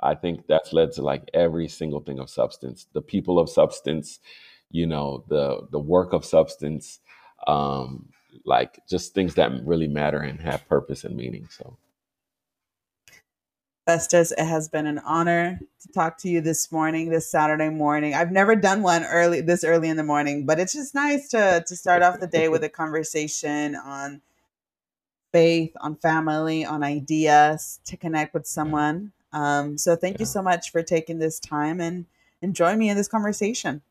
I 0.00 0.14
think 0.14 0.46
that's 0.46 0.72
led 0.72 0.92
to 0.92 1.02
like 1.02 1.30
every 1.32 1.68
single 1.68 2.00
thing 2.00 2.18
of 2.18 2.28
substance. 2.28 2.86
The 2.92 3.00
people 3.00 3.38
of 3.38 3.48
substance, 3.48 4.20
you 4.70 4.86
know, 4.86 5.24
the 5.28 5.66
the 5.70 5.78
work 5.78 6.12
of 6.12 6.24
substance, 6.24 7.00
um, 7.46 8.08
like 8.44 8.80
just 8.88 9.14
things 9.14 9.34
that 9.36 9.52
really 9.64 9.88
matter 9.88 10.18
and 10.18 10.40
have 10.40 10.68
purpose 10.68 11.04
and 11.04 11.16
meaning. 11.16 11.48
So 11.50 11.78
Festus, 13.86 14.32
it 14.32 14.44
has 14.44 14.68
been 14.68 14.86
an 14.86 14.98
honor 14.98 15.60
to 15.80 15.88
talk 15.92 16.18
to 16.18 16.28
you 16.28 16.40
this 16.40 16.72
morning, 16.72 17.08
this 17.08 17.30
Saturday 17.30 17.68
morning. 17.68 18.14
I've 18.14 18.32
never 18.32 18.56
done 18.56 18.82
one 18.82 19.04
early 19.04 19.40
this 19.40 19.62
early 19.62 19.88
in 19.88 19.96
the 19.96 20.02
morning, 20.02 20.44
but 20.44 20.58
it's 20.58 20.72
just 20.72 20.92
nice 20.92 21.28
to 21.28 21.64
to 21.64 21.76
start 21.76 22.02
off 22.02 22.18
the 22.18 22.26
day 22.26 22.48
with 22.48 22.64
a 22.64 22.68
conversation 22.68 23.76
on 23.76 24.22
faith, 25.30 25.72
on 25.80 25.94
family, 25.94 26.64
on 26.64 26.82
ideas, 26.82 27.78
to 27.84 27.96
connect 27.96 28.34
with 28.34 28.44
someone. 28.44 29.12
Um, 29.32 29.78
so 29.78 29.94
thank 29.94 30.18
you 30.18 30.26
so 30.26 30.42
much 30.42 30.72
for 30.72 30.82
taking 30.82 31.20
this 31.20 31.38
time 31.38 31.80
and 31.80 32.06
and 32.42 32.56
join 32.56 32.78
me 32.78 32.90
in 32.90 32.96
this 32.96 33.06
conversation. 33.06 33.82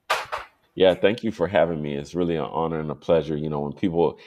Yeah, 0.76 0.94
thank 0.94 1.24
you 1.24 1.32
for 1.32 1.48
having 1.48 1.82
me. 1.82 1.96
It's 1.96 2.14
really 2.14 2.36
an 2.36 2.50
honor 2.52 2.82
and 2.82 2.92
a 2.92 2.96
pleasure. 2.96 3.38
You 3.38 3.50
know, 3.50 3.62
when 3.62 3.72
people 3.72 4.20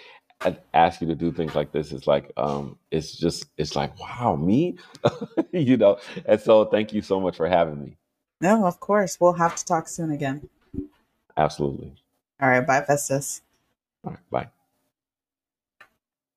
ask 0.73 1.01
you 1.01 1.07
to 1.09 1.15
do 1.17 1.33
things 1.33 1.55
like 1.57 1.73
this 1.73 1.91
it's 1.91 2.07
like 2.07 2.31
um 2.37 2.79
it's 2.91 3.13
just 3.13 3.47
it's 3.57 3.75
like 3.75 3.99
wow 3.99 4.37
me? 4.37 4.79
You 5.53 5.77
know? 5.77 5.99
And 6.27 6.41
so 6.41 6.67
thank 6.67 6.93
you 6.93 7.03
so 7.03 7.21
much 7.21 7.37
for 7.37 7.49
having 7.49 7.81
me. 7.83 7.97
No 8.41 8.67
of 8.67 8.81
course. 8.81 9.19
We'll 9.21 9.33
have 9.35 9.57
to 9.57 9.65
talk 9.65 9.89
soon 9.89 10.11
again. 10.11 10.49
Absolutely. 11.37 11.95
All 12.41 12.49
right 12.49 12.67
bye 12.67 12.83
festus. 12.83 13.43
All 14.05 14.13
right 14.13 14.31
bye 14.31 14.49